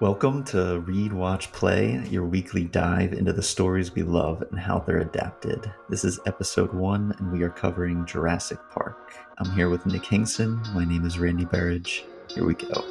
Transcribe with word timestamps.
Welcome 0.00 0.44
to 0.44 0.80
Read, 0.86 1.12
Watch, 1.12 1.52
Play, 1.52 2.02
your 2.08 2.24
weekly 2.24 2.64
dive 2.64 3.12
into 3.12 3.34
the 3.34 3.42
stories 3.42 3.94
we 3.94 4.02
love 4.02 4.42
and 4.50 4.58
how 4.58 4.78
they're 4.78 5.00
adapted. 5.00 5.70
This 5.90 6.06
is 6.06 6.18
episode 6.24 6.72
one, 6.72 7.14
and 7.18 7.30
we 7.30 7.42
are 7.42 7.50
covering 7.50 8.06
Jurassic 8.06 8.58
Park. 8.70 9.12
I'm 9.36 9.50
here 9.52 9.68
with 9.68 9.84
Nick 9.84 10.06
Hinkson. 10.06 10.58
My 10.72 10.86
name 10.86 11.04
is 11.04 11.18
Randy 11.18 11.44
Berridge. 11.44 12.06
Here 12.34 12.46
we 12.46 12.54
go. 12.54 12.82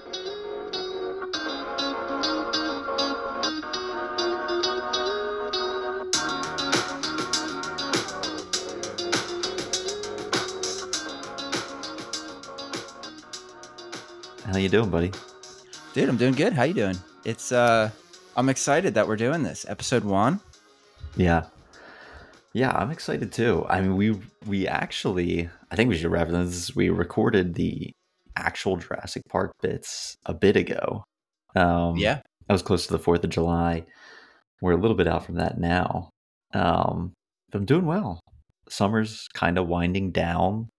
How 14.45 14.59
you 14.59 14.69
doing, 14.69 14.91
buddy? 14.91 15.11
Dude, 15.93 16.07
I'm 16.09 16.17
doing 16.17 16.33
good. 16.33 16.53
How 16.53 16.63
you 16.63 16.73
doing? 16.73 16.97
It's 17.25 17.51
uh 17.51 17.89
I'm 18.35 18.49
excited 18.49 18.93
that 18.93 19.07
we're 19.07 19.15
doing 19.17 19.43
this. 19.43 19.65
Episode 19.67 20.03
1. 20.03 20.39
Yeah. 21.17 21.45
Yeah, 22.53 22.71
I'm 22.71 22.91
excited 22.91 23.31
too. 23.31 23.65
I 23.69 23.81
mean, 23.81 23.95
we 23.97 24.19
we 24.45 24.67
actually, 24.67 25.49
I 25.71 25.75
think 25.75 25.89
we 25.89 25.97
should 25.97 26.11
reference 26.11 26.51
this. 26.51 26.75
We 26.75 26.89
recorded 26.89 27.55
the 27.55 27.91
actual 28.35 28.77
Jurassic 28.77 29.23
Park 29.29 29.51
bits 29.61 30.15
a 30.25 30.33
bit 30.33 30.55
ago. 30.55 31.03
Um, 31.55 31.97
Yeah. 31.97 32.21
that 32.47 32.53
was 32.53 32.61
close 32.61 32.85
to 32.87 32.93
the 32.93 32.99
Fourth 32.99 33.23
of 33.23 33.29
July. 33.29 33.85
We're 34.61 34.73
a 34.73 34.77
little 34.77 34.97
bit 34.97 35.07
out 35.07 35.25
from 35.25 35.35
that 35.35 35.59
now. 35.59 36.09
Um, 36.53 37.13
but 37.51 37.59
I'm 37.59 37.65
doing 37.65 37.85
well. 37.85 38.19
Summer's 38.69 39.27
kind 39.33 39.57
of 39.57 39.67
winding 39.67 40.11
down, 40.11 40.69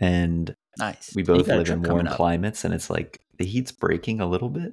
and 0.00 0.54
Nice. 0.78 1.12
we 1.14 1.22
both 1.24 1.48
live 1.48 1.68
in 1.68 1.82
warm 1.82 2.06
climates, 2.06 2.64
and 2.64 2.72
it's 2.72 2.88
like 2.90 3.18
the 3.38 3.44
heat's 3.44 3.72
breaking 3.72 4.20
a 4.20 4.26
little 4.26 4.48
bit. 4.48 4.72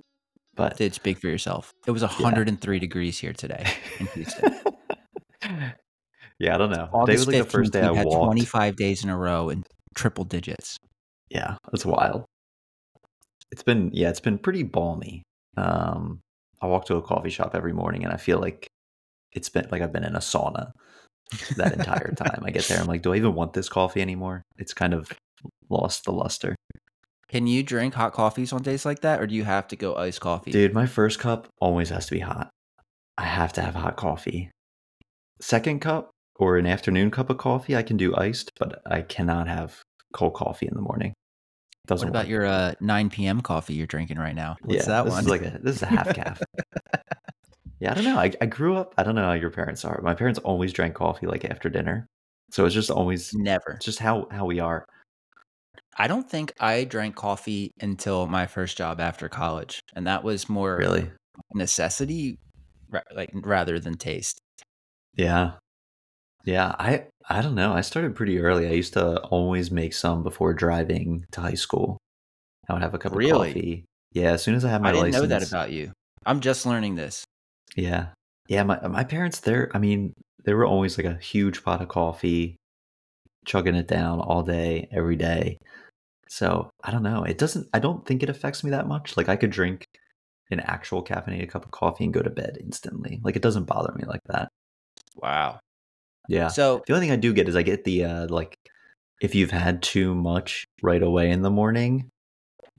But 0.55 0.77
Dude, 0.77 0.93
speak 0.93 1.19
for 1.19 1.27
yourself. 1.27 1.73
It 1.87 1.91
was 1.91 2.03
103 2.03 2.79
degrees 2.79 3.17
here 3.17 3.33
today 3.33 3.65
in 3.99 4.05
Houston. 4.07 4.55
yeah, 6.39 6.53
I 6.53 6.57
don't 6.57 6.69
know. 6.69 6.89
Today 7.05 7.13
was 7.13 7.27
like 7.27 7.37
the 7.37 7.49
first 7.49 7.73
day 7.73 7.81
I 7.81 7.93
had 7.93 8.05
walked. 8.05 8.25
25 8.25 8.75
days 8.75 9.03
in 9.03 9.09
a 9.09 9.17
row 9.17 9.49
in 9.49 9.63
triple 9.95 10.25
digits. 10.25 10.77
Yeah, 11.29 11.57
that's 11.71 11.85
wild. 11.85 12.25
It's 13.51 13.63
been 13.63 13.89
yeah, 13.93 14.09
it's 14.09 14.19
been 14.19 14.37
pretty 14.37 14.63
balmy. 14.63 15.23
Um, 15.57 16.19
I 16.61 16.67
walk 16.67 16.85
to 16.85 16.95
a 16.95 17.01
coffee 17.01 17.29
shop 17.29 17.55
every 17.55 17.73
morning, 17.73 18.03
and 18.03 18.13
I 18.13 18.17
feel 18.17 18.39
like 18.39 18.67
it's 19.31 19.49
been 19.49 19.67
like 19.71 19.81
I've 19.81 19.91
been 19.91 20.03
in 20.03 20.15
a 20.15 20.19
sauna 20.19 20.71
that 21.57 21.73
entire 21.73 22.11
time. 22.15 22.43
I 22.45 22.51
get 22.51 22.65
there, 22.65 22.79
I'm 22.79 22.87
like, 22.87 23.01
do 23.01 23.13
I 23.13 23.17
even 23.17 23.33
want 23.33 23.53
this 23.53 23.69
coffee 23.69 24.01
anymore? 24.01 24.43
It's 24.57 24.73
kind 24.73 24.93
of 24.93 25.11
lost 25.69 26.05
the 26.05 26.11
luster, 26.11 26.55
Can 27.33 27.47
you 27.47 27.63
drink 27.63 27.95
hot 27.95 28.13
coffees 28.13 28.53
on 28.53 28.61
days 28.61 28.85
like 28.85 28.99
that 28.99 29.19
or 29.19 29.25
do 29.25 29.33
you 29.33 29.43
have 29.43 29.67
to 29.69 29.75
go 29.75 29.95
iced 29.95 30.21
coffee? 30.21 30.51
dude. 30.51 30.71
My 30.71 30.85
first 30.85 31.17
cup 31.17 31.47
always 31.59 31.89
has 31.89 32.05
to 32.05 32.11
be 32.11 32.19
hot. 32.19 32.51
I 33.17 33.23
have 33.23 33.51
to 33.53 33.61
have 33.63 33.73
hot 33.73 33.95
coffee. 33.95 34.51
Second 35.41 35.81
cup 35.81 36.11
or 36.35 36.57
an 36.57 36.67
afternoon 36.67 37.09
cup 37.09 37.31
of 37.31 37.39
coffee, 37.39 37.75
I 37.75 37.81
can 37.81 37.97
do 37.97 38.15
iced, 38.15 38.51
but 38.59 38.83
I 38.85 39.01
cannot 39.01 39.47
have 39.47 39.81
cold 40.13 40.35
coffee 40.35 40.67
in 40.67 40.75
the 40.75 40.81
morning. 40.83 41.15
Doesn't 41.87 42.09
what 42.09 42.11
about 42.11 42.25
work. 42.25 42.29
your 42.29 42.45
uh 42.45 42.75
9 42.79 43.09
p.m. 43.09 43.41
coffee 43.41 43.73
you're 43.73 43.87
drinking 43.87 44.19
right 44.19 44.35
now? 44.35 44.55
What's 44.61 44.85
that 44.85 45.05
this 45.05 45.13
one? 45.13 45.23
Is 45.23 45.29
like 45.31 45.41
a, 45.41 45.57
this 45.59 45.77
is 45.77 45.81
a 45.81 45.87
half 45.87 46.13
caf. 46.13 46.39
yeah, 47.79 47.93
I 47.93 47.95
don't 47.95 48.03
know. 48.03 48.19
I, 48.19 48.31
I 48.41 48.45
grew 48.45 48.75
up. 48.75 48.93
I 48.95 49.01
don't 49.01 49.15
know 49.15 49.23
how 49.23 49.33
your 49.33 49.49
parents 49.49 49.83
are. 49.85 49.99
My 50.03 50.13
parents 50.13 50.37
always 50.37 50.71
drank 50.71 50.93
coffee 50.93 51.25
like 51.25 51.45
after 51.45 51.67
dinner, 51.67 52.05
so 52.51 52.63
it's 52.67 52.75
just 52.75 52.91
always 52.91 53.33
Never. 53.33 53.71
it's 53.77 53.85
just 53.85 53.97
how 53.97 54.27
how 54.29 54.45
we 54.45 54.59
are. 54.59 54.85
I 55.97 56.07
don't 56.07 56.29
think 56.29 56.53
I 56.59 56.83
drank 56.85 57.15
coffee 57.15 57.71
until 57.79 58.27
my 58.27 58.47
first 58.47 58.77
job 58.77 58.99
after 58.99 59.29
college, 59.29 59.79
and 59.95 60.07
that 60.07 60.23
was 60.23 60.49
more 60.49 60.77
Really? 60.77 61.11
necessity, 61.53 62.37
like 63.15 63.29
rather 63.33 63.79
than 63.79 63.95
taste. 63.97 64.39
Yeah, 65.15 65.53
yeah. 66.45 66.75
I 66.79 67.05
I 67.29 67.41
don't 67.41 67.55
know. 67.55 67.73
I 67.73 67.81
started 67.81 68.15
pretty 68.15 68.39
early. 68.39 68.67
I 68.67 68.71
used 68.71 68.93
to 68.93 69.19
always 69.21 69.71
make 69.71 69.93
some 69.93 70.23
before 70.23 70.53
driving 70.53 71.25
to 71.31 71.41
high 71.41 71.53
school. 71.53 71.97
I 72.69 72.73
would 72.73 72.81
have 72.81 72.93
a 72.93 72.97
cup 72.99 73.13
Really? 73.15 73.49
of 73.49 73.53
coffee. 73.55 73.85
Yeah, 74.13 74.31
as 74.31 74.43
soon 74.43 74.55
as 74.55 74.63
I 74.65 74.69
had 74.69 74.81
my 74.81 74.91
license. 74.91 75.15
I 75.15 75.19
didn't 75.19 75.31
license. 75.31 75.51
know 75.51 75.57
that 75.59 75.65
about 75.65 75.71
you. 75.73 75.91
I'm 76.25 76.39
just 76.39 76.65
learning 76.65 76.95
this. 76.95 77.23
Yeah. 77.75 78.07
Yeah, 78.47 78.63
my 78.63 78.85
my 78.87 79.03
parents 79.03 79.39
they're 79.39 79.69
I 79.73 79.79
mean, 79.79 80.13
they 80.45 80.53
were 80.53 80.65
always 80.65 80.97
like 80.97 81.05
a 81.07 81.17
huge 81.17 81.63
pot 81.63 81.81
of 81.81 81.87
coffee, 81.89 82.55
chugging 83.45 83.75
it 83.75 83.87
down 83.87 84.19
all 84.19 84.43
day, 84.43 84.87
every 84.91 85.15
day. 85.15 85.57
So, 86.33 86.71
I 86.83 86.89
don't 86.89 87.03
know. 87.03 87.23
It 87.23 87.37
doesn't 87.37 87.67
I 87.73 87.79
don't 87.79 88.03
think 88.07 88.23
it 88.23 88.29
affects 88.29 88.63
me 88.63 88.71
that 88.71 88.87
much. 88.87 89.15
Like 89.17 89.29
I 89.29 89.35
could 89.35 89.51
drink 89.51 89.85
an 90.49 90.59
actual 90.61 91.03
caffeinated 91.03 91.49
cup 91.49 91.63
of 91.63 91.69
coffee 91.71 92.05
and 92.05 92.13
go 92.13 92.23
to 92.23 92.29
bed 92.31 92.57
instantly. 92.59 93.19
Like 93.23 93.35
it 93.35 93.43
doesn't 93.43 93.65
bother 93.65 93.93
me 93.93 94.03
like 94.07 94.21
that. 94.29 94.49
Wow. 95.15 95.59
Yeah. 96.27 96.47
So 96.47 96.81
The 96.87 96.93
only 96.93 97.05
thing 97.05 97.13
I 97.13 97.17
do 97.17 97.33
get 97.33 97.47
is 97.47 97.55
I 97.55 97.61
get 97.61 97.83
the 97.83 98.05
uh 98.05 98.27
like 98.29 98.55
if 99.21 99.35
you've 99.35 99.51
had 99.51 99.83
too 99.83 100.15
much 100.15 100.65
right 100.81 101.03
away 101.03 101.29
in 101.29 101.43
the 101.43 101.51
morning, 101.51 102.09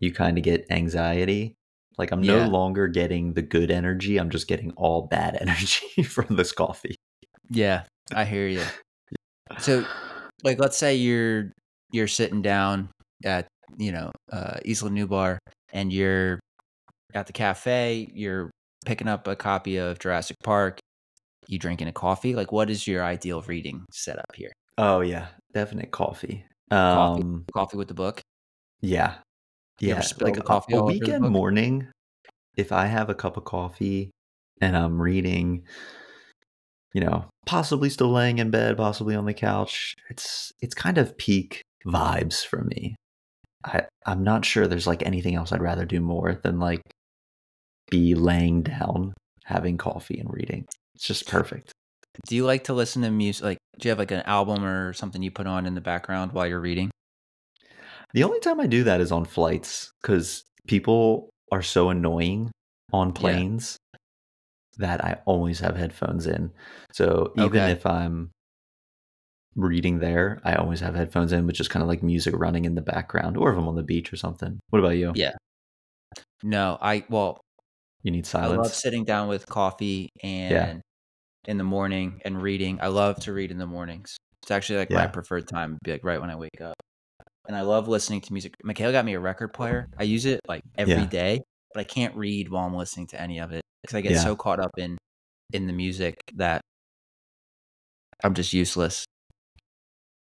you 0.01 0.13
kind 0.13 0.37
of 0.37 0.43
get 0.43 0.67
anxiety. 0.71 1.55
Like 1.97 2.11
I'm 2.11 2.25
Yeah. 2.25 2.45
no 2.47 2.51
longer 2.51 2.89
getting 2.89 3.35
the 3.35 3.43
good 3.43 3.71
energy. 3.71 4.19
I'm 4.19 4.31
just 4.31 4.49
getting 4.49 4.73
all 4.73 5.07
bad 5.07 5.37
energy 5.41 6.03
from 6.03 6.35
this 6.35 6.51
coffee. 6.51 6.97
yeah, 7.51 7.85
I 8.13 8.25
hear 8.25 8.49
you. 8.49 8.65
So, 9.59 9.85
like, 10.43 10.59
let's 10.59 10.77
say 10.77 10.97
you're 10.97 11.53
you're 11.93 12.09
sitting 12.09 12.43
down 12.43 12.89
at 13.25 13.47
you 13.79 13.93
know 13.93 14.11
uh, 14.33 14.59
Isla 14.65 14.91
Nublar, 14.91 15.39
and 15.73 15.93
you're 15.93 16.41
at 17.15 17.27
the 17.27 17.33
cafe. 17.33 18.11
You're 18.13 18.51
picking 18.85 19.09
up 19.09 19.27
a 19.27 19.37
copy 19.37 19.77
of 19.77 19.99
Jurassic 19.99 20.37
Park. 20.43 20.79
You 21.47 21.59
drinking 21.59 21.89
a 21.89 21.93
coffee? 21.93 22.35
Like, 22.35 22.53
what 22.53 22.71
is 22.71 22.87
your 22.87 23.05
ideal 23.05 23.43
reading 23.43 23.85
setup 23.93 24.35
here? 24.35 24.53
Oh 24.79 25.01
yeah, 25.01 25.29
definite 25.53 25.91
coffee. 25.91 26.45
Coffee. 26.71 27.23
Um 27.23 27.45
Coffee 27.55 27.77
with 27.77 27.89
the 27.89 27.95
book. 27.95 28.21
yeah. 28.81 29.17
Yeah, 29.81 30.01
like 30.21 30.37
a- 30.37 30.43
coffee 30.43 30.75
a, 30.75 30.77
all 30.77 30.85
over 30.85 30.93
the 30.93 31.01
weekend 31.01 31.29
morning 31.31 31.89
if 32.57 32.71
I 32.71 32.87
have 32.87 33.11
a 33.11 33.15
cup 33.15 33.37
of 33.37 33.45
coffee 33.45 34.13
and 34.61 34.77
I'm 34.77 35.03
reading 35.03 35.65
you 36.95 37.01
know, 37.01 37.27
possibly 37.45 37.91
still 37.91 38.13
laying 38.13 38.39
in 38.39 38.51
bed, 38.51 38.77
possibly 38.77 39.17
on 39.17 39.27
the 39.27 39.35
couch, 39.35 39.95
it's 40.09 40.53
it's 40.61 40.75
kind 40.75 40.97
of 40.97 41.19
peak 41.19 41.61
vibes 41.85 42.47
for 42.47 42.63
me. 42.63 42.95
I 43.65 43.87
I'm 44.07 44.23
not 44.23 44.45
sure 44.45 44.67
there's 44.67 44.87
like 44.87 45.03
anything 45.05 45.35
else 45.35 45.53
I'd 45.53 45.63
rather 45.63 45.85
do 45.85 46.01
more 46.01 46.41
than 46.43 46.61
like 46.61 46.83
be 47.91 48.15
laying 48.15 48.63
down 48.63 49.15
having 49.45 49.77
coffee 49.77 50.19
and 50.19 50.33
reading. 50.33 50.67
It's 50.95 51.07
just 51.07 51.27
perfect. 51.27 51.73
Do 52.27 52.37
you 52.37 52.45
like 52.45 52.65
to 52.65 52.75
listen 52.75 53.03
to 53.03 53.11
music? 53.11 53.45
Like, 53.45 53.59
do 53.79 53.89
you 53.89 53.91
have 53.91 53.99
like 53.99 54.11
an 54.11 54.23
album 54.23 54.65
or 54.65 54.93
something 54.93 55.23
you 55.23 55.31
put 55.31 55.47
on 55.47 55.67
in 55.67 55.75
the 55.75 55.81
background 55.81 56.33
while 56.33 56.47
you're 56.47 56.61
reading? 56.61 56.91
The 58.13 58.23
only 58.23 58.41
time 58.41 58.61
I 58.61 58.67
do 58.67 58.85
that 58.85 59.01
is 59.01 59.11
on 59.11 59.25
flights 59.25 59.91
because 60.01 60.45
people 60.67 61.31
are 61.51 61.63
so 61.63 61.91
annoying 61.91 62.51
on 62.93 63.13
planes 63.13 63.77
that 64.79 65.05
I 65.05 65.19
always 65.25 65.61
have 65.61 65.77
headphones 65.77 66.27
in. 66.27 66.53
So 66.93 67.33
even 67.37 67.63
Okay. 67.63 67.73
if 67.73 67.87
I'm 67.87 68.31
reading 69.57 69.99
there, 70.01 70.41
I 70.45 70.55
always 70.55 70.81
have 70.81 70.95
headphones 70.95 71.33
in 71.33 71.47
with 71.47 71.57
just 71.57 71.71
kind 71.71 71.83
of 71.83 71.89
like 71.89 72.03
music 72.03 72.35
running 72.37 72.65
in 72.65 72.75
the 72.75 72.83
background, 72.83 73.37
or 73.37 73.53
if 73.53 73.59
I'm 73.59 73.69
on 73.69 73.77
the 73.77 73.83
beach 73.83 74.13
or 74.13 74.17
something. 74.17 74.59
What 74.71 74.79
about 74.81 74.97
you? 74.97 75.13
Yeah. 75.15 75.33
No, 76.43 76.79
I 76.81 77.05
well, 77.09 77.41
You 78.03 78.11
need 78.11 78.27
silence. 78.27 78.53
I 78.59 78.63
love 78.63 78.75
sitting 78.75 79.05
down 79.05 79.29
with 79.29 79.47
coffee 79.47 80.09
and 80.23 80.81
in 81.47 81.59
the 81.59 81.65
morning 81.65 82.21
and 82.25 82.41
reading. 82.41 82.79
I 82.81 82.89
love 82.89 83.17
to 83.21 83.33
read 83.33 83.51
in 83.51 83.59
the 83.59 83.67
mornings. 83.67 84.17
It's 84.43 84.51
actually 84.51 84.79
like 84.81 84.91
my 84.91 85.07
preferred 85.07 85.49
time, 85.49 85.79
be 85.85 85.93
like 85.93 86.05
right 86.05 86.21
when 86.21 86.31
I 86.31 86.37
wake 86.37 86.61
up. 86.61 86.75
And 87.49 87.57
I 87.57 87.63
love 87.63 87.89
listening 87.89 88.21
to 88.23 88.33
music. 88.33 88.55
Michaela 88.63 88.93
got 88.93 89.05
me 89.05 89.15
a 89.15 89.21
record 89.21 89.53
player. 89.53 89.89
I 89.99 90.03
use 90.05 90.25
it 90.27 90.41
like 90.49 90.63
every 90.77 91.07
day, 91.07 91.35
Yeah. 91.35 91.41
but 91.75 91.81
I 91.81 91.85
can't 91.85 92.15
read 92.17 92.51
while 92.51 92.67
I'm 92.67 92.75
listening 92.75 93.07
to 93.09 93.21
any 93.21 93.39
of 93.39 93.53
it 93.53 93.63
because 93.83 93.95
I 93.95 94.01
get 94.01 94.13
Yeah. 94.13 94.19
so 94.23 94.37
caught 94.37 94.61
up 94.61 94.73
in 94.79 94.97
in 95.53 95.67
the 95.67 95.73
music 95.73 96.17
that 96.37 96.61
I'm 98.23 98.35
just 98.35 98.53
useless. 98.53 99.05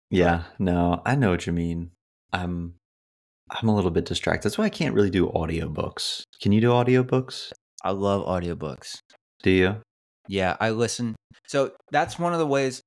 Yeah, 0.09 0.43
no, 0.57 1.01
I 1.05 1.15
know 1.15 1.31
what 1.31 1.45
you 1.45 1.53
mean. 1.53 1.91
I'm 2.33 2.75
I'm 3.49 3.67
a 3.67 3.75
little 3.75 3.91
bit 3.91 4.05
distracted. 4.05 4.47
That's 4.47 4.57
why 4.57 4.65
I 4.65 4.69
can't 4.69 4.93
really 4.93 5.09
do 5.09 5.27
audiobooks. 5.27 6.23
Can 6.41 6.51
you 6.51 6.61
do 6.61 6.69
audiobooks? 6.69 7.51
I 7.83 7.91
love 7.91 8.25
audiobooks. 8.25 8.97
Do 9.43 9.49
you? 9.51 9.77
Yeah, 10.27 10.57
I 10.59 10.71
listen. 10.71 11.15
So 11.47 11.71
that's 11.91 12.19
one 12.19 12.33
of 12.33 12.39
the 12.39 12.47
ways 12.47 12.81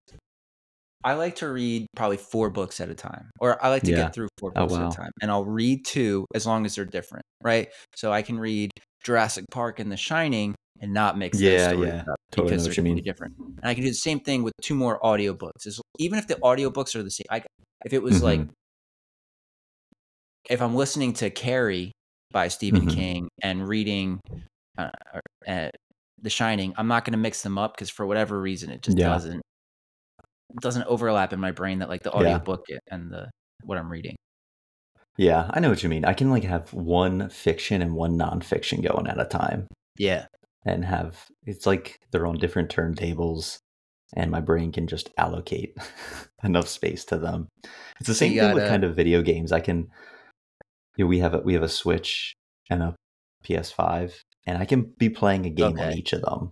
I 1.04 1.14
like 1.14 1.36
to 1.36 1.48
read 1.48 1.86
probably 1.96 2.16
four 2.16 2.50
books 2.50 2.80
at 2.80 2.88
a 2.88 2.94
time, 2.94 3.30
or 3.40 3.62
I 3.64 3.70
like 3.70 3.82
to 3.84 3.90
Yeah. 3.90 4.02
get 4.04 4.14
through 4.14 4.28
four 4.38 4.52
oh, 4.54 4.60
books 4.60 4.72
wow. 4.74 4.86
at 4.86 4.92
a 4.92 4.96
time. 4.96 5.10
And 5.20 5.30
I'll 5.30 5.44
read 5.44 5.84
two 5.84 6.26
as 6.34 6.46
long 6.46 6.64
as 6.64 6.76
they're 6.76 6.84
different, 6.84 7.24
right? 7.42 7.68
So 7.96 8.12
I 8.12 8.22
can 8.22 8.38
read 8.38 8.70
Jurassic 9.04 9.44
Park 9.50 9.80
and 9.80 9.90
The 9.90 9.96
Shining 9.96 10.54
and 10.82 10.92
not 10.92 11.16
mix 11.16 11.40
Yeah, 11.40 11.72
yeah. 11.72 12.04
up 12.08 12.16
Totally 12.32 12.50
because 12.50 12.64
they're 12.64 12.72
you 12.72 12.74
completely 12.74 12.94
mean. 12.96 13.04
different. 13.04 13.34
And 13.38 13.60
I 13.62 13.72
can 13.74 13.82
do 13.84 13.88
the 13.88 13.94
same 13.94 14.20
thing 14.20 14.42
with 14.42 14.52
two 14.60 14.74
more 14.74 15.00
audiobooks. 15.00 15.66
As- 15.66 15.80
Even 15.98 16.18
if 16.18 16.26
the 16.26 16.34
audiobooks 16.36 16.94
are 16.96 17.02
the 17.02 17.10
same, 17.10 17.26
I, 17.30 17.42
if 17.84 17.92
it 17.92 18.02
was 18.02 18.22
like, 18.22 18.40
Mhm. 18.40 18.50
if 20.50 20.60
I'm 20.60 20.74
listening 20.74 21.12
to 21.14 21.30
Carrie 21.30 21.92
by 22.32 22.48
Stephen 22.48 22.86
Mhm. 22.86 22.94
King 22.94 23.28
and 23.42 23.66
reading 23.66 24.20
uh, 24.78 24.90
uh, 25.46 25.68
The 26.20 26.30
Shining, 26.30 26.72
I'm 26.76 26.88
not 26.88 27.04
going 27.04 27.12
to 27.12 27.18
mix 27.18 27.42
them 27.42 27.58
up 27.58 27.74
because 27.74 27.90
for 27.90 28.06
whatever 28.06 28.40
reason 28.40 28.70
it 28.70 28.82
just 28.82 28.98
Yeah. 28.98 29.08
doesn't 29.08 29.40
it 30.54 30.60
doesn't 30.60 30.84
overlap 30.84 31.32
in 31.32 31.40
my 31.40 31.50
brain 31.50 31.78
that 31.78 31.88
like 31.88 32.02
the 32.02 32.10
Yeah. 32.10 32.16
audiobook 32.16 32.66
and 32.90 33.10
the 33.10 33.30
what 33.64 33.78
I'm 33.78 33.90
reading. 33.90 34.16
Yeah, 35.18 35.48
I 35.52 35.60
know 35.60 35.68
what 35.70 35.82
you 35.82 35.88
mean. 35.88 36.04
I 36.04 36.14
can 36.14 36.30
like 36.30 36.44
have 36.44 36.72
one 36.74 37.28
fiction 37.28 37.80
and 37.82 37.94
one 37.94 38.18
nonfiction 38.18 38.82
going 38.82 39.06
at 39.06 39.20
a 39.20 39.24
time 39.26 39.68
Yeah. 39.98 40.26
And 40.64 40.84
have 40.84 41.26
it's 41.44 41.66
like 41.66 41.98
they're 42.10 42.26
on 42.26 42.36
different 42.36 42.70
turntables 42.70 43.58
and 44.14 44.30
my 44.30 44.40
brain 44.40 44.72
can 44.72 44.86
just 44.86 45.10
allocate 45.16 45.76
enough 46.44 46.68
space 46.68 47.04
to 47.06 47.18
them. 47.18 47.48
It's 47.98 48.08
the 48.08 48.14
same 48.14 48.34
thing 48.34 48.52
with 48.52 48.66
kind 48.66 48.84
of 48.84 48.94
video 48.96 49.22
games. 49.22 49.52
I 49.52 49.60
can 49.60 49.88
you 50.96 51.04
know, 51.04 51.08
we 51.08 51.18
have 51.20 51.34
a 51.34 51.38
we 51.38 51.54
have 51.54 51.62
a 51.62 51.68
Switch 51.68 52.34
and 52.70 52.82
a 52.82 52.94
PS5 53.44 54.20
and 54.46 54.58
I 54.58 54.64
can 54.64 54.92
be 54.98 55.08
playing 55.08 55.46
a 55.46 55.50
game 55.50 55.78
on 55.78 55.92
each 55.92 56.12
of 56.12 56.22
them. 56.22 56.50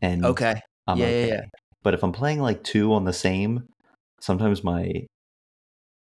And 0.00 0.24
Okay. 0.24 0.60
I'm 0.86 0.98
Yeah, 0.98 1.08
yeah, 1.08 1.16
okay. 1.16 1.28
yeah. 1.28 1.44
But 1.82 1.94
if 1.94 2.04
I'm 2.04 2.12
playing 2.12 2.40
like 2.40 2.62
two 2.62 2.92
on 2.94 3.04
the 3.04 3.12
same, 3.12 3.66
sometimes 4.20 4.62
my 4.62 5.06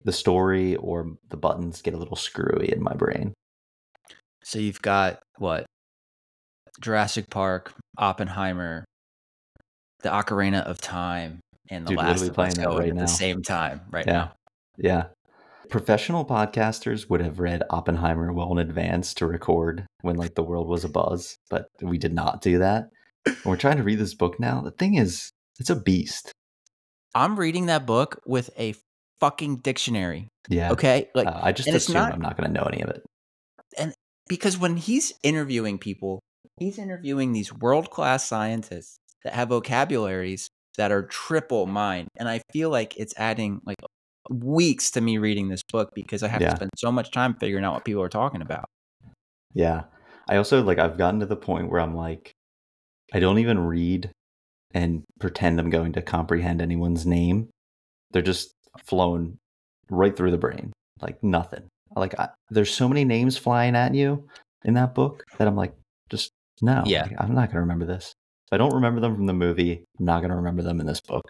the 0.04 0.14
story 0.14 0.76
or 0.76 1.14
the 1.30 1.38
buttons 1.38 1.82
get 1.82 1.96
a 1.96 1.98
little 1.98 2.16
screwy 2.16 2.72
in 2.72 2.84
my 2.84 2.94
brain. 2.94 3.34
So 4.44 4.60
you've 4.60 4.82
got 4.82 5.20
what? 5.40 5.66
Jurassic 6.82 7.30
Park, 7.30 7.74
Oppenheimer, 7.98 8.86
The 10.02 10.10
Ocarina 10.10 10.64
of 10.64 10.80
Time, 10.82 11.40
and 11.70 11.86
The 11.86 11.90
Dude, 11.90 11.98
Last 12.00 12.22
of 12.22 12.30
Us 12.30 12.36
playing 12.36 12.54
that 12.56 12.66
going 12.66 12.78
right 12.80 12.90
at 12.90 12.96
now. 12.96 13.02
the 13.02 13.08
same 13.08 13.42
time 13.42 13.82
right 13.92 14.06
Yeah. 14.06 14.14
now. 14.14 14.34
Yeah. 14.78 15.06
Professional 15.70 16.26
podcasters 16.26 17.10
would 17.10 17.22
have 17.22 17.40
read 17.40 17.64
Oppenheimer 17.72 18.32
well 18.32 18.52
in 18.52 18.60
advance 18.60 19.14
to 19.16 19.26
record 19.26 19.86
when 20.02 20.16
like 20.16 20.36
the 20.36 20.44
world 20.44 20.68
was 20.68 20.84
a 20.84 20.90
buzz, 20.90 21.38
but 21.50 21.68
we 21.82 21.98
did 21.98 22.14
not 22.14 22.42
do 22.42 22.60
that. 22.60 22.90
And 23.26 23.36
we're 23.46 23.56
trying 23.58 23.78
to 23.78 23.84
read 23.84 23.98
this 24.00 24.14
book 24.14 24.40
now. 24.40 24.62
The 24.62 24.70
thing 24.72 24.96
is, 24.96 25.32
it's 25.60 25.72
a 25.72 25.76
beast. 25.76 26.32
I'm 27.16 27.40
reading 27.40 27.66
that 27.68 27.86
book 27.88 28.22
with 28.28 28.52
a 28.60 28.76
fucking 29.20 29.58
dictionary. 29.62 30.28
Yeah. 30.50 30.72
Okay, 30.74 31.10
like 31.16 31.26
Uh, 31.28 31.40
I 31.42 31.52
just 31.52 31.70
assume 31.70 31.94
not- 31.96 32.14
I'm 32.14 32.22
not 32.22 32.38
going 32.38 32.54
to 32.54 32.54
know 32.54 32.68
any 32.72 32.82
of 32.84 32.90
it. 32.90 33.04
And 33.78 33.94
because 34.28 34.58
when 34.60 34.78
he's 34.78 35.14
interviewing 35.24 35.80
people, 35.80 36.20
he's 36.60 36.78
interviewing 36.78 37.34
these 37.34 37.54
world 37.54 37.90
class 37.90 38.26
scientists 38.26 38.98
that 39.24 39.34
have 39.34 39.50
vocabularies 39.50 40.50
that 40.78 40.92
are 40.92 41.04
triple 41.04 41.66
mine, 41.66 42.08
and 42.18 42.28
I 42.28 42.42
feel 42.52 42.70
like 42.70 42.98
it's 42.98 43.14
adding 43.18 43.62
like 43.66 43.78
weeks 44.30 44.92
to 44.92 45.02
me 45.02 45.18
reading 45.18 45.50
this 45.50 45.62
book 45.72 45.92
because 45.94 46.24
I 46.24 46.28
have 46.28 46.42
Yeah. 46.42 46.50
to 46.50 46.56
spend 46.56 46.72
so 46.78 46.92
much 46.92 47.12
time 47.12 47.36
figuring 47.36 47.64
out 47.64 47.74
what 47.74 47.86
people 47.86 48.02
are 48.02 48.10
talking 48.10 48.42
about. 48.42 48.66
Yeah. 49.54 49.84
I 50.28 50.38
also 50.38 50.64
like 50.64 50.80
I've 50.80 50.98
gotten 50.98 51.20
to 51.20 51.26
the 51.26 51.36
point 51.36 51.70
where 51.70 51.80
I'm 51.80 51.96
like 51.96 52.32
I 53.14 53.20
don't 53.20 53.38
even 53.38 53.60
read 53.60 54.10
and 54.74 55.04
pretend 55.20 55.60
I'm 55.60 55.70
going 55.70 55.94
to 55.94 56.02
comprehend 56.02 56.62
anyone's 56.62 57.06
name. 57.06 57.50
They're 58.12 58.22
just 58.24 58.52
flowing 58.84 59.38
right 59.90 60.16
through 60.16 60.32
the 60.32 60.38
brain. 60.38 60.74
Like 61.02 61.24
nothing. 61.24 61.68
Like 61.96 62.20
I, 62.20 62.30
there's 62.50 62.74
so 62.74 62.90
many 62.90 63.06
names 63.06 63.38
flying 63.38 63.76
at 63.76 63.94
you 63.94 64.28
in 64.64 64.74
that 64.74 64.96
book 64.96 65.24
that 65.38 65.48
I'm 65.48 65.56
like 65.56 65.76
just 66.10 66.32
no. 66.62 66.84
Yeah. 66.86 67.08
I'm 67.20 67.34
not 67.34 67.48
going 67.48 67.56
to 67.56 67.60
remember 67.62 67.86
this. 67.86 68.14
If 68.48 68.54
I 68.54 68.58
don't 68.58 68.74
remember 68.74 69.02
them 69.02 69.16
from 69.16 69.26
the 69.26 69.34
movie, 69.34 69.84
I'm 70.00 70.06
not 70.06 70.20
going 70.20 70.30
to 70.30 70.36
remember 70.36 70.62
them 70.62 70.80
in 70.80 70.86
this 70.86 71.02
book. 71.02 71.24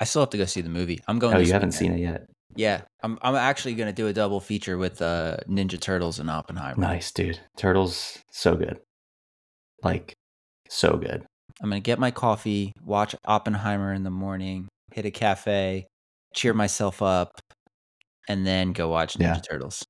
I 0.00 0.04
still 0.04 0.22
have 0.22 0.30
to 0.30 0.38
go 0.38 0.44
see 0.44 0.60
the 0.60 0.68
movie. 0.68 1.00
I'm 1.06 1.18
going. 1.18 1.36
Oh, 1.36 1.38
you 1.38 1.52
haven't 1.52 1.68
weekend. 1.68 1.74
seen 1.74 1.92
it 1.92 2.00
yet. 2.00 2.26
Yeah, 2.56 2.82
I'm. 3.02 3.18
I'm 3.22 3.36
actually 3.36 3.74
going 3.74 3.86
to 3.88 3.92
do 3.92 4.08
a 4.08 4.12
double 4.12 4.40
feature 4.40 4.76
with 4.76 5.00
uh, 5.00 5.36
Ninja 5.48 5.80
Turtles 5.80 6.18
and 6.18 6.28
Oppenheimer. 6.28 6.80
Nice, 6.80 7.12
dude. 7.12 7.38
Turtles 7.56 8.18
so 8.32 8.56
good. 8.56 8.80
Like 9.84 10.14
so 10.68 10.96
good. 10.96 11.24
I'm 11.62 11.70
going 11.70 11.80
to 11.80 11.86
get 11.86 12.00
my 12.00 12.10
coffee, 12.10 12.72
watch 12.82 13.14
Oppenheimer 13.24 13.92
in 13.92 14.02
the 14.02 14.10
morning, 14.10 14.66
hit 14.92 15.04
a 15.06 15.10
cafe, 15.12 15.86
cheer 16.34 16.52
myself 16.52 17.00
up, 17.00 17.30
and 18.28 18.44
then 18.44 18.72
go 18.72 18.88
watch 18.88 19.14
Ninja 19.14 19.20
Yeah. 19.36 19.40
Turtles. 19.48 19.83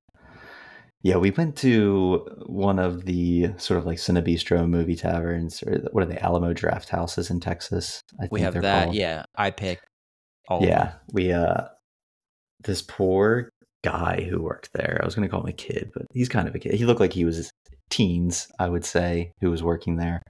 Yeah, 1.04 1.18
we 1.18 1.30
went 1.30 1.54
to 1.56 2.26
one 2.46 2.78
of 2.78 3.04
the 3.04 3.50
sort 3.58 3.76
of 3.78 3.84
like 3.84 3.98
Cinebistro 3.98 4.66
movie 4.66 4.96
taverns, 4.96 5.62
or 5.62 5.86
what 5.92 6.02
are 6.02 6.06
they, 6.06 6.16
Alamo 6.16 6.54
Drafthouses 6.54 7.30
in 7.30 7.40
Texas? 7.40 8.00
I 8.18 8.28
We 8.30 8.40
think 8.40 8.44
have 8.44 8.52
they're 8.54 8.62
that. 8.62 8.84
called. 8.84 8.96
Yeah, 8.96 9.24
I 9.36 9.50
pick. 9.50 9.80
All 10.48 10.62
yeah. 10.64 10.94
We 11.12 11.30
uh, 11.30 11.64
this 12.62 12.80
poor 12.80 13.50
guy 13.84 14.26
who 14.30 14.42
worked 14.42 14.70
there. 14.72 14.98
I 15.02 15.04
was 15.04 15.14
going 15.14 15.28
to 15.28 15.30
call 15.30 15.42
him 15.42 15.48
a 15.48 15.52
kid, 15.52 15.90
but 15.92 16.06
he's 16.14 16.30
kind 16.30 16.48
of 16.48 16.54
a 16.54 16.58
kid. 16.58 16.72
He 16.72 16.86
looked 16.86 17.00
like 17.00 17.12
he 17.12 17.26
was 17.26 17.50
teens, 17.90 18.50
I 18.58 18.70
would 18.70 18.86
say, 18.86 19.32
who 19.42 19.50
was 19.50 19.62
working 19.62 19.96
there. 19.96 20.22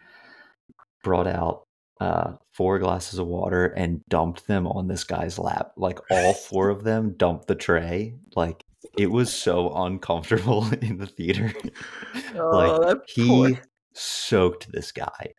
Brought 1.05 1.29
out 1.29 1.63
uh 2.01 2.33
four 2.53 2.81
glasses 2.81 3.21
of 3.21 3.29
water 3.29 3.67
and 3.67 4.01
dumped 4.09 4.49
them 4.49 4.67
on 4.67 4.89
this 4.89 5.05
guy's 5.05 5.39
lap. 5.39 5.71
Like 5.77 6.01
all 6.11 6.35
four 6.35 6.69
of 6.71 6.83
them 6.83 7.15
dumped 7.17 7.47
the 7.47 7.55
tray. 7.55 8.17
Like 8.35 8.61
it 8.99 9.11
was 9.11 9.33
so 9.33 9.73
uncomfortable 9.75 10.67
in 10.83 10.99
the 10.99 11.07
theater. 11.07 11.53
Oh, 12.37 12.49
like 12.81 12.99
he 13.09 13.29
poor- 13.29 13.61
soaked 13.95 14.73
this 14.73 14.91
guy. 14.91 15.35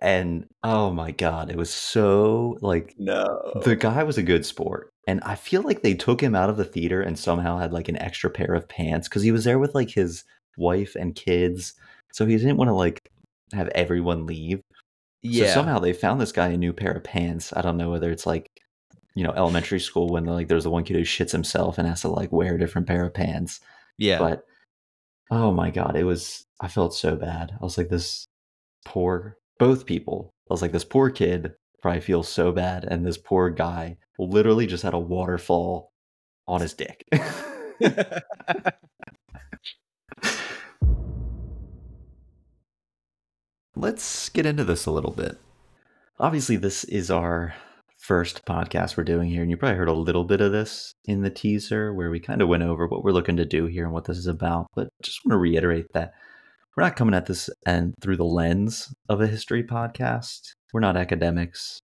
And 0.00 0.46
oh 0.64 0.90
my 0.90 1.12
god, 1.12 1.50
it 1.50 1.56
was 1.56 1.72
so 1.72 2.58
like 2.60 2.94
No. 2.98 3.52
the 3.64 3.76
guy 3.76 4.02
was 4.02 4.18
a 4.18 4.22
good 4.22 4.44
sport. 4.44 4.90
And 5.06 5.20
I 5.22 5.34
feel 5.36 5.62
like 5.62 5.82
they 5.82 5.94
took 5.94 6.20
him 6.20 6.34
out 6.34 6.50
of 6.50 6.56
the 6.56 6.64
theater 6.64 7.00
and 7.02 7.18
somehow 7.18 7.58
had 7.58 7.72
like 7.72 7.88
an 7.88 7.98
extra 7.98 8.28
pair 8.30 8.54
of 8.54 8.68
pants 8.68 9.08
because 9.08 9.22
he 9.22 9.32
was 9.32 9.44
there 9.44 9.58
with 9.58 9.74
like 9.74 9.90
his 9.90 10.24
wife 10.58 10.94
and 10.96 11.14
kids. 11.14 11.74
So 12.12 12.26
he 12.26 12.36
didn't 12.36 12.56
want 12.56 12.68
to 12.68 12.74
like 12.74 13.00
have 13.54 13.68
everyone 13.68 14.26
leave. 14.26 14.60
yeah. 15.22 15.46
So 15.48 15.54
somehow 15.54 15.78
they 15.78 15.92
found 15.92 16.20
this 16.20 16.32
guy 16.32 16.48
a 16.48 16.56
new 16.56 16.72
pair 16.72 16.92
of 16.92 17.04
pants. 17.04 17.52
I 17.56 17.62
don't 17.62 17.76
know 17.76 17.90
whether 17.90 18.10
it's 18.10 18.26
like, 18.26 18.48
you 19.14 19.24
know, 19.24 19.32
elementary 19.32 19.80
school 19.80 20.08
when 20.08 20.24
like 20.24 20.48
there's 20.48 20.64
the 20.64 20.70
one 20.70 20.84
kid 20.84 20.96
who 20.96 21.02
shits 21.02 21.32
himself 21.32 21.78
and 21.78 21.86
has 21.86 22.00
to 22.02 22.08
like 22.08 22.32
wear 22.32 22.54
a 22.54 22.58
different 22.58 22.86
pair 22.86 23.04
of 23.04 23.14
pants. 23.14 23.60
yeah. 23.98 24.18
But 24.18 24.44
oh 25.30 25.52
my 25.52 25.70
god, 25.70 25.96
it 25.96 26.04
was 26.04 26.46
I 26.60 26.68
felt 26.68 26.94
so 26.94 27.16
bad. 27.16 27.52
I 27.52 27.64
was 27.64 27.76
like 27.78 27.88
this 27.88 28.26
poor 28.84 29.36
both 29.58 29.86
people. 29.86 30.32
I 30.50 30.54
was 30.54 30.62
like 30.62 30.72
this 30.72 30.84
poor 30.84 31.10
kid 31.10 31.52
probably 31.80 32.00
feels 32.00 32.28
so 32.28 32.52
bad 32.52 32.84
and 32.84 33.04
this 33.04 33.18
poor 33.18 33.50
guy 33.50 33.96
literally 34.18 34.66
just 34.66 34.82
had 34.82 34.94
a 34.94 34.98
waterfall 34.98 35.92
on 36.46 36.60
his 36.60 36.74
dick. 36.74 37.04
Let's 43.74 44.28
get 44.28 44.46
into 44.46 44.64
this 44.64 44.86
a 44.86 44.90
little 44.90 45.10
bit. 45.10 45.38
Obviously, 46.20 46.56
this 46.56 46.84
is 46.84 47.10
our 47.10 47.54
first 48.02 48.44
podcast 48.44 48.96
we're 48.96 49.04
doing 49.04 49.28
here, 49.28 49.42
and 49.42 49.50
you 49.50 49.56
probably 49.56 49.78
heard 49.78 49.88
a 49.88 49.92
little 49.92 50.24
bit 50.24 50.40
of 50.40 50.50
this 50.50 50.92
in 51.04 51.22
the 51.22 51.30
teaser 51.30 51.94
where 51.94 52.10
we 52.10 52.18
kind 52.18 52.42
of 52.42 52.48
went 52.48 52.64
over 52.64 52.86
what 52.86 53.04
we're 53.04 53.12
looking 53.12 53.36
to 53.36 53.44
do 53.44 53.66
here 53.66 53.84
and 53.84 53.92
what 53.92 54.04
this 54.06 54.18
is 54.18 54.26
about. 54.26 54.66
But 54.74 54.88
just 55.02 55.24
want 55.24 55.34
to 55.34 55.38
reiterate 55.38 55.86
that 55.94 56.12
we're 56.76 56.82
not 56.82 56.96
coming 56.96 57.14
at 57.14 57.26
this 57.26 57.48
and 57.64 57.94
through 58.02 58.16
the 58.16 58.24
lens 58.24 58.92
of 59.08 59.20
a 59.20 59.26
history 59.28 59.62
podcast. 59.62 60.40
We're 60.72 60.80
not 60.80 60.96
academics. 60.96 61.78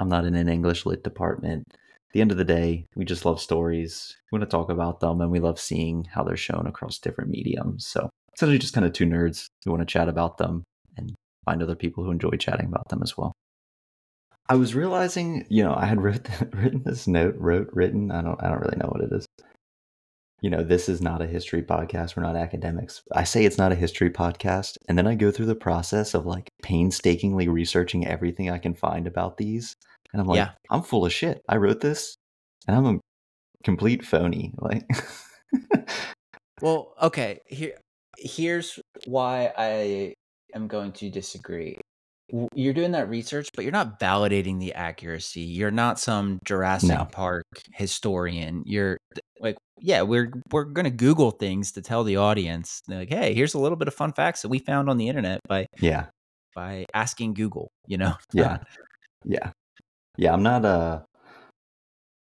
I'm 0.00 0.08
not 0.08 0.24
in 0.24 0.34
an 0.34 0.48
English 0.48 0.86
lit 0.86 1.04
department. 1.04 1.64
At 1.70 2.14
the 2.14 2.20
end 2.20 2.32
of 2.32 2.38
the 2.38 2.44
day, 2.44 2.86
we 2.96 3.04
just 3.04 3.24
love 3.24 3.40
stories. 3.40 4.16
We 4.32 4.38
want 4.38 4.50
to 4.50 4.56
talk 4.56 4.70
about 4.70 4.98
them, 4.98 5.20
and 5.20 5.30
we 5.30 5.38
love 5.38 5.60
seeing 5.60 6.04
how 6.12 6.24
they're 6.24 6.36
shown 6.36 6.66
across 6.66 6.98
different 6.98 7.30
mediums. 7.30 7.86
So 7.86 8.10
essentially, 8.34 8.58
just 8.58 8.74
kind 8.74 8.86
of 8.86 8.92
two 8.92 9.06
nerds 9.06 9.46
who 9.64 9.70
want 9.70 9.82
to 9.82 9.92
chat 9.92 10.08
about 10.08 10.38
them 10.38 10.64
and 10.96 11.14
find 11.44 11.62
other 11.62 11.76
people 11.76 12.02
who 12.02 12.10
enjoy 12.10 12.30
chatting 12.30 12.66
about 12.66 12.88
them 12.88 13.02
as 13.04 13.16
well. 13.16 13.32
I 14.50 14.54
was 14.56 14.74
realizing, 14.74 15.46
you 15.48 15.62
know, 15.62 15.74
I 15.76 15.86
had 15.86 16.02
wrote, 16.02 16.28
written 16.52 16.82
this 16.84 17.06
note, 17.06 17.36
wrote, 17.38 17.70
written. 17.72 18.10
I 18.10 18.20
don't, 18.20 18.42
I 18.42 18.48
don't 18.48 18.58
really 18.58 18.76
know 18.78 18.88
what 18.88 19.00
it 19.00 19.12
is. 19.12 19.24
You 20.42 20.50
know, 20.50 20.64
this 20.64 20.88
is 20.88 21.00
not 21.00 21.22
a 21.22 21.26
history 21.26 21.62
podcast. 21.62 22.16
We're 22.16 22.24
not 22.24 22.34
academics. 22.34 23.00
I 23.12 23.22
say 23.22 23.44
it's 23.44 23.58
not 23.58 23.70
a 23.70 23.76
history 23.76 24.10
podcast, 24.10 24.76
and 24.88 24.98
then 24.98 25.06
I 25.06 25.14
go 25.14 25.30
through 25.30 25.46
the 25.46 25.54
process 25.54 26.14
of 26.14 26.26
like 26.26 26.48
painstakingly 26.62 27.46
researching 27.46 28.08
everything 28.08 28.50
I 28.50 28.58
can 28.58 28.74
find 28.74 29.06
about 29.06 29.36
these, 29.36 29.76
and 30.12 30.20
I'm 30.20 30.26
like, 30.26 30.38
Yeah. 30.38 30.50
I'm 30.68 30.82
full 30.82 31.06
of 31.06 31.12
shit. 31.12 31.42
I 31.48 31.56
wrote 31.56 31.80
this, 31.80 32.16
and 32.66 32.76
I'm 32.76 32.86
a 32.86 32.98
complete 33.62 34.04
phony. 34.04 34.52
Like, 34.60 34.82
Well, 36.60 36.94
okay. 37.02 37.38
Here, 37.46 37.74
here's 38.18 38.80
why 39.06 39.52
I 39.56 40.14
am 40.54 40.66
going 40.66 40.92
to 40.92 41.10
disagree. 41.10 41.78
W- 42.30 42.48
You're 42.54 42.74
doing 42.74 42.92
that 42.92 43.08
research, 43.08 43.48
but 43.54 43.64
you're 43.64 43.72
not 43.72 43.98
validating 44.00 44.58
the 44.60 44.74
accuracy. 44.74 45.40
You're 45.40 45.70
not 45.70 45.98
some 45.98 46.38
Jurassic 46.44 46.90
No. 46.90 47.04
Park 47.04 47.44
historian. 47.74 48.62
You're 48.66 48.98
like, 49.40 49.56
yeah, 49.80 50.02
we're 50.02 50.32
we're 50.52 50.64
gonna 50.64 50.90
Google 50.90 51.30
things 51.32 51.72
to 51.72 51.82
tell 51.82 52.04
the 52.04 52.16
audience, 52.16 52.80
like, 52.88 53.08
hey, 53.08 53.34
here's 53.34 53.54
a 53.54 53.58
little 53.58 53.76
bit 53.76 53.88
of 53.88 53.94
fun 53.94 54.12
facts 54.12 54.42
that 54.42 54.48
we 54.48 54.58
found 54.58 54.88
on 54.90 54.96
the 54.98 55.08
internet 55.08 55.40
by 55.48 55.66
yeah, 55.80 56.06
by 56.54 56.84
asking 56.94 57.34
Google. 57.34 57.68
You 57.86 57.98
know? 57.98 58.14
Yeah. 58.32 58.58
Yeah. 59.24 59.50
Yeah, 60.16 60.32
I'm 60.32 60.42
not 60.42 60.64
uh 60.64 61.00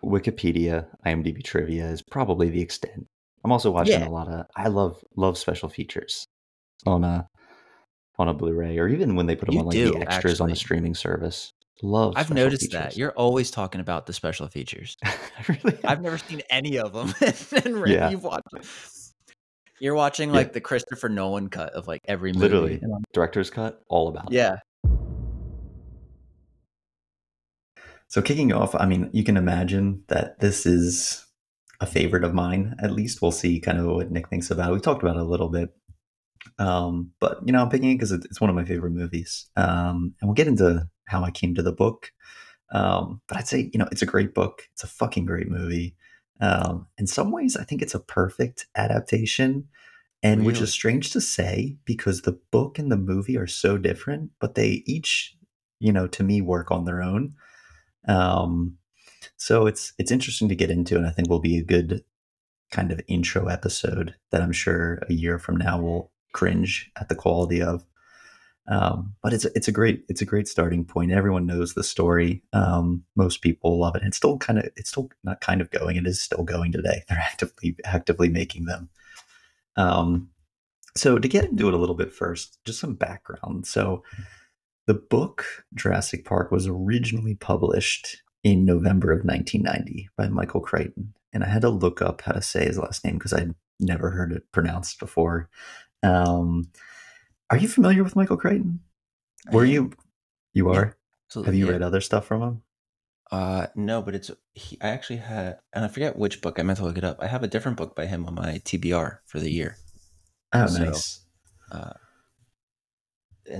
Wikipedia, 0.05 0.87
IMDb 1.05 1.43
trivia 1.43 1.87
is 1.87 2.03
probably 2.11 2.49
the 2.49 2.61
extent. 2.61 3.07
I'm 3.45 3.53
also 3.53 3.71
watching 3.71 4.01
Yeah. 4.01 4.09
a 4.09 4.11
lot 4.11 4.29
of 4.29 4.47
I 4.57 4.69
love 4.69 5.03
love 5.17 5.37
special 5.39 5.69
features 5.69 6.25
on 6.87 7.05
uh 7.05 7.25
on 8.19 8.29
a 8.29 8.35
Blu-ray, 8.35 8.79
or 8.79 8.89
even 8.89 9.15
when 9.17 9.27
they 9.27 9.37
put 9.37 9.47
them 9.47 9.55
You 9.55 9.61
on 9.61 9.67
like 9.67 9.75
do, 9.75 9.93
the 9.93 10.01
extras 10.01 10.41
on 10.41 10.49
the 10.49 10.57
streaming 10.57 10.95
service. 10.95 11.53
Love. 11.83 12.15
I've 12.17 12.31
noticed 12.31 12.73
that. 12.73 12.97
You're 12.97 13.13
always 13.13 13.51
talking 13.51 13.81
about 13.83 14.07
the 14.07 14.13
special 14.15 14.49
features. 14.49 14.97
I 15.05 15.13
really 15.49 15.79
I've 15.85 16.01
never 16.01 16.17
seen 16.17 16.41
any 16.49 16.79
of 16.79 16.93
them. 16.95 17.13
and 17.65 17.77
Ray, 17.77 17.93
Yeah. 17.95 18.09
you've 18.11 18.25
watched 18.25 18.51
them. 18.51 18.63
You're 19.79 19.95
watching 19.95 20.31
Yeah. 20.31 20.37
like 20.37 20.53
the 20.55 20.61
Christopher 20.63 21.11
Nolan 21.11 21.51
cut 21.51 21.75
of 21.75 21.87
like 21.87 22.01
every 22.07 22.33
movie. 22.33 22.41
Literally, 22.49 22.81
director's 23.13 23.51
cut, 23.51 23.83
all 23.91 24.09
about. 24.09 24.33
it. 24.33 24.37
Yeah. 24.37 24.57
So 28.09 28.23
kicking 28.23 28.53
off, 28.53 28.75
I 28.75 28.87
mean, 28.87 29.11
you 29.13 29.25
can 29.25 29.37
imagine 29.37 30.03
that 30.09 30.39
this 30.41 30.65
is 30.65 31.27
a 31.81 31.87
favorite 31.87 32.25
of 32.25 32.33
mine. 32.33 32.75
At 32.83 32.93
least 32.93 33.21
we'll 33.21 33.33
see 33.33 33.61
kind 33.61 33.79
of 33.79 33.87
what 33.87 34.11
Nick 34.11 34.29
thinks 34.29 34.51
about. 34.51 34.71
it. 34.71 34.75
We 34.75 34.81
talked 34.81 35.03
about 35.03 35.17
it 35.17 35.23
a 35.23 35.25
little 35.25 35.49
bit, 35.49 35.75
um, 36.59 37.13
but 37.21 37.39
you 37.45 37.53
know, 37.53 37.63
I'm 37.63 37.69
picking 37.69 37.91
it 37.91 37.95
because 37.95 38.13
it's 38.13 38.41
one 38.41 38.51
of 38.51 38.57
my 38.57 38.65
favorite 38.65 38.93
movies. 38.93 39.47
Um, 39.57 40.15
and 40.21 40.29
we'll 40.29 40.35
get 40.35 40.49
into 40.49 40.89
how 41.07 41.23
I 41.23 41.31
came 41.31 41.55
to 41.55 41.63
the 41.63 41.73
book. 41.73 42.13
Um, 42.73 43.21
but 43.29 43.37
I'd 43.37 43.49
say, 43.49 43.71
you 43.73 43.79
know, 43.79 43.89
it's 43.93 44.03
a 44.03 44.07
great 44.07 44.35
book. 44.35 44.63
It's 44.73 44.85
a 44.85 44.89
fucking 44.89 45.27
great 45.27 45.49
movie. 45.49 45.95
Um, 46.41 46.87
in 46.99 47.07
some 47.07 47.31
ways, 47.31 47.57
I 47.57 47.65
think 47.65 47.81
it's 47.81 47.95
a 47.95 48.01
perfect 48.01 48.67
adaptation, 48.77 49.69
and 50.23 50.45
which 50.45 50.61
is 50.61 50.73
strange 50.73 51.13
to 51.13 51.21
say 51.21 51.77
because 51.85 52.23
the 52.23 52.39
book 52.51 52.79
and 52.79 52.91
the 52.91 52.97
movie 52.97 53.39
are 53.39 53.47
so 53.47 53.79
different, 53.79 54.31
but 54.41 54.55
they 54.55 54.83
each, 54.87 55.37
you 55.79 55.93
know, 55.93 56.07
to 56.09 56.23
me, 56.23 56.43
work 56.43 56.71
on 56.71 56.85
their 56.85 57.03
own. 57.03 57.35
Um, 58.09 58.77
so 59.37 59.67
it's 59.67 59.93
it's 59.99 60.11
interesting 60.11 60.49
to 60.49 60.55
get 60.55 60.71
into, 60.71 60.97
and 60.97 61.07
I 61.07 61.11
think 61.11 61.29
will 61.29 61.41
be 61.41 61.59
a 61.59 61.65
good 61.65 62.05
kind 62.71 62.91
of 62.93 63.01
intro 63.07 63.47
episode 63.47 64.15
that 64.31 64.43
I'm 64.43 64.53
sure 64.53 64.99
a 65.09 65.13
year 65.13 65.39
from 65.39 65.57
now 65.57 65.81
will 65.81 66.13
cringe 66.33 66.91
at 67.01 67.09
the 67.09 67.15
quality 67.15 67.63
of. 67.63 67.85
Um, 68.69 69.15
but 69.23 69.33
it's 69.33 69.45
it's 69.45 69.69
a 69.69 69.73
great 69.73 70.05
it's 70.09 70.21
a 70.21 70.27
great 70.27 70.49
starting 70.49 70.85
point. 70.85 71.13
Everyone 71.13 71.47
knows 71.47 71.75
the 71.75 71.85
story. 71.85 72.43
Um, 72.53 73.05
most 73.15 73.41
people 73.41 73.79
love 73.79 73.95
it. 73.95 74.03
It's 74.05 74.17
still 74.17 74.39
kind 74.39 74.59
of 74.59 74.69
it's 74.77 74.91
still 74.91 75.09
not 75.23 75.41
kind 75.41 75.61
of 75.61 75.71
going. 75.71 75.97
It 75.97 76.07
is 76.07 76.21
still 76.21 76.43
going 76.43 76.73
today. 76.73 77.05
They're 77.09 77.19
actively 77.19 77.77
actively 77.85 78.29
making 78.29 78.65
them. 78.65 78.89
Um, 79.77 80.31
so 80.97 81.19
to 81.19 81.29
get 81.29 81.45
into 81.45 81.69
it 81.69 81.75
a 81.75 81.77
little 81.77 81.95
bit 81.95 82.13
first, 82.13 82.59
just 82.65 82.81
some 82.81 82.95
background. 82.95 83.67
So 83.67 84.03
the 84.87 84.95
book 84.95 85.45
Jurassic 85.75 86.25
Park 86.25 86.51
was 86.51 86.67
originally 86.67 87.35
published 87.35 88.23
in 88.43 88.65
November 88.65 89.13
of 89.13 89.25
1990 89.25 90.09
by 90.17 90.29
Michael 90.29 90.61
Crichton, 90.61 91.13
and 91.33 91.45
I 91.45 91.49
had 91.49 91.63
to 91.63 91.69
look 91.69 92.01
up 92.01 92.23
how 92.23 92.33
to 92.33 92.43
say 92.43 92.65
his 92.65 92.79
last 92.79 93.05
name 93.05 93.15
because 93.15 93.33
I'd 93.33 93.55
never 93.79 94.11
heard 94.11 94.33
it 94.33 94.51
pronounced 94.53 94.99
before. 94.99 95.49
Um, 96.03 96.71
are 97.51 97.57
you 97.57 97.69
familiar 97.69 98.03
with 98.03 98.17
Michael 98.17 98.37
Crichton? 98.37 98.81
Were 99.53 99.65
you? 99.65 99.93
You 100.53 100.71
are. 100.71 100.97
Absolutely. 101.29 101.49
Have 101.49 101.59
you 101.59 101.67
yeah. 101.67 101.73
read 101.73 101.83
other 101.83 102.01
stuff 102.01 102.27
from 102.27 102.43
him? 102.43 102.63
Uh, 103.31 103.67
no, 103.75 104.03
but 104.03 104.15
it's 104.15 104.31
he, 104.55 104.79
I 104.81 104.89
actually 104.89 105.17
had, 105.17 105.59
and 105.73 105.85
I 105.85 105.89
forget 105.89 106.17
which 106.17 106.41
book. 106.41 106.59
I 106.59 106.63
meant 106.63 106.79
to 106.79 106.85
look 106.85 106.99
it 106.99 107.05
up. 107.05 107.19
I 107.21 107.27
have 107.27 107.43
a 107.43 107.49
different 107.49 107.77
book 107.77 107.97
by 107.97 108.07
him 108.07 108.25
on 108.27 108.35
my 108.35 108.61
TBR 108.65 109.19
for 109.27 109.41
the 109.41 109.51
year. 109.51 109.77
Oh, 110.53 110.67
So, 110.67 110.85
nice. 110.85 111.21
Uh, 111.71 111.93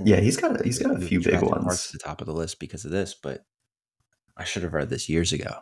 Yeah, 0.05 0.19
he's 0.21 0.37
got 0.37 0.59
a, 0.59 0.63
he's 0.63 0.79
got 0.79 0.95
a 0.95 1.05
few 1.05 1.21
big 1.21 1.41
ones. 1.41 1.87
at 1.87 1.91
the 1.93 1.99
top 1.99 2.21
of 2.21 2.27
the 2.27 2.33
list 2.33 2.59
because 2.59 2.85
of 2.85 2.91
this, 2.91 3.13
but 3.13 3.45
I 4.37 4.43
should 4.43 4.63
have 4.63 4.73
read 4.73 4.89
this 4.89 5.09
years 5.09 5.33
ago. 5.33 5.59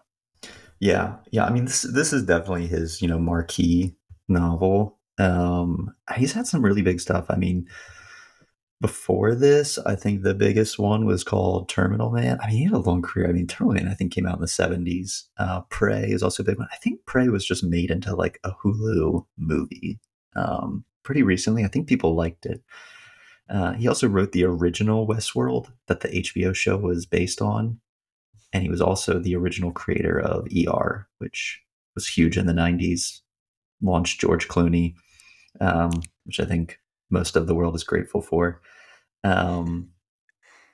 Yeah, 0.80 1.16
yeah. 1.32 1.46
I 1.46 1.52
mean, 1.52 1.66
this 1.66 1.82
this 1.82 2.14
is 2.14 2.24
definitely 2.26 2.68
his 2.68 3.02
you 3.02 3.08
know 3.08 3.18
marquee 3.20 3.96
novel. 4.28 5.00
Um, 5.18 5.94
he's 6.16 6.34
had 6.34 6.48
some 6.48 6.64
really 6.64 6.82
big 6.82 7.00
stuff. 7.00 7.26
I 7.30 7.36
mean, 7.36 7.68
before 8.82 9.34
this, 9.34 9.78
I 9.80 9.96
think 9.96 10.22
the 10.22 10.34
biggest 10.34 10.78
one 10.78 11.06
was 11.06 11.24
called 11.24 11.70
Terminal 11.70 12.12
Man. 12.12 12.38
I 12.42 12.48
mean, 12.48 12.58
he 12.58 12.64
had 12.66 12.74
a 12.74 12.80
long 12.80 13.02
career. 13.02 13.30
I 13.30 13.32
mean, 13.32 13.48
Terminal 13.48 13.76
Man 13.82 13.92
I 13.92 13.96
think 13.96 14.14
came 14.14 14.28
out 14.28 14.36
in 14.36 14.42
the 14.42 14.48
seventies. 14.48 15.26
Uh, 15.38 15.62
Prey 15.70 16.10
is 16.10 16.22
also 16.22 16.44
a 16.44 16.46
big 16.46 16.58
one. 16.58 16.68
I 16.72 16.78
think 16.78 17.06
Prey 17.06 17.30
was 17.30 17.46
just 17.46 17.64
made 17.64 17.92
into 17.92 18.16
like 18.16 18.40
a 18.44 18.52
Hulu 18.52 19.26
movie 19.38 20.00
um, 20.36 20.84
pretty 21.04 21.24
recently. 21.24 21.64
I 21.64 21.68
think 21.68 21.88
people 21.88 22.16
liked 22.16 22.46
it. 22.46 22.62
Uh, 23.50 23.74
he 23.74 23.88
also 23.88 24.08
wrote 24.08 24.32
the 24.32 24.44
original 24.44 25.08
Westworld 25.08 25.72
that 25.88 26.02
the 26.02 26.10
HBO 26.10 26.54
show 26.56 26.78
was 26.78 27.06
based 27.06 27.42
on 27.42 27.80
and 28.56 28.64
he 28.64 28.70
was 28.70 28.82
also 28.82 29.20
the 29.20 29.36
original 29.36 29.74
creator 29.74 30.18
of 30.18 30.48
ER, 30.48 31.10
which 31.18 31.62
was 31.94 32.08
huge 32.08 32.38
in 32.38 32.46
the 32.46 32.54
'90s. 32.54 33.20
Launched 33.82 34.22
George 34.22 34.48
Clooney, 34.48 34.96
um, 35.62 35.92
which 36.26 36.40
I 36.40 36.46
think 36.46 36.80
most 37.10 37.36
of 37.36 37.48
the 37.48 37.56
world 37.56 37.76
is 37.76 37.84
grateful 37.84 38.22
for. 38.22 38.62
Um, 39.24 39.90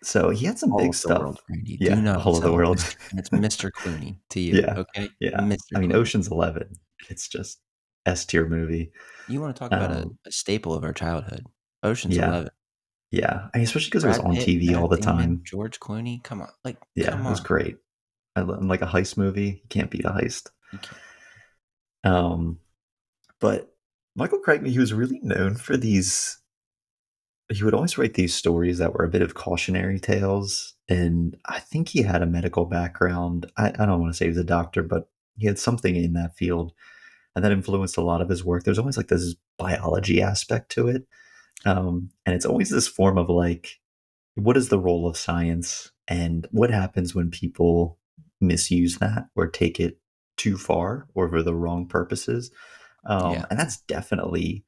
so 0.03 0.29
he 0.29 0.45
had 0.45 0.57
some 0.57 0.71
All 0.73 0.79
big 0.79 0.93
stuff. 0.95 1.19
world, 1.19 1.39
Randy. 1.49 1.77
Yeah, 1.79 1.95
Do 1.95 2.07
all 2.19 2.37
of 2.37 2.43
the 2.43 2.51
world. 2.51 2.77
It's 3.13 3.29
Mr. 3.29 3.69
Clooney 3.71 4.17
to 4.31 4.39
you. 4.39 4.59
Yeah, 4.61 4.73
Okay. 4.79 5.09
Yeah, 5.19 5.39
Mr. 5.41 5.57
I 5.75 5.79
mean 5.79 5.91
Clooney. 5.91 5.95
Ocean's 5.95 6.27
Eleven. 6.29 6.73
It's 7.09 7.27
just 7.27 7.59
S 8.05 8.25
tier 8.25 8.47
movie. 8.47 8.91
You 9.27 9.39
want 9.41 9.55
to 9.55 9.59
talk 9.59 9.71
about 9.71 9.91
a, 9.91 10.01
Um, 10.03 10.17
a 10.25 10.31
staple 10.31 10.73
of 10.73 10.83
our 10.83 10.93
childhood? 10.93 11.45
Ocean's 11.83 12.15
yeah, 12.17 12.29
Eleven. 12.29 12.49
Yeah, 13.11 13.47
I 13.53 13.57
mean, 13.57 13.65
especially 13.65 13.89
because 13.89 14.03
it 14.05 14.07
was 14.07 14.19
on 14.19 14.35
Pitt, 14.35 14.47
TV 14.47 14.75
all 14.75 14.87
the 14.87 14.97
Damon, 14.97 15.17
time. 15.17 15.41
George 15.43 15.79
Clooney. 15.79 16.23
Come 16.23 16.41
on, 16.41 16.49
like 16.63 16.77
Yeah, 16.95 17.19
it 17.19 17.23
was 17.23 17.39
on. 17.39 17.45
great. 17.45 17.77
I 18.35 18.41
lo- 18.41 18.57
like 18.61 18.81
a 18.81 18.87
heist 18.87 19.17
movie. 19.17 19.61
You 19.63 19.69
can't 19.69 19.91
beat 19.91 20.05
a 20.05 20.09
heist. 20.11 20.47
Um, 22.03 22.59
but 23.39 23.73
Michael 24.15 24.39
Crichton, 24.39 24.69
he 24.69 24.79
was 24.79 24.93
really 24.93 25.19
known 25.23 25.55
for 25.55 25.77
these. 25.77 26.37
He 27.49 27.63
would 27.63 27.73
always 27.73 27.97
write 27.97 28.13
these 28.13 28.33
stories 28.33 28.77
that 28.77 28.93
were 28.93 29.05
a 29.05 29.09
bit 29.09 29.21
of 29.21 29.33
cautionary 29.33 29.99
tales, 29.99 30.73
and 30.89 31.37
I 31.45 31.59
think 31.59 31.89
he 31.89 32.01
had 32.01 32.21
a 32.21 32.25
medical 32.27 32.65
background. 32.65 33.51
I, 33.57 33.67
I 33.67 33.85
don't 33.85 33.99
want 33.99 34.13
to 34.13 34.17
say 34.17 34.25
he 34.25 34.29
was 34.29 34.37
a 34.37 34.43
doctor, 34.43 34.83
but 34.83 35.09
he 35.37 35.47
had 35.47 35.59
something 35.59 35.95
in 35.95 36.13
that 36.13 36.35
field, 36.35 36.73
and 37.35 37.43
that 37.43 37.51
influenced 37.51 37.97
a 37.97 38.01
lot 38.01 38.21
of 38.21 38.29
his 38.29 38.43
work. 38.43 38.63
There's 38.63 38.79
always 38.79 38.97
like 38.97 39.07
this 39.07 39.35
biology 39.57 40.21
aspect 40.21 40.71
to 40.73 40.87
it, 40.87 41.05
um, 41.65 42.09
and 42.25 42.35
it's 42.35 42.45
always 42.45 42.69
this 42.69 42.87
form 42.87 43.17
of 43.17 43.29
like, 43.29 43.79
what 44.35 44.57
is 44.57 44.69
the 44.69 44.79
role 44.79 45.07
of 45.07 45.17
science, 45.17 45.91
and 46.07 46.47
what 46.51 46.71
happens 46.71 47.13
when 47.13 47.31
people 47.31 47.97
misuse 48.39 48.97
that 48.97 49.27
or 49.35 49.47
take 49.47 49.79
it 49.79 49.99
too 50.37 50.57
far 50.57 51.07
or 51.13 51.29
for 51.29 51.43
the 51.43 51.55
wrong 51.55 51.87
purposes. 51.87 52.51
Um, 53.05 53.33
Yeah. 53.33 53.45
And 53.49 53.59
that's 53.59 53.81
definitely 53.81 54.63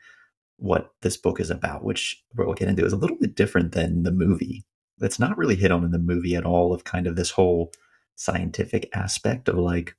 what 0.58 0.92
this 1.02 1.18
book 1.18 1.40
is 1.40 1.50
about, 1.50 1.84
which 1.84 2.24
we'll 2.36 2.54
get 2.54 2.70
into 2.70 2.86
is 2.86 2.94
a 2.94 2.98
little 2.98 3.18
bit 3.18 3.36
different 3.36 3.74
than 3.74 4.04
the 4.04 4.12
movie. 4.12 4.64
It's 5.02 5.20
not 5.20 5.38
really 5.38 5.56
hit 5.56 5.72
on 5.72 5.84
in 5.84 5.92
the 5.92 6.00
movie 6.00 6.36
at 6.36 6.46
all 6.46 6.74
of 6.74 6.84
kind 6.84 7.08
of 7.08 7.16
this 7.16 7.32
whole 7.32 7.72
scientific 8.16 8.90
aspect 8.94 9.50
of 9.50 9.58
like 9.58 9.96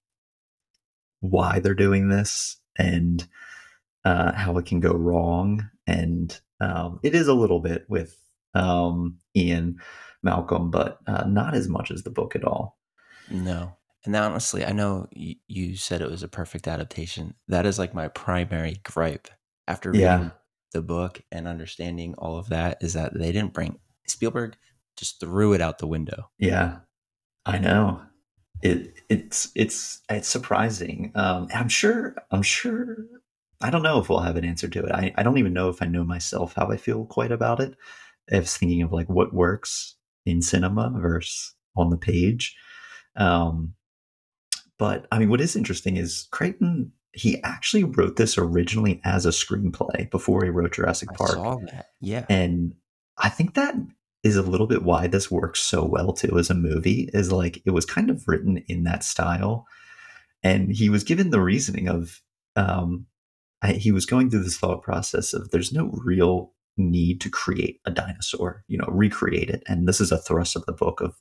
why 1.20 1.58
they're 1.58 1.74
doing 1.74 2.08
this 2.08 2.58
and 2.78 3.26
uh, 4.04 4.32
how 4.32 4.56
it 4.58 4.66
can 4.66 4.80
go 4.80 4.92
wrong. 4.92 5.68
And 5.86 6.38
um, 6.60 7.00
it 7.02 7.14
is 7.14 7.28
a 7.28 7.34
little 7.34 7.60
bit 7.60 7.84
with 7.88 8.16
um, 8.54 9.18
Ian 9.36 9.78
Malcolm, 10.22 10.70
but 10.70 10.98
uh, 11.06 11.24
not 11.26 11.54
as 11.54 11.68
much 11.68 11.90
as 11.90 12.02
the 12.02 12.10
book 12.10 12.36
at 12.36 12.44
all. 12.44 12.78
No. 13.30 13.76
And 14.04 14.14
honestly, 14.16 14.64
I 14.64 14.72
know 14.72 15.08
you, 15.12 15.36
you 15.48 15.76
said 15.76 16.02
it 16.02 16.10
was 16.10 16.22
a 16.22 16.28
perfect 16.28 16.68
adaptation. 16.68 17.34
That 17.48 17.66
is 17.66 17.78
like 17.78 17.94
my 17.94 18.08
primary 18.08 18.80
gripe 18.84 19.28
after 19.66 19.90
reading 19.90 20.04
Yeah. 20.06 20.30
the 20.72 20.82
book 20.82 21.22
and 21.32 21.48
understanding 21.48 22.14
all 22.18 22.36
of 22.36 22.48
that 22.50 22.78
is 22.82 22.92
that 22.94 23.14
they 23.14 23.32
didn't 23.32 23.54
bring 23.54 23.78
Spielberg 24.06 24.56
just 24.96 25.18
threw 25.20 25.54
it 25.54 25.60
out 25.60 25.78
the 25.78 25.86
window. 25.86 26.30
Yeah, 26.38 26.78
I 27.46 27.58
know. 27.58 28.02
It 28.62 28.94
it's 29.08 29.50
it's 29.54 30.02
it's 30.08 30.28
surprising. 30.28 31.10
Um, 31.14 31.48
I'm 31.54 31.68
sure. 31.68 32.14
I'm 32.30 32.42
sure. 32.42 32.98
I 33.60 33.70
don't 33.70 33.82
know 33.82 33.98
if 33.98 34.08
we'll 34.08 34.20
have 34.20 34.36
an 34.36 34.44
answer 34.44 34.68
to 34.68 34.84
it. 34.84 34.92
I, 34.92 35.12
I 35.16 35.22
don't 35.22 35.38
even 35.38 35.52
know 35.54 35.68
if 35.70 35.80
I 35.82 35.86
know 35.86 36.04
myself 36.04 36.54
how 36.54 36.70
I 36.70 36.76
feel 36.76 37.06
quite 37.06 37.32
about 37.32 37.60
it. 37.60 37.74
I 38.32 38.38
was 38.38 38.56
thinking 38.56 38.82
of 38.82 38.92
like 38.92 39.08
what 39.08 39.32
works 39.34 39.96
in 40.26 40.42
cinema 40.42 40.92
versus 41.00 41.54
on 41.76 41.90
the 41.90 41.96
page. 41.96 42.54
Um, 43.16 43.74
but 44.84 45.06
I 45.10 45.18
mean, 45.18 45.30
what 45.30 45.40
is 45.40 45.56
interesting 45.56 45.96
is 45.96 46.28
Crichton, 46.30 46.92
He 47.14 47.42
actually 47.42 47.84
wrote 47.84 48.16
this 48.16 48.36
originally 48.36 49.00
as 49.02 49.24
a 49.24 49.30
screenplay 49.30 50.10
before 50.10 50.44
he 50.44 50.50
wrote 50.50 50.74
Jurassic 50.74 51.08
I 51.12 51.16
Park. 51.16 51.30
saw 51.30 51.56
that. 51.70 51.86
Yeah. 52.02 52.26
And 52.28 52.74
I 53.16 53.30
think 53.30 53.54
that 53.54 53.74
is 54.22 54.36
a 54.36 54.42
little 54.42 54.66
bit 54.66 54.82
why 54.82 55.06
this 55.06 55.30
works 55.30 55.60
so 55.60 55.82
well 55.82 56.12
too 56.12 56.38
as 56.38 56.50
a 56.50 56.54
movie 56.54 57.08
is 57.14 57.32
like 57.32 57.62
it 57.64 57.70
was 57.70 57.86
kind 57.86 58.10
of 58.10 58.28
written 58.28 58.58
in 58.68 58.84
that 58.84 59.04
style. 59.04 59.66
And 60.42 60.70
he 60.70 60.90
was 60.90 61.02
given 61.02 61.30
the 61.30 61.40
reasoning 61.40 61.88
of 61.88 62.20
um 62.54 63.06
I, 63.62 63.72
he 63.72 63.90
was 63.90 64.04
going 64.04 64.28
through 64.28 64.44
this 64.44 64.58
thought 64.58 64.82
process 64.82 65.32
of 65.32 65.50
there's 65.50 65.72
no 65.72 65.98
real 66.04 66.52
need 66.76 67.22
to 67.22 67.30
create 67.30 67.80
a 67.86 67.90
dinosaur, 67.90 68.64
you 68.68 68.76
know, 68.76 68.88
recreate 68.90 69.48
it. 69.48 69.62
And 69.66 69.88
this 69.88 69.98
is 69.98 70.12
a 70.12 70.18
thrust 70.18 70.56
of 70.56 70.66
the 70.66 70.72
book 70.72 71.00
of 71.00 71.14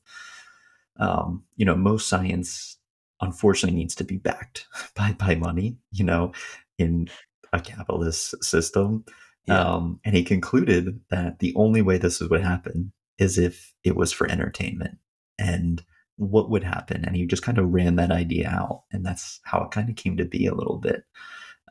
um, 1.00 1.46
you 1.56 1.66
know, 1.66 1.76
most 1.76 2.10
science 2.10 2.78
unfortunately 3.24 3.78
needs 3.78 3.96
to 3.96 4.04
be 4.04 4.18
backed 4.18 4.68
by 4.96 5.14
by 5.14 5.36
money, 5.36 5.78
you 5.92 6.04
know, 6.04 6.32
in 6.78 7.10
a 7.54 7.60
capitalist 7.60 8.44
system 8.44 9.06
Yeah. 9.48 9.60
Um, 9.62 10.00
and 10.06 10.16
he 10.16 10.24
concluded 10.24 11.00
that 11.10 11.40
the 11.40 11.54
only 11.56 11.82
way 11.82 11.98
this 11.98 12.22
would 12.22 12.42
happen 12.42 12.94
is 13.18 13.38
if 13.38 13.74
it 13.84 13.96
was 13.96 14.12
for 14.12 14.30
entertainment. 14.30 14.98
And 15.38 15.84
what 16.18 16.50
would 16.50 16.64
happen? 16.64 17.04
And 17.06 17.16
he 17.16 17.26
just 17.26 17.44
kind 17.44 17.58
of 17.58 17.74
ran 17.74 17.96
that 17.98 18.12
idea 18.12 18.48
out, 18.50 18.84
and 18.92 19.06
that's 19.06 19.40
how 19.44 19.64
it 19.64 19.72
kind 19.72 19.90
of 19.90 19.96
came 19.96 20.18
to 20.18 20.26
be 20.26 20.46
a 20.46 20.54
little 20.54 20.78
bit. 20.78 21.04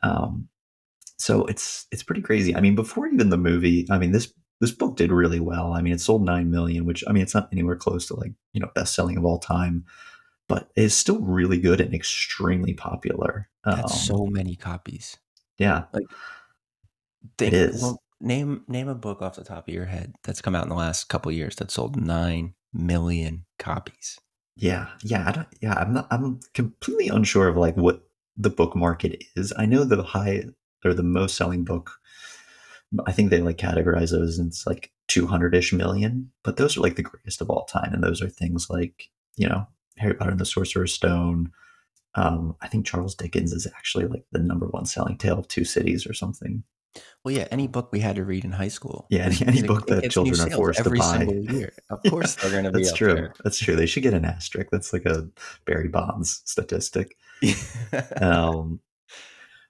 Um, 0.03 0.49
so 1.17 1.45
it's 1.45 1.87
it's 1.91 2.03
pretty 2.03 2.21
crazy. 2.21 2.55
I 2.55 2.61
mean, 2.61 2.75
before 2.75 3.07
even 3.07 3.29
the 3.29 3.37
movie, 3.37 3.87
I 3.89 3.97
mean 3.97 4.11
this 4.11 4.33
this 4.59 4.71
book 4.71 4.97
did 4.97 5.11
really 5.11 5.39
well. 5.39 5.73
I 5.73 5.81
mean, 5.81 5.93
it 5.93 6.01
sold 6.01 6.25
nine 6.25 6.51
million, 6.51 6.85
which 6.85 7.03
I 7.07 7.11
mean, 7.13 7.23
it's 7.23 7.33
not 7.33 7.49
anywhere 7.51 7.75
close 7.77 8.05
to 8.07 8.15
like 8.15 8.33
you 8.53 8.61
know 8.61 8.69
best 8.75 8.93
selling 8.95 9.17
of 9.17 9.25
all 9.25 9.39
time, 9.39 9.85
but 10.47 10.69
it's 10.75 10.95
still 10.95 11.19
really 11.19 11.59
good 11.59 11.81
and 11.81 11.93
extremely 11.93 12.73
popular. 12.73 13.49
Um, 13.63 13.87
so 13.87 14.25
many 14.25 14.55
copies. 14.55 15.17
yeah, 15.57 15.83
Think, 17.37 17.53
is. 17.53 17.81
well, 17.81 18.01
name 18.19 18.63
name 18.67 18.87
a 18.87 18.95
book 18.95 19.21
off 19.21 19.35
the 19.35 19.43
top 19.43 19.67
of 19.67 19.73
your 19.73 19.85
head 19.85 20.15
that's 20.23 20.41
come 20.41 20.55
out 20.55 20.63
in 20.63 20.69
the 20.69 20.75
last 20.75 21.05
couple 21.05 21.29
of 21.29 21.35
years 21.35 21.55
that 21.57 21.71
sold 21.71 21.95
nine 21.95 22.53
million 22.73 23.45
copies. 23.59 24.19
Yeah, 24.55 24.87
yeah, 25.03 25.27
I 25.27 25.31
don't, 25.31 25.47
yeah. 25.61 25.73
I'm 25.73 25.93
not. 25.93 26.07
I'm 26.11 26.39
completely 26.53 27.07
unsure 27.07 27.47
of 27.47 27.57
like 27.57 27.75
what 27.75 28.03
the 28.37 28.49
book 28.49 28.75
market 28.75 29.23
is. 29.35 29.53
I 29.57 29.65
know 29.65 29.83
the 29.83 30.03
high 30.03 30.43
or 30.85 30.93
the 30.93 31.03
most 31.03 31.35
selling 31.35 31.63
book. 31.63 31.91
I 33.07 33.11
think 33.11 33.29
they 33.31 33.41
like 33.41 33.57
categorize 33.57 34.11
those 34.11 34.37
and 34.37 34.49
it's 34.49 34.67
like 34.67 34.91
200 35.07 35.55
ish 35.55 35.73
million, 35.73 36.29
but 36.43 36.57
those 36.57 36.77
are 36.77 36.81
like 36.81 36.95
the 36.95 37.01
greatest 37.01 37.41
of 37.41 37.49
all 37.49 37.65
time, 37.65 37.93
and 37.93 38.03
those 38.03 38.21
are 38.21 38.29
things 38.29 38.69
like 38.69 39.09
you 39.35 39.47
know 39.47 39.65
Harry 40.03 40.15
Potter 40.15 40.31
and 40.31 40.39
the 40.39 40.45
Sorcerer's 40.45 40.93
Stone. 40.93 41.51
Um, 42.15 42.55
I 42.61 42.67
think 42.67 42.85
Charles 42.85 43.15
Dickens 43.15 43.53
is 43.53 43.65
actually 43.65 44.05
like 44.05 44.25
the 44.31 44.39
number 44.39 44.67
one 44.67 44.85
selling 44.85 45.17
Tale 45.17 45.39
of 45.39 45.47
Two 45.47 45.65
Cities 45.65 46.05
or 46.05 46.13
something. 46.13 46.63
Well, 47.25 47.33
yeah, 47.33 47.47
any 47.49 47.65
book 47.67 47.91
we 47.91 48.01
had 48.01 48.17
to 48.17 48.23
read 48.23 48.45
in 48.45 48.51
high 48.51 48.67
school. 48.67 49.07
Yeah, 49.09 49.25
any, 49.25 49.47
any 49.47 49.63
book 49.63 49.87
that 49.87 50.11
children 50.11 50.39
are 50.39 50.49
forced 50.51 50.77
to 50.79 50.85
every 50.85 50.99
buy. 50.99 51.17
single 51.17 51.55
year. 51.55 51.73
Of 51.89 52.01
Yeah, 52.03 52.11
course, 52.11 52.35
they're 52.35 52.51
going 52.51 52.65
to 52.65 52.71
be 52.71 52.83
That's 52.83 52.93
true. 52.93 53.29
That's 53.43 53.57
true. 53.57 53.75
They 53.75 53.87
should 53.87 54.03
get 54.03 54.13
an 54.13 54.25
asterisk. 54.25 54.69
That's 54.71 54.93
like 54.93 55.05
a 55.05 55.27
Barry 55.65 55.87
Bonds 55.87 56.43
statistic. 56.45 57.17
there. 57.41 58.07
um 58.21 58.79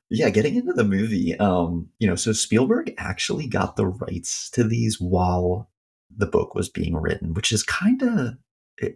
yeah 0.10 0.30
getting 0.30 0.56
into 0.56 0.74
the 0.74 0.84
movie 0.84 1.36
um 1.40 1.90
you 1.98 2.08
know 2.08 2.16
so 2.16 2.32
spielberg 2.32 2.94
actually 3.00 3.48
got 3.48 3.76
the 3.76 3.88
rights 3.88 4.50
to 4.52 4.64
these 4.64 5.02
while 5.02 5.70
the 6.16 6.28
book 6.28 6.54
was 6.54 6.70
being 6.70 6.96
written 6.96 7.34
which 7.34 7.52
is 7.52 7.64
kind 7.64 8.04
of 8.04 8.36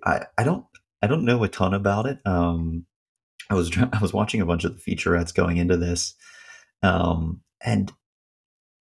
i 0.06 0.25
i 0.38 0.44
don't 0.44 0.65
i 1.01 1.08
don't 1.08 1.25
know 1.25 1.44
a 1.44 1.48
ton 1.48 1.74
about 1.74 2.06
it 2.06 2.20
um 2.25 2.86
i 3.50 3.54
was 3.54 3.75
i 3.94 4.00
was 4.01 4.13
watching 4.13 4.42
a 4.42 4.46
bunch 4.46 4.63
of 4.63 4.75
the 4.75 4.96
featurettes 4.96 5.34
going 5.34 5.58
into 5.58 5.77
this 5.77 6.16
um 6.84 7.42
and 7.63 7.92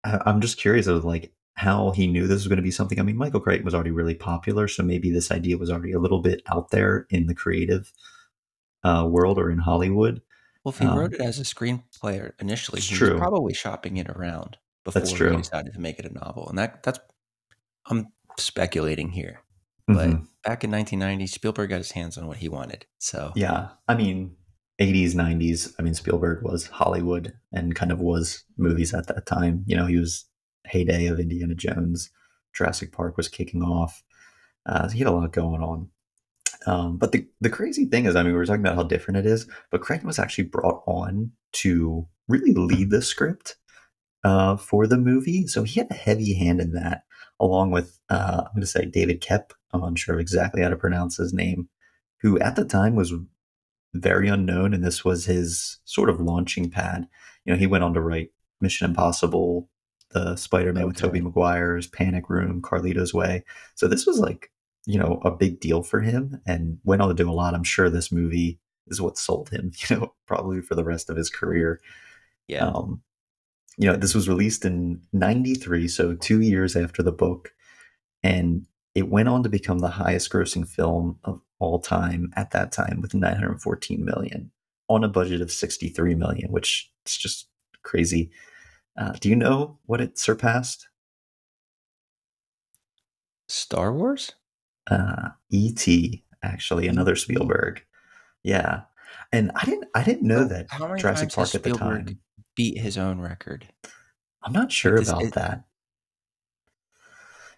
I, 0.03 0.20
i'm 0.25 0.41
just 0.41 0.58
curious 0.58 0.88
of 0.88 1.05
like 1.05 1.34
how 1.55 1.91
he 1.91 2.08
knew 2.08 2.25
this 2.25 2.39
was 2.41 2.48
going 2.48 2.58
to 2.58 2.63
be 2.63 2.72
something 2.72 3.00
i 3.00 3.03
mean 3.03 3.17
michael 3.17 3.39
crichton 3.39 3.65
was 3.65 3.75
already 3.75 3.91
really 3.91 4.15
popular 4.15 4.67
so 4.67 4.84
maybe 4.84 5.12
this 5.12 5.32
idea 5.32 5.58
was 5.58 5.70
already 5.70 5.91
a 5.91 6.00
little 6.00 6.22
bit 6.22 6.41
out 6.51 6.72
there 6.72 7.05
in 7.10 7.27
the 7.27 7.36
creative 7.36 7.91
uh, 8.84 9.08
world 9.10 9.38
or 9.38 9.50
in 9.51 9.60
hollywood 9.60 10.22
well, 10.63 10.72
if 10.72 10.79
he 10.79 10.86
Um, 10.86 10.98
wrote 10.98 11.13
it 11.13 11.22
as 11.22 11.39
a 11.39 11.43
screenplay 11.43 12.32
initially, 12.39 12.79
he 12.82 12.96
true. 12.96 13.12
was 13.12 13.20
probably 13.20 13.53
shopping 13.53 13.98
it 13.98 14.10
around 14.10 14.58
before 14.86 15.01
That's 15.01 15.12
he 15.12 15.17
decided 15.36 15.74
to 15.74 15.79
make 15.79 16.00
it 16.00 16.05
a 16.05 16.13
novel. 16.13 16.48
And 16.48 16.58
that 16.58 16.84
that's 16.84 17.00
I'm 17.88 18.08
speculating 18.38 19.10
here. 19.10 19.42
But 19.88 20.10
Mhm. 20.10 20.28
back 20.44 20.63
in 20.63 20.72
1990, 20.72 21.28
Spielberg 21.28 21.70
got 21.70 21.78
his 21.78 21.92
hands 21.92 22.18
on 22.18 22.28
what 22.28 22.38
he 22.38 22.50
wanted. 22.50 22.86
So 23.00 23.32
Yeah, 23.36 23.70
I 23.88 23.96
mean, 23.96 24.36
80s, 24.80 25.13
90s. 25.13 25.74
I 25.78 25.82
mean, 25.84 25.94
Spielberg 25.94 26.44
was 26.44 26.68
Hollywood 26.68 27.34
and 27.52 27.75
kind 27.75 27.92
of 27.92 28.00
was 28.00 28.44
movies 28.58 28.94
at 28.94 29.08
that 29.08 29.25
time. 29.25 29.63
You 29.68 29.75
know, 29.75 29.86
he 29.86 29.98
was 29.98 30.25
heyday 30.66 31.08
of 31.08 31.20
Indiana 31.20 31.56
Jones. 31.56 32.10
Jurassic 32.54 32.92
Park 32.92 33.18
was 33.18 33.28
kicking 33.28 33.62
off. 33.62 34.04
Uh, 34.66 34.90
he 34.90 35.00
had 35.00 35.08
a 35.08 35.12
lot 35.12 35.32
going 35.34 35.62
on. 35.62 35.89
Um, 36.65 36.98
but 36.98 37.12
the 37.12 37.28
the 37.41 37.50
crazy 37.50 37.86
thing 37.86 38.06
is, 38.06 38.15
I 38.15 38.24
mean, 38.24 38.32
we 38.32 38.38
were 38.38 38.46
talking 38.46 38.62
about 38.62 38.76
how 38.76 38.84
different 38.84 39.17
it 39.17 39.26
is, 39.26 39.48
but 39.69 39.82
Crichton 39.82 40.08
was 40.08 40.19
actually 40.19 40.46
brought 40.46 40.82
on 40.88 41.32
to 41.54 42.08
really 42.30 42.54
lead 42.54 42.89
the 42.89 43.02
script 43.02 43.58
uh, 44.24 44.56
for 44.56 44.88
the 44.88 44.98
movie, 44.98 45.46
so 45.48 45.63
he 45.63 45.80
had 45.82 45.91
a 45.91 45.96
heavy 45.96 46.34
hand 46.34 46.62
in 46.62 46.72
that, 46.72 47.04
along 47.39 47.72
with 47.72 48.00
uh, 48.10 48.43
I'm 48.46 48.54
going 48.54 48.62
to 48.62 48.67
say 48.67 48.86
David 48.86 49.22
Koepp. 49.22 49.52
I'm 49.73 49.83
unsure 49.83 50.15
of 50.15 50.21
exactly 50.21 50.62
how 50.62 50.69
to 50.69 50.75
pronounce 50.75 51.17
his 51.17 51.33
name, 51.33 51.69
who 52.21 52.39
at 52.39 52.55
the 52.55 52.65
time 52.65 52.95
was 52.95 53.13
very 53.93 54.27
unknown, 54.27 54.73
and 54.73 54.83
this 54.83 55.03
was 55.03 55.25
his 55.25 55.79
sort 55.86 56.09
of 56.09 56.19
launching 56.19 56.69
pad. 56.69 57.07
You 57.45 57.53
know, 57.53 57.59
he 57.59 57.67
went 57.67 57.83
on 57.83 57.93
to 57.93 58.01
write 58.01 58.31
Mission 58.62 58.89
Impossible, 58.89 59.69
the 60.12 60.36
Spider-Man 60.36 60.88
with 60.88 60.97
Tobey 60.97 61.21
Maguire's, 61.21 61.88
Panic 61.88 62.29
Room, 62.29 62.62
Carlito's 62.62 63.13
Way. 63.13 63.43
So 63.75 63.88
this 63.88 64.05
was 64.05 64.19
like, 64.19 64.51
you 64.86 64.99
know, 64.99 65.19
a 65.23 65.31
big 65.31 65.59
deal 65.59 65.83
for 65.83 65.99
him, 65.99 66.41
and 66.45 66.77
went 66.83 67.01
on 67.01 67.09
to 67.09 67.13
do 67.13 67.29
a 67.29 67.33
lot. 67.33 67.53
I'm 67.53 67.63
sure 67.63 67.89
this 67.89 68.12
movie 68.12 68.59
is 68.88 69.01
what 69.01 69.17
sold 69.17 69.49
him. 69.49 69.71
You 69.89 69.97
know, 69.97 70.13
probably 70.27 70.62
for 70.62 70.75
the 70.75 70.83
rest 70.83 71.09
of 71.09 71.17
his 71.17 71.29
career. 71.29 71.81
yeah, 72.47 72.67
Um, 72.67 73.01
you 73.77 73.88
know, 73.88 73.95
this 73.95 74.13
was 74.13 74.29
released 74.29 74.65
in 74.65 75.01
93, 75.13 75.88
so 75.88 76.15
two 76.15 76.41
years 76.41 76.75
after 76.75 77.01
the 77.01 77.12
book. 77.12 77.53
And 78.21 78.65
it 78.95 79.10
went 79.10 79.27
on 79.29 79.43
to 79.43 79.49
become 79.49 79.79
the 79.79 79.88
highest 79.89 80.32
grossing 80.32 80.67
film 80.67 81.17
of 81.23 81.41
all 81.60 81.79
time 81.79 82.32
at 82.36 82.51
that 82.51 82.71
time 82.71 82.99
with 83.01 83.13
914 83.13 84.03
million 84.06 84.51
on 84.89 85.03
a 85.03 85.08
budget 85.08 85.41
of 85.41 85.51
63 85.51 86.13
million, 86.15 86.51
which 86.51 86.91
is 87.06 87.17
just 87.17 87.47
crazy. 87.84 88.29
Uh, 88.97 89.13
do 89.13 89.29
you 89.29 89.36
know 89.36 89.79
what 89.86 90.01
it 90.01 90.17
surpassed? 90.19 90.88
Star 93.47 93.93
Wars. 93.93 94.34
Uh, 94.89 95.29
E.T. 95.49 96.23
actually, 96.43 96.88
another 96.88 97.15
Spielberg. 97.15 97.84
Yeah. 98.43 98.82
And 99.32 99.51
I 99.56 99.65
didn't 99.65 99.86
I 99.95 100.03
didn't 100.03 100.27
know 100.27 100.43
that 100.43 100.67
how 100.69 100.88
many 100.88 101.01
Jurassic 101.01 101.29
times 101.29 101.36
Park 101.51 101.56
at 101.56 101.63
the 101.63 101.71
time. 101.77 102.19
beat 102.56 102.77
his 102.77 102.97
own 102.97 103.19
record. 103.19 103.67
I'm 104.43 104.51
not 104.53 104.71
sure 104.71 104.99
this- 104.99 105.10
about 105.10 105.23
it- 105.23 105.34
that. 105.34 105.63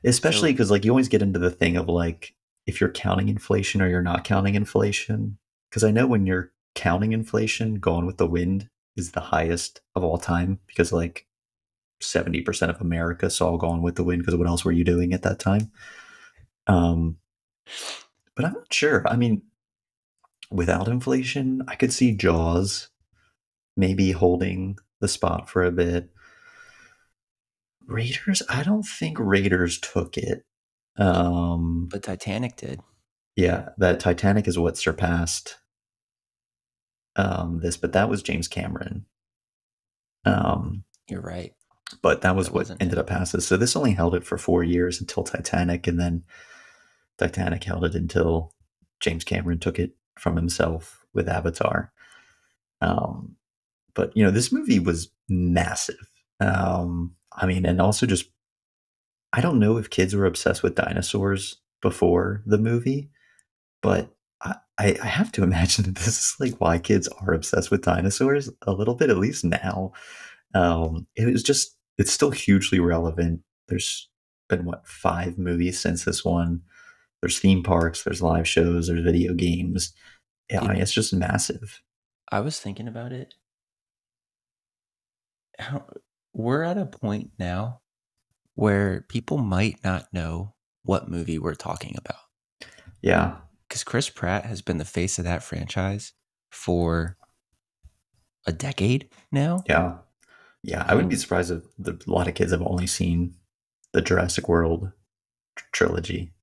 Especially 0.05 0.51
because 0.51 0.71
like 0.71 0.85
you 0.85 0.91
always 0.91 1.07
get 1.07 1.21
into 1.21 1.39
the 1.39 1.51
thing 1.51 1.77
of 1.77 1.89
like 1.89 2.35
if 2.65 2.79
you're 2.79 2.91
counting 2.91 3.29
inflation 3.29 3.81
or 3.81 3.87
you're 3.87 4.01
not 4.01 4.23
counting 4.23 4.55
inflation. 4.55 5.37
Because 5.69 5.83
I 5.83 5.91
know 5.91 6.07
when 6.07 6.25
you're 6.25 6.51
counting 6.73 7.11
inflation, 7.11 7.75
Gone 7.75 8.05
with 8.05 8.17
the 8.17 8.27
Wind 8.27 8.69
is 8.95 9.11
the 9.11 9.19
highest 9.19 9.81
of 9.95 10.03
all 10.03 10.17
time 10.17 10.59
because 10.67 10.93
like 10.93 11.27
70% 12.01 12.69
of 12.69 12.81
America 12.81 13.29
saw 13.29 13.57
Gone 13.57 13.81
with 13.81 13.95
the 13.95 14.03
Wind 14.03 14.21
because 14.21 14.35
what 14.35 14.47
else 14.47 14.63
were 14.63 14.71
you 14.71 14.83
doing 14.83 15.13
at 15.13 15.23
that 15.23 15.39
time? 15.39 15.71
Um, 16.67 17.17
but 18.35 18.45
I'm 18.45 18.53
not 18.53 18.73
sure. 18.73 19.03
I 19.07 19.15
mean, 19.15 19.41
without 20.51 20.87
inflation, 20.87 21.63
I 21.67 21.75
could 21.75 21.93
see 21.93 22.15
Jaws 22.15 22.89
maybe 23.77 24.11
holding 24.11 24.77
the 25.01 25.07
spot 25.07 25.49
for 25.49 25.63
a 25.63 25.71
bit. 25.71 26.09
Raiders, 27.87 28.41
I 28.49 28.63
don't 28.63 28.83
think 28.85 29.17
Raiders 29.19 29.79
took 29.79 30.17
it. 30.17 30.45
Um, 30.97 31.87
But 31.91 32.03
Titanic 32.03 32.55
did. 32.55 32.79
yeah, 33.35 33.69
that 33.77 33.99
Titanic 33.99 34.47
is 34.47 34.57
what 34.57 34.77
surpassed 34.77 35.57
um, 37.15 37.59
this, 37.61 37.77
but 37.77 37.93
that 37.93 38.09
was 38.09 38.21
James 38.23 38.47
Cameron. 38.47 39.05
Um, 40.25 40.83
You're 41.09 41.21
right. 41.21 41.53
but 42.01 42.21
that 42.21 42.35
was 42.35 42.47
That 42.47 42.53
what 42.53 42.69
ended 42.71 42.93
him. 42.93 42.99
up 42.99 43.07
passing. 43.07 43.41
So 43.41 43.57
this 43.57 43.75
only 43.75 43.91
held 43.91 44.15
it 44.15 44.23
for 44.25 44.37
four 44.37 44.63
years 44.63 44.99
until 44.99 45.23
Titanic, 45.23 45.87
and 45.87 45.99
then 45.99 46.23
Titanic 47.17 47.63
held 47.63 47.85
it 47.85 47.95
until 47.95 48.53
James 48.99 49.23
Cameron 49.23 49.59
took 49.59 49.79
it 49.79 49.91
from 50.17 50.35
himself 50.35 51.05
with 51.13 51.29
Avatar. 51.29 51.91
Um, 52.81 53.35
but 53.93 54.15
you 54.15 54.23
know, 54.23 54.31
this 54.31 54.51
movie 54.51 54.79
was 54.79 55.09
massive. 55.29 56.09
Um, 56.39 57.15
I 57.35 57.45
mean, 57.45 57.65
and 57.65 57.81
also 57.81 58.05
just 58.05 58.29
I 59.33 59.41
don't 59.41 59.59
know 59.59 59.77
if 59.77 59.89
kids 59.89 60.15
were 60.15 60.25
obsessed 60.25 60.63
with 60.63 60.75
dinosaurs 60.75 61.57
before 61.81 62.41
the 62.45 62.57
movie, 62.57 63.09
but 63.81 64.15
I, 64.77 64.97
I 65.01 65.07
have 65.07 65.31
to 65.33 65.43
imagine 65.49 65.85
that 65.85 65.95
this 65.95 66.07
is 66.07 66.35
like 66.39 66.59
why 66.59 66.77
kids 66.77 67.07
are 67.07 67.33
obsessed 67.33 67.71
with 67.71 67.83
dinosaurs 67.83 68.49
a 68.63 68.71
little 68.71 68.95
bit, 68.95 69.09
at 69.09 69.17
least 69.17 69.43
now. 69.43 69.93
Um, 70.53 71.07
it 71.15 71.31
was 71.31 71.43
just 71.43 71.75
it's 71.97 72.11
still 72.11 72.31
hugely 72.31 72.79
relevant. 72.79 73.41
There's 73.67 74.09
been 74.49 74.65
what 74.65 74.87
five 74.87 75.37
movies 75.37 75.79
since 75.79 76.05
this 76.05 76.23
one. 76.23 76.61
There's 77.21 77.39
theme 77.39 77.63
parks, 77.63 78.03
there's 78.03 78.21
live 78.21 78.47
shows, 78.47 78.87
there's 78.87 79.03
video 79.03 79.33
games. 79.33 79.93
Yeah, 80.49 80.61
I 80.61 80.73
mean, 80.73 80.81
it's 80.81 80.93
just 80.93 81.13
massive. 81.13 81.81
I 82.31 82.41
was 82.41 82.59
thinking 82.59 82.87
about 82.87 83.11
it. 83.11 83.33
How, 85.57 85.85
we're 86.37 86.63
at 86.63 86.77
a 86.77 86.85
point 86.85 87.31
now 87.39 87.79
where 88.55 89.01
people 89.09 89.37
might 89.37 89.81
not 89.83 90.13
know 90.13 90.53
what 90.83 91.09
movie 91.09 91.39
we're 91.39 91.55
talking 91.55 91.95
about 91.97 92.19
Yeah, 93.01 93.37
because 93.67 93.83
Chris 93.83 94.09
Pratt 94.09 94.45
has 94.45 94.61
been 94.61 94.77
the 94.77 94.85
face 94.85 95.17
of 95.17 95.23
that 95.25 95.43
franchise 95.43 96.13
for 96.51 97.17
a 98.45 98.51
decade 98.51 99.09
now. 99.31 99.63
yeah, 99.67 99.97
Yeah, 100.61 100.83
I 100.87 100.93
wouldn't 100.95 101.09
be 101.09 101.15
Mm. 101.15 101.19
surprised 101.19 101.51
if 101.51 101.63
the, 101.77 101.93
a 102.07 102.11
lot 102.11 102.27
of 102.27 102.33
kids 102.35 102.51
have 102.51 102.61
only 102.61 102.87
seen 102.87 103.35
the 103.93 104.01
Jurassic 104.01 104.49
World 104.49 104.91
tr- 105.55 105.65
trilogy. 105.71 106.33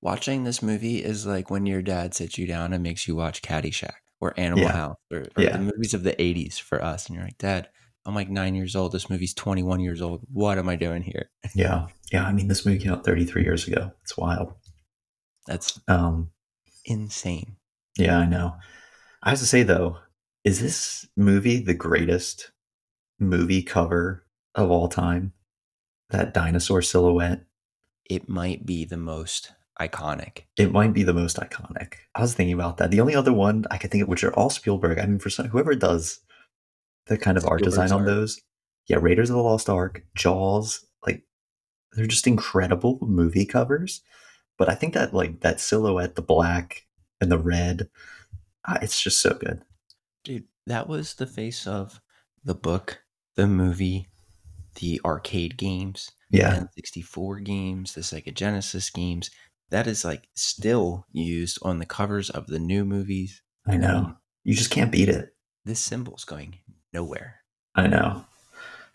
Watching 0.00 0.44
this 0.44 0.62
movie 0.62 1.04
is 1.04 1.26
like 1.26 1.50
when 1.50 1.66
your 1.66 1.82
dad 1.82 2.14
sits 2.14 2.36
you 2.38 2.46
down 2.46 2.72
and 2.72 2.82
makes 2.82 3.06
you 3.06 3.14
watch 3.14 3.42
Caddyshack 3.42 4.00
or 4.18 4.32
Animal 4.38 4.64
Yeah. 4.64 4.72
House 4.72 4.96
or, 5.10 5.18
or 5.36 5.42
Yeah. 5.42 5.52
the 5.56 5.62
movies 5.62 5.94
of 5.94 6.02
the 6.04 6.14
80s 6.20 6.58
for 6.58 6.82
us. 6.82 7.06
And 7.06 7.14
you're 7.16 7.24
like, 7.24 7.38
Dad, 7.38 7.68
I'm 8.06 8.14
like 8.14 8.30
nine 8.30 8.54
years 8.54 8.74
old. 8.76 8.92
This 8.92 9.10
movie's 9.10 9.34
21 9.34 9.80
years 9.80 10.00
old. 10.00 10.22
What 10.32 10.58
am 10.58 10.68
I 10.68 10.76
doing 10.76 11.02
here? 11.02 11.30
Yeah, 11.54 11.86
yeah. 12.12 12.24
I 12.24 12.32
mean, 12.32 12.48
this 12.48 12.64
movie 12.64 12.78
came 12.78 12.92
out 12.92 13.04
33 13.04 13.42
years 13.42 13.66
ago. 13.66 13.90
It's 14.02 14.16
wild. 14.16 14.54
That's 15.46 15.80
Um, 15.88 16.30
insane. 16.84 17.56
yeah, 17.98 18.18
I 18.18 18.26
know. 18.26 18.54
I 19.22 19.30
have 19.30 19.38
to 19.40 19.46
say 19.46 19.62
though, 19.62 19.98
is 20.44 20.60
this 20.60 21.06
movie 21.16 21.60
the 21.62 21.74
greatest 21.74 22.52
movie 23.18 23.62
cover 23.62 24.24
of 24.54 24.70
all 24.70 24.88
time? 24.88 25.32
That 26.10 26.32
dinosaur 26.34 26.82
silhouette. 26.82 27.44
It 28.08 28.28
might 28.28 28.64
be 28.66 28.84
the 28.84 28.96
most 28.96 29.52
iconic. 29.80 30.42
It 30.56 30.72
might 30.72 30.92
be 30.92 31.02
the 31.04 31.12
most 31.14 31.36
iconic. 31.36 31.94
I 32.14 32.20
was 32.22 32.34
thinking 32.34 32.54
about 32.54 32.76
that. 32.78 32.90
The 32.90 33.00
only 33.00 33.14
other 33.14 33.32
one 33.32 33.64
I 33.70 33.78
could 33.78 33.90
think 33.90 34.02
of, 34.02 34.08
which 34.08 34.24
are 34.24 34.34
all 34.34 34.50
Spielberg. 34.50 34.98
I 34.98 35.06
mean, 35.06 35.18
for 35.18 35.30
some, 35.30 35.48
whoever 35.48 35.74
does 35.74 36.20
the 37.10 37.18
kind 37.18 37.36
of 37.36 37.44
art 37.44 37.62
design 37.62 37.90
on 37.92 38.00
art. 38.02 38.06
those, 38.06 38.40
yeah, 38.86 38.96
Raiders 39.00 39.28
of 39.28 39.36
the 39.36 39.42
Lost 39.42 39.68
Ark, 39.68 40.04
Jaws, 40.14 40.86
like 41.06 41.24
they're 41.92 42.06
just 42.06 42.26
incredible 42.26 42.98
movie 43.02 43.44
covers. 43.44 44.00
But 44.56 44.68
I 44.70 44.74
think 44.74 44.94
that 44.94 45.12
like 45.12 45.40
that 45.40 45.60
silhouette, 45.60 46.14
the 46.14 46.22
black 46.22 46.86
and 47.20 47.30
the 47.30 47.38
red, 47.38 47.88
ah, 48.66 48.78
it's 48.80 49.02
just 49.02 49.20
so 49.20 49.34
good. 49.34 49.62
Dude, 50.24 50.44
that 50.66 50.88
was 50.88 51.14
the 51.14 51.26
face 51.26 51.66
of 51.66 52.00
the 52.44 52.54
book, 52.54 53.02
the 53.34 53.46
movie, 53.48 54.08
the 54.76 55.00
arcade 55.04 55.56
games, 55.56 56.10
Yeah, 56.30 56.64
the 56.74 56.82
N64 56.82 57.44
games, 57.44 57.94
the 57.94 58.02
Sega 58.02 58.32
Genesis 58.32 58.88
games. 58.88 59.30
That 59.70 59.86
is 59.88 60.04
like 60.04 60.28
still 60.36 61.06
used 61.10 61.58
on 61.62 61.78
the 61.78 61.86
covers 61.86 62.30
of 62.30 62.46
the 62.46 62.58
new 62.60 62.84
movies. 62.84 63.42
I 63.66 63.76
know. 63.76 64.00
mean, 64.00 64.16
You 64.44 64.54
just 64.54 64.70
can't 64.70 64.92
beat 64.92 65.08
it. 65.08 65.34
this 65.64 65.80
symbol's 65.80 66.24
going 66.24 66.58
nowhere. 66.92 67.36
I 67.74 67.86
know. 67.86 68.24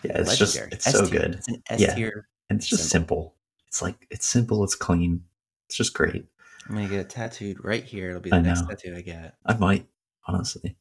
Yeah, 0.03 0.19
it's 0.19 0.39
Legendary. 0.39 0.69
just 0.71 0.87
it's 0.87 0.99
so 0.99 1.07
good. 1.07 1.35
It's 1.35 1.47
an 1.47 1.63
S 1.69 1.79
Yeah. 1.79 2.09
And 2.49 2.59
it's 2.59 2.67
just 2.67 2.89
simple. 2.89 3.35
It's 3.67 3.81
like 3.81 4.07
it's 4.11 4.27
simple, 4.27 4.63
it's 4.63 4.75
clean. 4.75 5.23
It's 5.67 5.77
just 5.77 5.93
great. 5.93 6.25
I'm 6.67 6.75
gonna 6.75 6.87
get 6.87 6.99
it 6.99 7.09
tattooed 7.09 7.63
right 7.63 7.83
here. 7.83 8.09
It'll 8.09 8.21
be 8.21 8.29
the 8.29 8.41
next 8.41 8.61
know. 8.61 8.67
tattoo 8.67 8.95
I 8.95 9.01
get. 9.01 9.35
I 9.45 9.55
might, 9.57 9.87
honestly. 10.27 10.77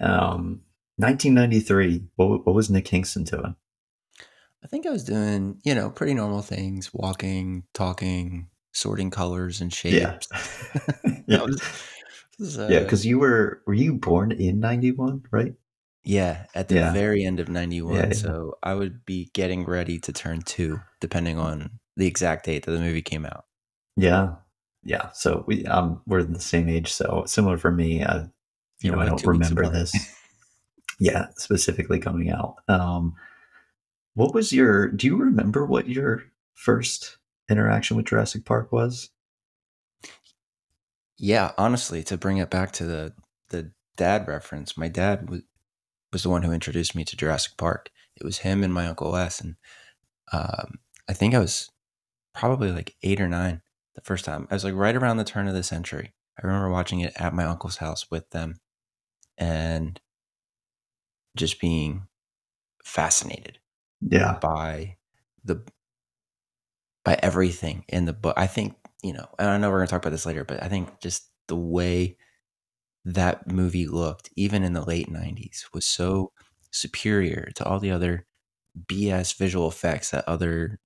Um 0.00 0.62
1993. 0.96 2.04
What 2.16 2.46
what 2.46 2.54
was 2.54 2.70
Nick 2.70 2.88
Hinkson 2.88 3.24
doing? 3.24 3.56
I 4.62 4.66
think 4.66 4.86
I 4.86 4.90
was 4.90 5.04
doing, 5.04 5.58
you 5.64 5.74
know, 5.74 5.88
pretty 5.88 6.12
normal 6.12 6.42
things, 6.42 6.92
walking, 6.92 7.64
talking, 7.72 8.48
sorting 8.72 9.10
colors 9.10 9.60
and 9.60 9.72
shapes. 9.72 10.28
yeah, 10.30 11.22
That 11.28 11.46
was, 11.46 11.62
this 12.38 12.56
yeah, 12.56 12.78
uh, 12.78 12.82
because 12.82 13.06
you 13.06 13.18
were 13.18 13.62
were 13.66 13.74
you 13.74 13.94
born 13.94 14.32
in 14.32 14.60
91, 14.60 15.24
right? 15.30 15.54
Yeah, 16.02 16.46
at 16.54 16.68
the 16.68 16.76
Yeah. 16.76 16.92
very 16.92 17.24
end 17.24 17.40
of 17.40 17.48
91. 17.48 17.94
Yeah, 17.94 18.06
yeah. 18.06 18.12
So 18.14 18.58
I 18.62 18.74
would 18.74 19.04
be 19.04 19.30
getting 19.34 19.64
ready 19.64 19.98
to 20.00 20.12
turn 20.12 20.40
two, 20.42 20.80
depending 21.00 21.38
on 21.38 21.78
the 21.96 22.06
exact 22.06 22.46
date 22.46 22.64
that 22.64 22.70
the 22.72 22.80
movie 22.80 23.02
came 23.02 23.26
out. 23.26 23.44
Yeah. 23.96 24.36
Yeah. 24.82 25.10
So 25.12 25.44
we 25.46 25.66
um 25.66 26.00
we're 26.06 26.22
the 26.22 26.40
same 26.40 26.68
age, 26.68 26.92
so 26.92 27.24
similar 27.26 27.58
for 27.58 27.70
me. 27.70 28.02
Uh, 28.02 28.24
you 28.80 28.90
know, 28.90 28.98
I 28.98 29.06
don't 29.06 29.24
remember 29.26 29.68
this. 29.68 29.92
yeah, 30.98 31.26
specifically 31.36 31.98
coming 31.98 32.30
out. 32.30 32.56
Um 32.68 33.14
what 34.14 34.34
was 34.34 34.52
your 34.52 34.88
do 34.88 35.06
you 35.06 35.16
remember 35.16 35.66
what 35.66 35.88
your 35.88 36.24
first 36.54 37.18
interaction 37.50 37.96
with 37.98 38.06
Jurassic 38.06 38.44
Park 38.46 38.72
was? 38.72 39.10
Yeah, 41.18 41.52
honestly, 41.58 42.02
to 42.04 42.16
bring 42.16 42.38
it 42.38 42.50
back 42.50 42.72
to 42.72 42.86
the 42.86 43.12
the 43.50 43.72
dad 43.96 44.26
reference, 44.28 44.76
my 44.78 44.88
dad 44.88 45.28
was 45.28 45.42
was 46.12 46.22
the 46.22 46.30
one 46.30 46.42
who 46.42 46.52
introduced 46.52 46.94
me 46.94 47.04
to 47.04 47.16
Jurassic 47.16 47.56
Park. 47.56 47.90
It 48.16 48.24
was 48.24 48.38
him 48.38 48.62
and 48.64 48.72
my 48.74 48.86
uncle 48.86 49.12
Wes, 49.12 49.40
and 49.40 49.56
um, 50.32 50.78
I 51.08 51.12
think 51.12 51.34
I 51.34 51.38
was 51.38 51.70
probably 52.34 52.72
like 52.72 52.96
eight 53.02 53.20
or 53.20 53.28
nine 53.28 53.62
the 53.94 54.00
first 54.02 54.24
time. 54.24 54.46
I 54.50 54.54
was 54.54 54.64
like 54.64 54.74
right 54.74 54.96
around 54.96 55.16
the 55.18 55.24
turn 55.24 55.48
of 55.48 55.54
the 55.54 55.62
century. 55.62 56.14
I 56.38 56.46
remember 56.46 56.70
watching 56.70 57.00
it 57.00 57.12
at 57.16 57.34
my 57.34 57.44
uncle's 57.44 57.78
house 57.78 58.10
with 58.10 58.28
them, 58.30 58.60
and 59.38 60.00
just 61.36 61.60
being 61.60 62.06
fascinated 62.84 63.58
Yeah. 64.00 64.38
by 64.40 64.96
the 65.44 65.62
by 67.04 67.18
everything 67.22 67.84
in 67.88 68.04
the 68.04 68.12
book. 68.12 68.34
I 68.36 68.46
think 68.46 68.76
you 69.02 69.12
know, 69.14 69.26
and 69.38 69.48
I 69.48 69.56
know 69.58 69.70
we're 69.70 69.78
gonna 69.78 69.86
talk 69.88 70.02
about 70.02 70.10
this 70.10 70.26
later, 70.26 70.44
but 70.44 70.62
I 70.62 70.68
think 70.68 71.00
just 71.00 71.28
the 71.48 71.56
way 71.56 72.16
that 73.14 73.46
movie 73.50 73.86
looked, 73.86 74.30
even 74.36 74.62
in 74.62 74.72
the 74.72 74.84
late 74.84 75.10
'90s, 75.10 75.64
was 75.72 75.84
so 75.84 76.32
superior 76.70 77.50
to 77.56 77.64
all 77.64 77.78
the 77.80 77.90
other 77.90 78.26
BS 78.86 79.36
visual 79.36 79.68
effects 79.68 80.10
that 80.10 80.24
other 80.28 80.78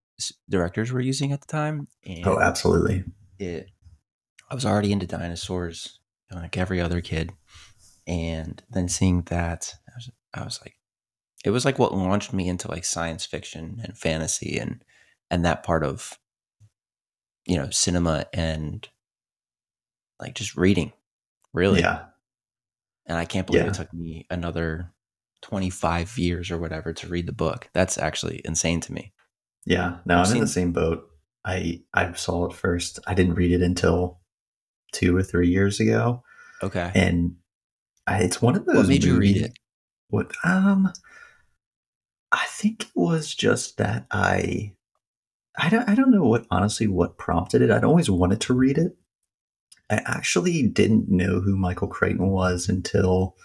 directors 0.49 0.93
were 0.93 1.01
using 1.01 1.33
at 1.33 1.41
the 1.41 1.47
time. 1.47 1.89
Oh, 2.07 2.11
and 2.11 2.27
Oh, 2.27 2.41
absolutely. 2.41 3.05
it, 3.39 3.71
I 4.51 4.55
was 4.55 4.65
already 4.65 4.93
into 4.93 5.07
dinosaurs, 5.07 5.99
like 6.33 6.57
every 6.57 6.81
other 6.81 7.01
kid, 7.01 7.33
and 8.07 8.63
then 8.71 8.89
seeing 8.89 9.23
that, 9.23 9.75
I 9.89 9.93
was, 9.97 10.11
I 10.35 10.45
was 10.45 10.61
like, 10.63 10.77
it 11.45 11.51
was 11.51 11.65
like 11.65 11.79
what 11.79 11.95
launched 11.95 12.33
me 12.33 12.49
into 12.49 12.69
like 12.71 12.85
science 12.85 13.27
fiction 13.27 13.81
and 13.85 13.97
fantasy 13.99 14.59
and 14.59 14.83
and 15.31 15.45
that 15.45 15.63
part 15.63 15.85
of 15.85 16.19
you 17.47 17.57
know 17.57 17.69
cinema 17.71 18.27
and 18.33 18.89
like 20.21 20.35
just 20.35 20.57
reading, 20.57 20.93
really. 21.53 21.81
Yeah. 21.81 22.05
And 23.07 23.19
I 23.19 23.25
can't 23.25 23.47
believe 23.47 23.63
Yeah. 23.65 23.69
it 23.71 23.75
took 23.75 23.93
me 23.93 24.27
another 24.31 24.93
twenty 25.43 25.71
five 25.71 26.17
years 26.17 26.51
or 26.51 26.59
whatever 26.59 26.93
to 26.95 27.09
read 27.09 27.27
the 27.27 27.33
book. 27.33 27.69
That's 27.75 27.99
actually 27.99 28.41
insane 28.45 28.81
to 28.81 28.93
me. 28.93 29.13
Yeah. 29.67 29.99
No, 30.05 30.19
I've 30.21 30.29
I'm 30.29 30.35
in 30.37 30.41
the 30.41 30.47
same 30.47 30.73
boat. 30.73 31.09
I 31.45 31.83
I 31.93 32.13
saw 32.15 32.47
it 32.47 32.55
first. 32.55 32.99
I 33.07 33.15
didn't 33.15 33.35
read 33.35 33.53
it 33.53 33.63
until 33.63 34.21
two 34.93 35.15
or 35.17 35.23
three 35.23 35.49
years 35.49 35.81
ago. 35.81 36.23
Okay, 36.63 36.91
And 36.95 37.37
I, 38.07 38.19
it's 38.23 38.41
one 38.41 38.57
of 38.57 38.65
those 38.65 38.77
what 38.77 38.89
made 38.89 39.05
you 39.05 39.19
read 39.19 39.37
it? 39.37 39.59
What 40.09 40.33
um 40.45 40.93
I 42.33 42.45
think 42.49 42.85
it 42.85 42.91
was 42.95 43.35
just 43.35 43.77
that 43.79 44.07
I 44.11 44.73
I 45.59 45.69
don't 45.69 45.89
I 45.89 45.95
don't 45.95 46.11
know 46.11 46.25
what 46.25 46.47
honestly 46.51 46.87
what 46.87 47.19
prompted 47.19 47.61
it. 47.61 47.71
I'd 47.71 47.85
always 47.85 48.09
wanted 48.09 48.41
to 48.43 48.55
read 48.55 48.79
it. 48.79 48.97
I 49.91 49.97
actually 50.07 50.63
didn't 50.63 51.09
know 51.11 51.41
who 51.41 51.57
Michael 51.57 51.89
Crichton 51.89 52.29
was 52.29 52.69
until 52.69 53.37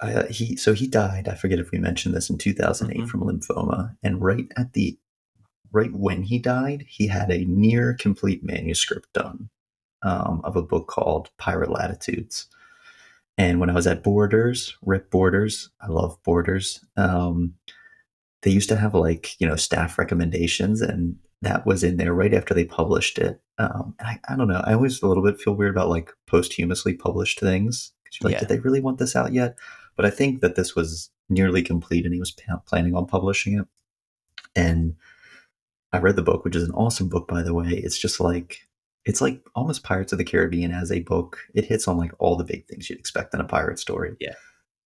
uh, 0.00 0.24
he 0.26 0.56
so 0.56 0.72
he 0.72 0.86
died. 0.86 1.28
I 1.28 1.34
forget 1.34 1.58
if 1.58 1.70
we 1.70 1.78
mentioned 1.78 2.14
this 2.14 2.30
in 2.30 2.38
2008 2.38 3.02
Mhm. 3.02 3.08
from 3.08 3.20
lymphoma 3.20 3.96
and 4.02 4.22
right 4.22 4.50
at 4.56 4.72
the 4.72 4.98
right 5.72 5.92
when 5.92 6.22
he 6.22 6.38
died, 6.38 6.84
he 6.88 7.06
had 7.06 7.30
a 7.30 7.44
near 7.44 7.94
complete 7.94 8.42
manuscript 8.42 9.12
done 9.12 9.50
um, 10.02 10.40
of 10.44 10.56
a 10.56 10.62
book 10.62 10.88
called 10.88 11.30
Pirate 11.38 11.70
Latitudes. 11.70 12.46
And 13.38 13.60
when 13.60 13.70
I 13.70 13.74
was 13.74 13.86
at 13.86 14.02
Borders, 14.02 14.76
Rip 14.82 15.10
Borders, 15.10 15.70
I 15.80 15.88
love 15.88 16.18
Borders. 16.24 16.84
Um, 16.96 17.54
they 18.42 18.50
used 18.50 18.70
to 18.70 18.76
have 18.76 18.94
like 18.94 19.38
you 19.40 19.46
know 19.46 19.56
staff 19.56 19.98
recommendations, 19.98 20.80
and 20.80 21.16
that 21.42 21.64
was 21.66 21.82
in 21.82 21.96
there 21.96 22.12
right 22.12 22.34
after 22.34 22.52
they 22.54 22.64
published 22.64 23.18
it. 23.18 23.40
Um, 23.58 23.94
and 23.98 24.08
I, 24.08 24.20
I 24.28 24.36
don't 24.36 24.48
know. 24.48 24.62
I 24.64 24.74
always 24.74 25.02
a 25.02 25.06
little 25.06 25.22
bit 25.24 25.38
feel 25.40 25.54
weird 25.54 25.74
about 25.74 25.88
like 25.88 26.12
posthumously 26.26 26.94
published 26.94 27.40
things. 27.40 27.92
like, 28.22 28.32
Yeah. 28.32 28.40
did 28.40 28.48
they 28.48 28.58
really 28.58 28.80
want 28.80 28.98
this 28.98 29.16
out 29.16 29.32
yet? 29.32 29.56
But 29.96 30.04
I 30.06 30.10
think 30.10 30.40
that 30.40 30.54
this 30.56 30.74
was 30.74 31.10
nearly 31.28 31.62
complete, 31.62 32.04
and 32.04 32.12
he 32.14 32.20
was 32.20 32.30
pa- 32.32 32.60
planning 32.66 32.94
on 32.94 33.06
publishing 33.06 33.58
it. 33.58 33.66
And 34.56 34.96
I 35.92 35.98
read 35.98 36.16
the 36.16 36.22
book, 36.22 36.44
which 36.44 36.56
is 36.56 36.64
an 36.64 36.72
awesome 36.74 37.08
book, 37.08 37.28
by 37.28 37.42
the 37.42 37.54
way. 37.54 37.68
It's 37.70 37.98
just 37.98 38.20
like 38.20 38.58
it's 39.06 39.20
like 39.20 39.40
almost 39.54 39.82
Pirates 39.82 40.12
of 40.12 40.18
the 40.18 40.24
Caribbean 40.24 40.72
as 40.72 40.92
a 40.92 41.00
book. 41.00 41.38
It 41.54 41.64
hits 41.64 41.88
on 41.88 41.96
like 41.96 42.12
all 42.18 42.36
the 42.36 42.44
big 42.44 42.66
things 42.66 42.90
you'd 42.90 42.98
expect 42.98 43.32
in 43.34 43.40
a 43.40 43.44
pirate 43.44 43.78
story. 43.78 44.14
Yeah. 44.20 44.34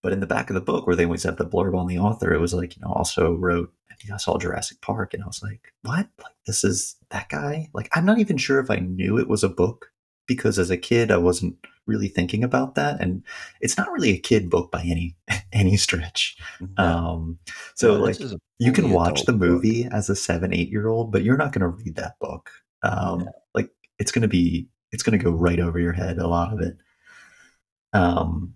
But 0.04 0.12
in 0.12 0.20
the 0.20 0.26
back 0.26 0.50
of 0.50 0.54
the 0.54 0.60
book, 0.60 0.86
where 0.86 0.94
they 0.94 1.06
always 1.06 1.22
have 1.22 1.38
the 1.38 1.46
blurb 1.46 1.76
on 1.76 1.86
the 1.88 1.98
author, 1.98 2.32
it 2.34 2.40
was 2.40 2.52
like 2.54 2.76
you 2.76 2.82
know 2.82 2.92
also 2.92 3.32
wrote. 3.32 3.72
I 3.90 3.94
think 3.96 4.12
I 4.12 4.18
saw 4.18 4.36
Jurassic 4.38 4.80
Park, 4.82 5.14
and 5.14 5.22
I 5.24 5.26
was 5.26 5.42
like, 5.42 5.72
what? 5.82 6.06
Like 6.22 6.34
this 6.46 6.62
is 6.62 6.96
that 7.10 7.28
guy? 7.30 7.70
Like 7.72 7.88
I'm 7.96 8.04
not 8.04 8.18
even 8.18 8.36
sure 8.36 8.60
if 8.60 8.70
I 8.70 8.76
knew 8.76 9.18
it 9.18 9.28
was 9.28 9.42
a 9.42 9.48
book 9.48 9.90
because 10.26 10.58
as 10.58 10.70
a 10.70 10.76
kid 10.76 11.10
I 11.10 11.16
wasn't 11.16 11.56
really 11.86 12.08
thinking 12.08 12.44
about 12.44 12.74
that, 12.74 13.00
and 13.00 13.22
it's 13.62 13.78
not 13.78 13.90
really 13.90 14.10
a 14.10 14.18
kid 14.18 14.50
book 14.50 14.70
by 14.70 14.82
any 14.82 15.16
any 15.52 15.76
stretch. 15.78 16.36
No. 16.60 16.84
Um, 16.84 17.38
so 17.74 17.96
No, 17.96 18.02
like 18.04 18.18
this 18.18 18.26
is 18.26 18.32
a 18.34 18.38
you 18.58 18.72
can 18.72 18.90
watch 18.90 19.24
the 19.24 19.32
book. 19.32 19.40
movie 19.40 19.86
as 19.90 20.10
a 20.10 20.16
seven, 20.16 20.52
eight 20.54 20.68
year 20.68 20.88
old, 20.88 21.10
but 21.12 21.24
you're 21.24 21.36
not 21.38 21.52
going 21.52 21.62
to 21.62 21.68
read 21.68 21.96
that 21.96 22.18
book. 22.20 22.50
Um, 22.82 23.20
No. 23.20 23.32
Like 23.54 23.70
it's 23.98 24.12
going 24.12 24.22
to 24.22 24.28
be, 24.28 24.68
it's 24.92 25.02
going 25.02 25.18
to 25.18 25.24
go 25.24 25.30
right 25.30 25.60
over 25.60 25.78
your 25.78 25.92
head. 25.92 26.18
A 26.18 26.26
lot 26.26 26.52
of 26.52 26.60
it. 26.60 26.76
Um, 27.92 28.54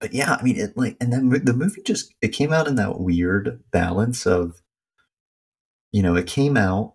but 0.00 0.12
yeah, 0.14 0.34
I 0.38 0.42
mean, 0.42 0.56
it 0.56 0.76
like, 0.76 0.96
and 1.00 1.12
then 1.12 1.28
the 1.44 1.52
movie 1.54 1.82
just 1.82 2.14
it 2.22 2.28
came 2.28 2.52
out 2.52 2.68
in 2.68 2.76
that 2.76 3.00
weird 3.00 3.62
balance 3.70 4.26
of, 4.26 4.62
you 5.92 6.02
know, 6.02 6.14
it 6.16 6.26
came 6.26 6.56
out, 6.56 6.94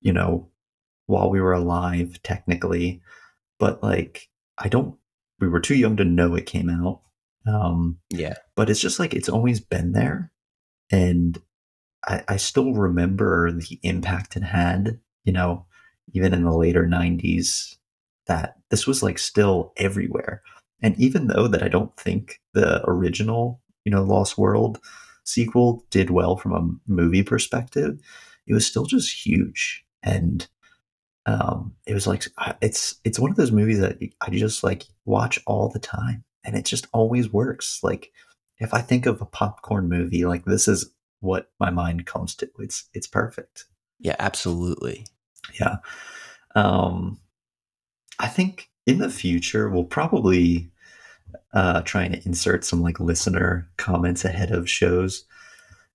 you 0.00 0.12
know, 0.12 0.48
while 1.06 1.30
we 1.30 1.40
were 1.40 1.52
alive 1.52 2.20
technically, 2.22 3.00
but 3.58 3.82
like 3.82 4.28
I 4.58 4.68
don't, 4.68 4.96
we 5.40 5.48
were 5.48 5.60
too 5.60 5.74
young 5.74 5.96
to 5.96 6.04
know 6.04 6.34
it 6.34 6.46
came 6.46 6.68
out. 6.68 7.00
Um, 7.46 7.98
Yeah. 8.10 8.34
but 8.54 8.68
it's 8.68 8.80
just 8.80 8.98
like 8.98 9.14
it's 9.14 9.28
always 9.28 9.60
been 9.60 9.92
there, 9.92 10.30
and 10.92 11.40
I, 12.06 12.22
I 12.28 12.36
still 12.36 12.74
remember 12.74 13.50
the 13.50 13.80
impact 13.82 14.36
it 14.36 14.42
had. 14.42 15.00
You 15.24 15.32
know, 15.32 15.66
even 16.12 16.34
in 16.34 16.44
the 16.44 16.52
later 16.54 16.84
'90s, 16.86 17.76
that 18.26 18.56
this 18.68 18.86
was 18.86 19.02
like 19.02 19.18
still 19.18 19.72
everywhere. 19.78 20.42
And 20.82 20.98
even 20.98 21.26
though 21.26 21.46
that 21.48 21.62
I 21.62 21.68
don't 21.68 21.94
think 21.96 22.40
the 22.54 22.82
original, 22.88 23.60
you 23.84 23.92
know, 23.92 24.02
Lost 24.02 24.38
World 24.38 24.80
sequel 25.24 25.84
did 25.90 26.10
well 26.10 26.36
from 26.36 26.52
a 26.52 26.90
movie 26.90 27.22
perspective, 27.22 28.00
it 28.46 28.54
was 28.54 28.66
still 28.66 28.84
just 28.84 29.26
huge. 29.26 29.84
And 30.02 30.46
um, 31.26 31.74
it 31.86 31.94
was 31.94 32.06
like 32.06 32.24
it's 32.62 32.96
it's 33.04 33.18
one 33.18 33.30
of 33.30 33.36
those 33.36 33.52
movies 33.52 33.80
that 33.80 33.98
I 34.20 34.30
just 34.30 34.64
like 34.64 34.84
watch 35.04 35.38
all 35.46 35.68
the 35.68 35.78
time, 35.78 36.24
and 36.44 36.56
it 36.56 36.64
just 36.64 36.86
always 36.92 37.30
works. 37.30 37.80
Like 37.82 38.10
if 38.58 38.72
I 38.72 38.80
think 38.80 39.06
of 39.06 39.20
a 39.20 39.26
popcorn 39.26 39.88
movie, 39.88 40.24
like 40.24 40.44
this 40.44 40.66
is 40.66 40.90
what 41.20 41.50
my 41.60 41.70
mind 41.70 42.06
comes 42.06 42.34
to. 42.36 42.50
It's 42.58 42.88
it's 42.94 43.06
perfect. 43.06 43.66
Yeah, 43.98 44.16
absolutely. 44.18 45.06
Yeah. 45.58 45.76
Um, 46.54 47.20
I 48.18 48.26
think 48.26 48.70
in 48.90 48.98
the 48.98 49.10
future 49.10 49.68
we'll 49.68 49.84
probably 49.84 50.70
uh, 51.52 51.82
trying 51.82 52.12
to 52.12 52.24
insert 52.26 52.64
some 52.64 52.82
like 52.82 53.00
listener 53.00 53.68
comments 53.76 54.24
ahead 54.24 54.50
of 54.50 54.68
shows 54.68 55.24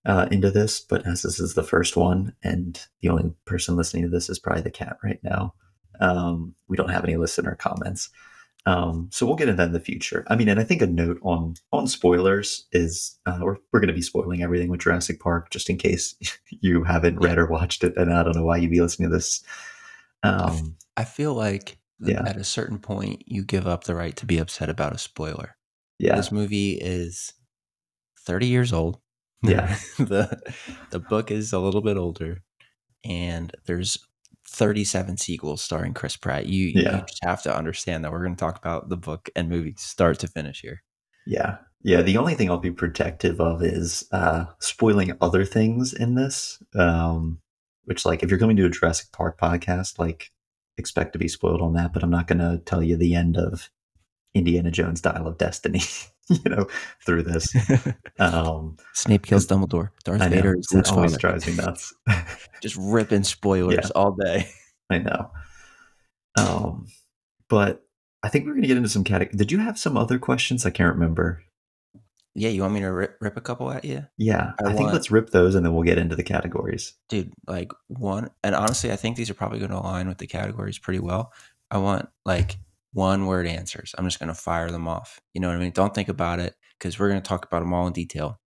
uh, 0.05 0.27
into 0.31 0.51
this, 0.51 0.79
but 0.79 1.05
as 1.07 1.23
this 1.23 1.39
is 1.39 1.55
the 1.55 1.63
first 1.63 1.97
one 1.97 2.33
and 2.43 2.85
the 3.01 3.09
only 3.09 3.31
person 3.45 3.75
listening 3.75 4.03
to 4.03 4.09
this 4.09 4.29
is 4.29 4.37
probably 4.37 4.61
the 4.61 4.69
cat 4.69 4.97
right 5.03 5.19
now, 5.23 5.53
um, 5.99 6.53
we 6.67 6.77
don't 6.77 6.89
have 6.89 7.03
any 7.03 7.15
listener 7.15 7.55
comments. 7.55 8.09
Um, 8.67 9.09
so 9.11 9.25
we'll 9.25 9.35
get 9.35 9.47
into 9.47 9.57
that 9.57 9.67
in 9.67 9.73
the 9.73 9.79
future. 9.79 10.25
I 10.27 10.35
mean, 10.35 10.49
and 10.49 10.59
I 10.59 10.63
think 10.63 10.81
a 10.81 10.87
note 10.87 11.19
on 11.21 11.55
on 11.71 11.87
spoilers 11.87 12.65
is 12.71 13.17
uh, 13.27 13.37
we're 13.41 13.57
we're 13.71 13.79
going 13.79 13.89
to 13.89 13.93
be 13.93 14.01
spoiling 14.01 14.41
everything 14.41 14.69
with 14.69 14.81
Jurassic 14.81 15.19
Park, 15.19 15.51
just 15.51 15.69
in 15.69 15.77
case 15.77 16.15
you 16.49 16.83
haven't 16.83 17.19
read 17.19 17.37
or 17.37 17.45
watched 17.45 17.83
it, 17.83 17.95
and 17.95 18.11
I 18.11 18.23
don't 18.23 18.35
know 18.35 18.45
why 18.45 18.57
you'd 18.57 18.71
be 18.71 18.81
listening 18.81 19.09
to 19.09 19.15
this. 19.15 19.43
Um, 20.23 20.75
I 20.97 21.03
feel 21.03 21.35
like 21.35 21.77
Yeah. 21.99 22.23
at 22.27 22.37
a 22.37 22.43
certain 22.43 22.77
point 22.79 23.23
you 23.25 23.43
give 23.43 23.67
up 23.67 23.85
the 23.85 23.95
right 23.95 24.15
to 24.17 24.25
be 24.25 24.37
upset 24.37 24.69
about 24.69 24.93
a 24.93 24.97
spoiler. 24.97 25.55
yeah, 25.99 26.15
This 26.15 26.31
movie 26.31 26.73
is 26.73 27.33
30 28.25 28.47
years 28.47 28.73
old. 28.73 28.99
Yeah. 29.43 29.77
the 29.99 30.41
the 30.91 30.99
book 30.99 31.29
is 31.31 31.53
a 31.53 31.59
little 31.59 31.81
bit 31.81 31.97
older 31.97 32.41
and 33.03 33.51
there's 33.67 33.97
37 34.49 35.17
sequels 35.17 35.61
starring 35.61 35.93
Chris 35.93 36.15
Pratt. 36.17 36.47
You 36.47 36.71
Yeah. 36.75 36.97
you 36.97 37.05
just 37.07 37.23
have 37.23 37.43
to 37.43 37.55
understand 37.55 38.03
that 38.03 38.11
we're 38.11 38.23
going 38.23 38.35
to 38.35 38.39
talk 38.39 38.57
about 38.57 38.89
the 38.89 38.97
book 38.97 39.29
and 39.35 39.49
movie 39.49 39.75
start 39.77 40.19
to 40.19 40.27
finish 40.27 40.61
here. 40.61 40.81
Yeah. 41.27 41.57
Yeah. 41.83 42.01
The 42.01 42.17
only 42.17 42.33
thing 42.35 42.49
I'll 42.49 42.57
be 42.57 42.71
protective 42.71 43.39
of 43.39 43.61
is 43.63 44.07
uh, 44.11 44.45
spoiling 44.59 45.13
other 45.21 45.45
things 45.45 45.93
in 45.93 46.15
this. 46.15 46.61
Um, 46.73 47.39
which, 47.83 48.03
like, 48.05 48.23
if 48.23 48.29
you're 48.31 48.39
coming 48.39 48.55
to 48.57 48.65
a 48.65 48.69
Jurassic 48.69 49.11
Park 49.11 49.39
podcast, 49.39 49.99
like, 49.99 50.31
expect 50.77 51.13
to 51.13 51.19
be 51.19 51.27
spoiled 51.27 51.61
on 51.61 51.73
that, 51.73 51.93
but 51.93 52.03
I'm 52.03 52.09
not 52.09 52.27
going 52.27 52.39
to 52.39 52.61
tell 52.65 52.83
you 52.83 52.95
the 52.97 53.15
end 53.15 53.37
of 53.37 53.69
Indiana 54.33 54.71
Jones 54.71 55.01
Dial 55.01 55.27
of 55.27 55.37
Destiny, 55.37 55.81
you 56.29 56.49
know, 56.49 56.67
through 57.05 57.23
this. 57.23 57.53
Um, 58.17 58.77
Snape 58.93 59.25
kills 59.25 59.45
Dumbledore. 59.45 59.89
Darth 60.05 60.19
know. 60.21 60.29
Vader 60.29 60.57
is 60.57 60.69
Luke's 60.71 60.89
always 60.89 61.11
father. 61.11 61.19
drives 61.19 61.47
me 61.47 61.55
nuts. 61.55 61.93
Just 62.61 62.77
ripping 62.77 63.23
spoilers 63.23 63.75
Yeah. 63.75 63.89
all 63.93 64.11
day. 64.11 64.47
I 64.89 64.99
know. 64.99 65.31
Um, 66.37 66.87
but 67.49 67.85
I 68.23 68.29
think 68.29 68.45
we're 68.45 68.51
going 68.53 68.61
to 68.61 68.67
get 68.69 68.77
into 68.77 68.89
some 68.89 69.03
categories. 69.03 69.37
Did 69.37 69.51
you 69.51 69.59
have 69.59 69.77
some 69.77 69.97
other 69.97 70.17
questions? 70.17 70.65
I 70.65 70.69
can't 70.69 70.93
remember. 70.93 71.43
Yeah, 72.37 72.49
you 72.49 72.61
want 72.63 72.73
me 72.73 72.81
to 72.81 72.87
rip, 72.87 73.17
rip 73.21 73.37
a 73.37 73.41
couple 73.41 73.71
at 73.71 73.85
you? 73.85 74.05
Yeah, 74.17 74.51
I 74.59 74.65
I, 74.65 74.67
think 74.73 74.81
want- 74.81 74.93
let's 74.93 75.09
rip 75.09 75.29
those 75.29 75.55
and 75.55 75.65
then 75.65 75.73
we'll 75.73 75.83
get 75.83 75.97
into 75.97 76.15
the 76.17 76.23
categories. 76.23 76.93
dude 77.07 77.31
like 77.47 77.71
one 77.87 78.29
and 78.43 78.53
honestly 78.53 78.91
i 78.91 78.97
think 78.97 79.15
these 79.15 79.29
are 79.29 79.33
probably 79.33 79.57
going 79.59 79.71
to 79.71 79.77
align 79.77 80.07
with 80.09 80.17
the 80.17 80.27
categories 80.27 80.77
pretty 80.77 80.99
well. 80.99 81.31
I 81.71 81.77
want 81.77 82.09
like 82.25 82.57
one 82.93 83.25
word 83.25 83.47
answers. 83.47 83.93
I'm 83.97 84.05
just 84.05 84.19
going 84.19 84.27
to 84.27 84.33
fire 84.35 84.69
them 84.71 84.87
off. 84.87 85.19
You 85.33 85.41
know 85.41 85.47
what 85.47 85.57
i 85.57 85.59
mean? 85.59 85.71
Don't 85.71 85.93
think 85.95 86.09
about 86.09 86.39
it 86.39 86.55
because 86.77 86.99
we're 86.99 87.09
going 87.09 87.21
to 87.21 87.27
talk 87.27 87.45
about 87.45 87.59
them 87.61 87.73
all 87.73 87.87
in 87.87 87.93
detail. 87.93 88.39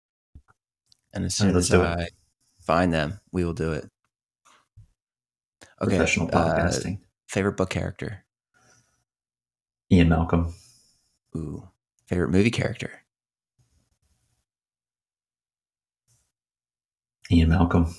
And 1.15 1.25
as 1.25 1.35
soon 1.35 1.55
let's 1.55 1.67
as 1.67 1.71
do 1.71 1.83
it. 1.83 1.87
i 1.87 2.09
find 2.61 2.93
them 2.93 3.21
we 3.33 3.45
will 3.45 3.55
do 3.55 3.73
it. 3.73 3.89
Okay 5.81 5.97
Professional 5.97 6.29
uh, 6.33 6.71
favorite 7.29 7.57
book 7.57 7.71
character. 7.71 8.25
Ian 9.93 10.09
Malcolm. 10.09 10.55
ooh 11.37 11.69
favorite 12.07 12.31
movie 12.31 12.51
character 12.51 12.91
Ian 17.31 17.49
Malcolm. 17.51 17.95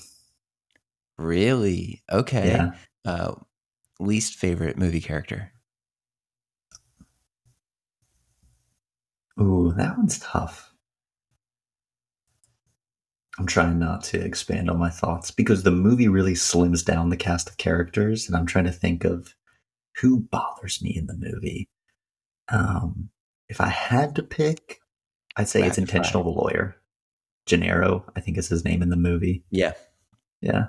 really 1.18 2.02
okay 2.10 2.48
Yeah. 2.48 2.70
uh 3.04 3.34
least 4.00 4.36
favorite 4.36 4.78
movie 4.78 5.00
character 5.00 5.52
Ooh, 9.40 9.72
that 9.76 9.96
one's 9.96 10.18
tough. 10.18 10.72
I'm 13.38 13.46
trying 13.46 13.78
not 13.78 14.02
to 14.04 14.20
expand 14.20 14.68
on 14.68 14.78
my 14.78 14.90
thoughts 14.90 15.30
because 15.30 15.62
the 15.62 15.70
movie 15.70 16.08
really 16.08 16.32
slims 16.34 16.84
down 16.84 17.10
the 17.10 17.16
cast 17.16 17.48
of 17.48 17.56
characters, 17.56 18.26
and 18.26 18.36
I'm 18.36 18.46
trying 18.46 18.64
to 18.64 18.72
think 18.72 19.04
of 19.04 19.36
who 20.00 20.20
bothers 20.22 20.82
me 20.82 20.90
in 20.96 21.06
the 21.06 21.16
movie. 21.16 21.68
Um, 22.48 23.10
if 23.48 23.60
I 23.60 23.68
had 23.68 24.16
to 24.16 24.24
pick, 24.24 24.80
I'd 25.36 25.46
say 25.48 25.62
it's 25.62 25.76
fire. 25.76 25.82
intentional. 25.84 26.24
The 26.24 26.30
lawyer, 26.30 26.74
Gennaro, 27.48 28.04
I 28.14 28.20
think 28.20 28.38
is 28.38 28.48
his 28.48 28.64
name 28.64 28.82
in 28.82 28.90
the 28.90 28.96
movie. 28.96 29.42
yeah 29.50 29.72
Yeah, 30.40 30.66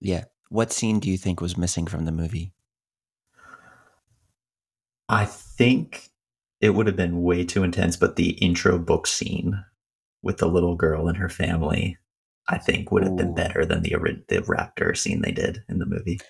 yeah 0.00 0.24
what 0.48 0.72
scene 0.72 0.98
do 1.00 1.10
you 1.10 1.18
think 1.18 1.40
was 1.42 1.58
missing 1.58 1.86
from 1.86 2.04
the 2.06 2.12
movie 2.12 2.52
I 5.10 5.24
think 5.24 6.08
it 6.60 6.70
would 6.70 6.86
have 6.86 6.96
been 6.96 7.22
way 7.22 7.44
too 7.44 7.62
intense, 7.62 7.96
but 7.96 8.16
the 8.16 8.30
intro 8.32 8.78
book 8.78 9.06
scene 9.06 9.64
with 10.22 10.38
the 10.38 10.48
little 10.48 10.74
girl 10.76 11.08
and 11.08 11.16
her 11.16 11.28
family, 11.30 11.96
I 12.48 12.58
think 12.58 12.90
would 12.92 13.04
have 13.04 13.16
been 13.16 13.34
better 13.34 13.64
than 13.64 13.82
the 13.82 13.94
the 14.28 14.42
raptor 14.42 14.96
scene 14.96 15.22
they 15.22 15.32
did 15.32 15.62
in 15.68 15.78
the 15.78 15.86
movie. 15.86 16.20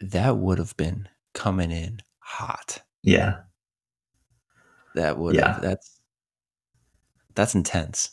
that 0.00 0.38
would 0.38 0.58
have 0.58 0.76
been 0.78 1.08
coming 1.34 1.70
in 1.70 2.00
hot. 2.20 2.82
Yeah, 3.02 3.40
That 4.94 5.18
would 5.18 5.36
Yeah. 5.36 5.52
have 5.52 5.62
that's 5.62 6.00
that's 7.34 7.54
intense. 7.54 8.10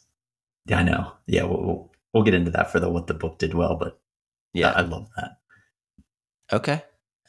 Yeah, 0.67 0.79
I 0.79 0.83
know. 0.83 1.11
Yeah, 1.25 1.43
we'll, 1.43 1.61
we'll 1.65 1.91
we'll 2.13 2.23
get 2.23 2.33
into 2.33 2.51
that 2.51 2.71
for 2.71 2.79
the 2.79 2.89
what 2.89 3.07
the 3.07 3.13
book 3.13 3.39
did 3.39 3.53
well, 3.53 3.75
but 3.75 3.99
yeah, 4.53 4.71
I, 4.71 4.79
I 4.79 4.81
love 4.81 5.07
that. 5.17 5.37
Okay. 6.51 6.83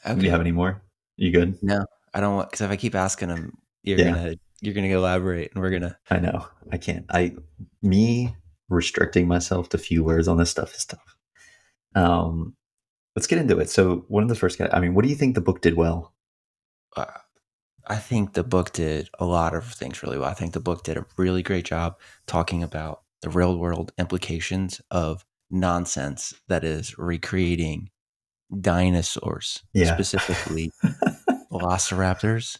Okay. 0.05 0.19
Do 0.19 0.25
you 0.25 0.31
have 0.31 0.41
any 0.41 0.51
more? 0.51 0.81
You 1.17 1.31
good? 1.31 1.57
No, 1.61 1.85
I 2.13 2.21
don't 2.21 2.35
want 2.35 2.49
because 2.49 2.61
if 2.61 2.71
I 2.71 2.75
keep 2.77 2.95
asking 2.95 3.29
them, 3.29 3.57
you're 3.83 3.99
Yeah. 3.99 4.11
gonna 4.11 4.35
you're 4.61 4.73
gonna 4.73 4.87
elaborate, 4.87 5.51
and 5.53 5.61
we're 5.61 5.71
gonna. 5.71 5.97
I 6.09 6.19
know. 6.19 6.47
I 6.71 6.77
can't. 6.77 7.05
I 7.09 7.35
me 7.81 8.35
restricting 8.69 9.27
myself 9.27 9.69
to 9.69 9.77
few 9.77 10.03
words 10.03 10.27
on 10.27 10.37
this 10.37 10.51
stuff 10.51 10.75
is 10.75 10.85
tough. 10.85 11.17
Um, 11.95 12.55
let's 13.15 13.27
get 13.27 13.39
into 13.39 13.57
it. 13.59 13.69
So 13.69 14.05
one 14.07 14.23
of 14.23 14.29
the 14.29 14.35
first, 14.35 14.57
guys. 14.57 14.69
I 14.71 14.79
mean, 14.79 14.93
what 14.93 15.03
do 15.03 15.09
you 15.09 15.15
think 15.15 15.35
the 15.35 15.41
book 15.41 15.61
did 15.61 15.75
well? 15.75 16.13
Uh, 16.95 17.05
I 17.87 17.95
think 17.95 18.33
the 18.33 18.43
book 18.43 18.71
did 18.71 19.09
a 19.19 19.25
lot 19.25 19.55
of 19.55 19.65
things 19.65 20.03
really 20.03 20.17
well. 20.17 20.29
I 20.29 20.33
think 20.35 20.53
the 20.53 20.59
book 20.59 20.83
did 20.83 20.97
a 20.97 21.05
really 21.17 21.41
great 21.41 21.65
job 21.65 21.97
talking 22.27 22.61
about 22.63 23.01
the 23.21 23.29
real 23.29 23.57
world 23.57 23.91
implications 23.97 24.81
of 24.91 25.25
nonsense 25.49 26.33
that 26.47 26.63
is 26.63 26.97
recreating 26.97 27.89
dinosaurs, 28.61 29.63
Yeah. 29.73 29.93
specifically 29.93 30.71
velociraptors 31.51 32.59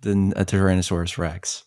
than 0.00 0.32
a 0.34 0.40
uh, 0.40 0.44
Tyrannosaurus 0.44 1.18
Rex. 1.18 1.64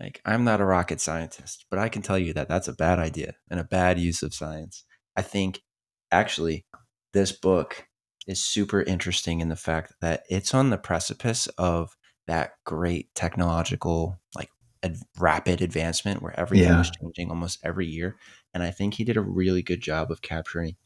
Like, 0.00 0.20
I'm 0.24 0.44
not 0.44 0.60
a 0.60 0.64
rocket 0.64 1.00
scientist, 1.00 1.66
but 1.70 1.78
I 1.78 1.88
can 1.88 2.02
tell 2.02 2.18
you 2.18 2.32
that 2.34 2.48
that's 2.48 2.68
a 2.68 2.72
bad 2.74 2.98
idea 2.98 3.34
and 3.48 3.60
a 3.60 3.64
bad 3.64 3.98
use 3.98 4.22
of 4.22 4.34
science. 4.34 4.84
I 5.16 5.22
think 5.22 5.62
actually 6.10 6.66
this 7.12 7.30
book 7.32 7.86
is 8.26 8.42
super 8.42 8.82
interesting 8.82 9.40
in 9.40 9.48
the 9.48 9.56
fact 9.56 9.94
that 10.00 10.24
it's 10.28 10.52
on 10.52 10.70
the 10.70 10.78
precipice 10.78 11.46
of 11.58 11.96
that 12.26 12.52
great 12.64 13.14
technological, 13.14 14.18
like, 14.34 14.50
ad- 14.84 14.98
rapid 15.18 15.62
advancement 15.62 16.22
where 16.22 16.38
everything 16.38 16.68
Yeah. 16.68 16.80
is 16.82 16.90
changing 17.00 17.30
almost 17.30 17.60
every 17.64 17.86
year. 17.86 18.16
And 18.54 18.62
I 18.62 18.70
think 18.70 18.94
he 18.94 19.04
did 19.04 19.16
a 19.16 19.22
really 19.22 19.62
good 19.62 19.80
job 19.80 20.10
of 20.12 20.22
capturing 20.22 20.76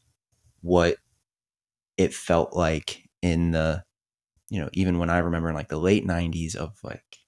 what 0.61 0.97
it 1.97 2.13
felt 2.13 2.55
like 2.55 3.09
in 3.21 3.51
the 3.51 3.83
you 4.49 4.59
know 4.59 4.69
even 4.73 4.97
when 4.99 5.09
i 5.09 5.19
remember 5.19 5.49
in 5.49 5.55
like 5.55 5.69
the 5.69 5.79
late 5.79 6.05
90s 6.05 6.55
of 6.55 6.77
like 6.83 7.19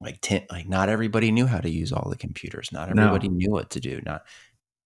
like 0.00 0.18
ten, 0.20 0.46
like 0.50 0.68
not 0.68 0.88
everybody 0.88 1.30
knew 1.30 1.46
how 1.46 1.58
to 1.60 1.68
use 1.70 1.92
all 1.92 2.08
the 2.08 2.16
computers. 2.16 2.72
Not 2.72 2.94
No. 2.94 3.02
everybody 3.02 3.28
knew 3.28 3.50
what 3.50 3.70
to 3.70 3.80
do. 3.80 4.00
Not 4.04 4.22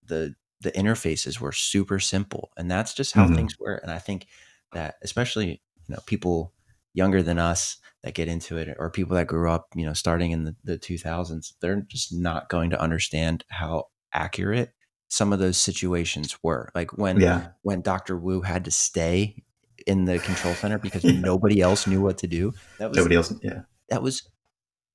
the 0.04 0.34
the 0.60 0.72
interfaces 0.72 1.40
were 1.40 1.52
super 1.52 2.00
simple, 2.00 2.50
and 2.56 2.70
that's 2.70 2.94
just 2.94 3.12
how 3.12 3.26
Mhm. 3.28 3.36
things 3.36 3.58
were. 3.58 3.76
And 3.76 3.90
I 3.92 3.98
think 3.98 4.26
that 4.72 4.96
especially 5.02 5.50
you 5.88 5.94
know 5.94 6.00
people 6.06 6.52
younger 6.94 7.22
than 7.22 7.38
us 7.38 7.76
that 8.02 8.14
get 8.14 8.28
into 8.28 8.56
it 8.56 8.74
or 8.78 8.88
people 8.90 9.14
that 9.16 9.26
grew 9.26 9.50
up 9.50 9.68
you 9.74 9.84
know 9.84 9.92
starting 9.92 10.30
in 10.30 10.44
the, 10.44 10.54
the 10.64 10.78
2000s 10.78 11.52
they're 11.60 11.82
just 11.88 12.12
not 12.12 12.48
going 12.48 12.70
to 12.70 12.80
understand 12.80 13.44
how 13.48 13.84
accurate 14.12 14.72
some 15.08 15.32
of 15.32 15.38
those 15.38 15.56
situations 15.56 16.38
were 16.42 16.70
like 16.74 16.96
when 16.96 17.20
Yeah. 17.20 17.48
when 17.62 17.80
dr 17.82 18.16
wu 18.16 18.40
had 18.42 18.64
to 18.66 18.70
stay 18.70 19.42
in 19.86 20.04
the 20.06 20.18
control 20.18 20.54
center 20.54 20.78
because 20.86 21.04
Yeah. 21.04 21.20
nobody 21.20 21.60
else 21.60 21.86
knew 21.86 22.00
what 22.00 22.18
to 22.18 22.26
do 22.26 22.52
that 22.78 22.88
was 22.90 22.96
Nobody 22.96 23.16
else. 23.16 23.34
Yeah. 23.42 23.62
that 23.88 24.02
was 24.02 24.28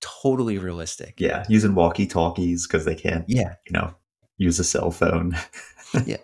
totally 0.02 0.58
realistic 0.58 1.16
Yeah. 1.20 1.46
Using 1.50 1.76
walkie 1.76 2.08
talkies 2.08 2.66
because 2.66 2.86
they 2.86 2.96
can't, 2.96 3.26
yeah 3.28 3.56
you 3.66 3.74
know, 3.74 3.94
use 4.38 4.58
a 4.60 4.64
cell 4.64 4.92
phone. 4.92 5.36
Th- 5.94 6.20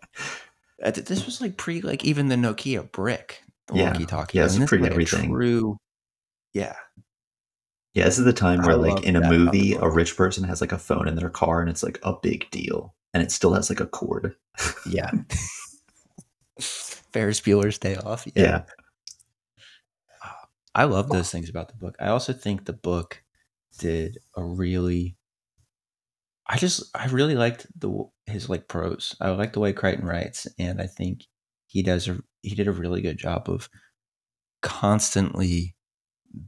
this 0.84 1.26
was 1.26 1.42
like 1.42 1.58
pre 1.58 1.82
like 1.82 2.06
even 2.06 2.28
the 2.30 2.36
nokia 2.36 2.90
brick 2.92 3.42
the 3.68 3.76
Yeah. 3.76 3.92
walkie-talkie 3.92 4.38
Yeah, 4.38 4.44
I 4.44 4.46
it's 4.46 4.54
mean, 4.54 4.62
this 4.62 4.68
is 4.68 4.70
pre 4.70 4.80
like 4.80 4.92
everything. 4.92 5.32
true 5.32 5.78
yeah 6.54 6.76
Yeah, 7.94 8.06
this 8.06 8.20
is 8.20 8.26
the 8.26 8.34
time 8.34 8.62
I 8.62 8.68
where, 8.68 8.76
like, 8.78 9.04
in 9.04 9.16
a 9.16 9.30
movie, 9.30 9.74
a 9.74 9.90
rich 9.90 10.16
person 10.18 10.44
has 10.46 10.62
like 10.62 10.72
a 10.72 10.78
phone 10.78 11.08
in 11.08 11.16
their 11.16 11.30
car, 11.30 11.62
and 11.62 11.70
it's 11.70 11.84
like 11.84 12.00
a 12.04 12.14
big 12.22 12.50
deal, 12.52 12.94
and 13.14 13.24
it 13.24 13.32
still 13.32 13.54
has 13.54 13.70
like 13.70 13.80
a 13.80 13.88
cord. 13.88 14.36
yeah 14.90 15.12
ferris 16.60 17.42
bueller's 17.42 17.78
day 17.78 17.96
off 17.98 18.28
Yeah, 18.36 18.64
ah, 20.24 20.48
I 20.74 20.84
love 20.86 21.10
those 21.10 21.32
things 21.32 21.50
about 21.50 21.68
the 21.70 21.76
book. 21.76 21.96
I 22.00 22.08
also 22.08 22.34
think 22.34 22.66
the 22.66 22.74
book 22.74 23.22
did 23.80 24.18
a 24.38 24.44
really 24.44 25.18
I 26.48 26.58
just 26.58 26.96
I 26.96 27.08
really 27.08 27.36
liked 27.36 27.68
the 27.80 28.06
his 28.28 28.50
like 28.50 28.68
prose. 28.68 29.16
I 29.20 29.30
like 29.32 29.54
the 29.54 29.60
way 29.60 29.74
Crichton 29.74 30.06
writes 30.06 30.48
and 30.60 30.82
I 30.82 30.88
think 30.88 31.26
he 31.68 31.82
does 31.82 32.08
a 32.08 32.20
he 32.46 32.56
did 32.56 32.68
a 32.68 32.72
really 32.72 33.02
good 33.02 33.18
job 33.18 33.50
of 33.50 33.70
constantly 34.62 35.76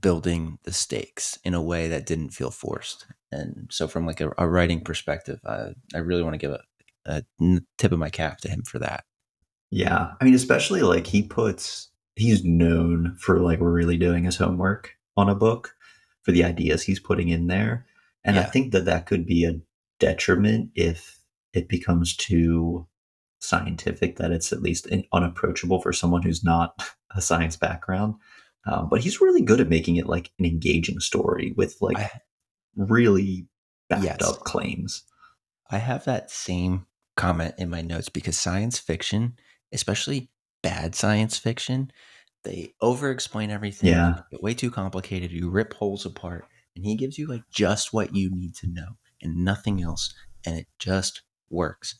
building 0.01 0.59
the 0.63 0.73
stakes 0.73 1.39
in 1.43 1.53
a 1.53 1.61
way 1.61 1.87
that 1.87 2.05
didn't 2.05 2.31
feel 2.31 2.51
forced. 2.51 3.05
And 3.31 3.67
so 3.71 3.87
from 3.87 4.05
like 4.05 4.21
a, 4.21 4.31
a 4.37 4.47
writing 4.47 4.81
perspective, 4.81 5.39
I 5.45 5.73
I 5.95 5.99
really 5.99 6.23
want 6.23 6.33
to 6.33 6.39
give 6.39 6.57
a 7.05 7.23
tip 7.77 7.91
of 7.91 7.99
my 7.99 8.09
cap 8.09 8.39
to 8.39 8.49
him 8.49 8.63
for 8.63 8.79
that. 8.79 9.05
yeah. 9.71 10.11
I 10.19 10.25
mean, 10.25 10.33
especially 10.33 10.81
like 10.81 11.07
he 11.07 11.23
puts, 11.23 11.89
he's 12.15 12.43
known 12.43 13.15
for 13.19 13.39
like 13.39 13.59
really 13.61 13.97
doing 13.97 14.23
his 14.25 14.37
homework 14.37 14.95
on 15.15 15.29
a 15.29 15.35
book 15.35 15.75
for 16.23 16.31
the 16.33 16.43
ideas 16.43 16.83
he's 16.83 16.99
putting 16.99 17.29
in 17.29 17.47
there, 17.47 17.85
and 18.23 18.37
I 18.37 18.43
think 18.43 18.73
that 18.73 18.85
that 18.85 19.05
could 19.05 19.25
be 19.25 19.45
a 19.45 19.59
detriment 19.99 20.71
if 20.75 21.19
it 21.53 21.69
becomes 21.69 22.15
too 22.15 22.87
scientific 23.39 24.17
that 24.17 24.31
it's 24.31 24.51
at 24.51 24.61
least 24.61 24.87
unapproachable 25.13 25.81
for 25.81 25.93
someone 25.93 26.21
who's 26.23 26.43
not 26.43 26.81
a 27.15 27.21
science 27.21 27.55
background. 27.55 28.15
Um, 28.65 28.89
but 28.89 29.01
he's 29.01 29.21
really 29.21 29.41
good 29.41 29.61
at 29.61 29.69
making 29.69 29.95
it 29.95 30.07
like 30.07 30.31
an 30.39 30.45
engaging 30.45 30.99
story 30.99 31.53
with 31.55 31.77
like 31.81 31.97
I- 31.97 32.21
really 32.75 33.47
backed 33.89 34.03
Yes. 34.03 34.21
up 34.23 34.39
claims. 34.41 35.03
I 35.71 35.77
have 35.77 36.05
that 36.05 36.29
same 36.31 36.85
comment 37.15 37.55
in 37.57 37.69
my 37.69 37.81
notes 37.81 38.09
because 38.09 38.37
science 38.37 38.77
fiction, 38.77 39.37
especially 39.71 40.29
bad 40.61 40.95
science 40.95 41.37
fiction, 41.37 41.91
they 42.43 42.73
over 42.81 43.09
explain 43.11 43.49
everything. 43.51 43.89
Yeah. 43.89 44.21
way 44.41 44.53
too 44.53 44.71
complicated. 44.71 45.31
You 45.31 45.49
rip 45.49 45.73
holes 45.73 46.05
apart, 46.05 46.45
and 46.75 46.85
he 46.85 46.95
gives 46.95 47.17
you 47.17 47.27
like 47.27 47.41
just 47.49 47.91
what 47.93 48.15
you 48.15 48.29
need 48.33 48.55
to 48.57 48.67
know 48.67 48.97
and 49.21 49.43
nothing 49.43 49.81
else, 49.81 50.13
and 50.45 50.57
it 50.57 50.67
just 50.79 51.23
works. 51.49 51.95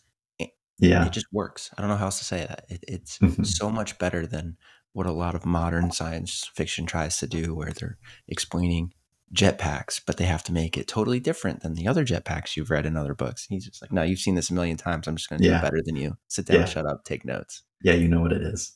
Yeah. 0.80 1.06
It 1.06 1.12
just 1.14 1.28
works. 1.32 1.72
I 1.78 1.82
don't 1.82 1.90
know 1.90 1.98
how 1.98 2.06
else 2.06 2.20
to 2.20 2.26
say 2.26 2.40
that. 2.48 2.66
It, 2.70 2.84
it's 2.88 3.18
Mhm. 3.20 3.46
so 3.46 3.70
much 3.70 3.98
better 3.98 4.28
than 4.28 4.58
what 4.94 5.06
a 5.08 5.12
lot 5.12 5.36
of 5.36 5.46
modern 5.46 5.92
science 5.92 6.50
fiction 6.56 6.86
tries 6.86 7.18
to 7.20 7.28
do, 7.28 7.54
where 7.56 7.72
they're 7.72 7.98
explaining 8.28 8.94
jetpacks, 9.34 10.00
but 10.06 10.18
they 10.18 10.26
have 10.26 10.44
to 10.46 10.54
make 10.54 10.78
it 10.78 10.88
totally 10.88 11.20
different 11.20 11.62
than 11.62 11.74
the 11.74 11.88
other 11.88 12.06
jetpacks 12.06 12.56
you've 12.56 12.70
read 12.70 12.86
in 12.86 12.96
other 12.96 13.14
books. 13.14 13.46
He's 13.50 13.66
just 13.66 13.82
like, 13.82 13.92
no, 13.92 14.02
you've 14.04 14.20
seen 14.20 14.36
this 14.36 14.50
a 14.50 14.54
million 14.54 14.78
times. 14.78 15.08
I'm 15.08 15.16
just 15.18 15.30
going 15.30 15.42
to 15.42 15.48
do 15.50 15.54
it 15.54 15.62
better 15.62 15.82
than 15.86 15.96
you. 15.98 16.18
Sit 16.30 16.46
down, 16.46 16.62
Yeah. 16.62 16.66
shut 16.66 16.86
up, 16.86 17.04
take 17.04 17.26
notes. 17.26 17.64
Yeah, 17.84 17.94
you 17.94 18.08
know 18.08 18.22
what 18.22 18.32
it 18.32 18.42
is. 18.42 18.74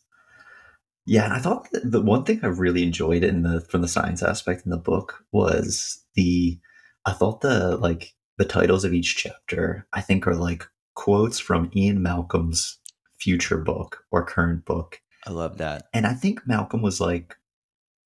Yeah, 1.06 1.24
and 1.26 1.34
I 1.34 1.40
thought 1.40 1.68
the 1.84 2.02
one 2.02 2.26
thing 2.26 2.40
I 2.44 2.48
really 2.48 2.84
enjoyed 2.84 3.24
in 3.24 3.42
the 3.44 3.62
from 3.62 3.82
the 3.82 3.88
science 3.88 4.22
aspect 4.22 4.66
in 4.66 4.70
the 4.72 4.78
book 4.78 5.24
was 5.32 6.04
the 6.16 6.60
I 7.06 7.14
thought 7.14 7.42
the 7.42 7.78
like 7.78 8.14
the 8.38 8.46
titles 8.46 8.86
of 8.86 8.94
each 8.94 9.16
chapter 9.18 9.88
I 9.94 10.02
think 10.02 10.28
are 10.28 10.36
like 10.36 10.68
quotes 10.94 11.40
from 11.40 11.72
Ian 11.76 12.02
Malcolm's 12.02 12.80
future 13.20 13.58
book 13.58 14.04
or 14.12 14.26
current 14.26 14.66
book. 14.66 15.00
I 15.26 15.32
love 15.32 15.58
that. 15.60 15.84
And 15.94 16.08
I 16.08 16.14
think 16.14 16.48
Malcolm 16.48 16.82
was 16.82 17.00
like 17.00 17.36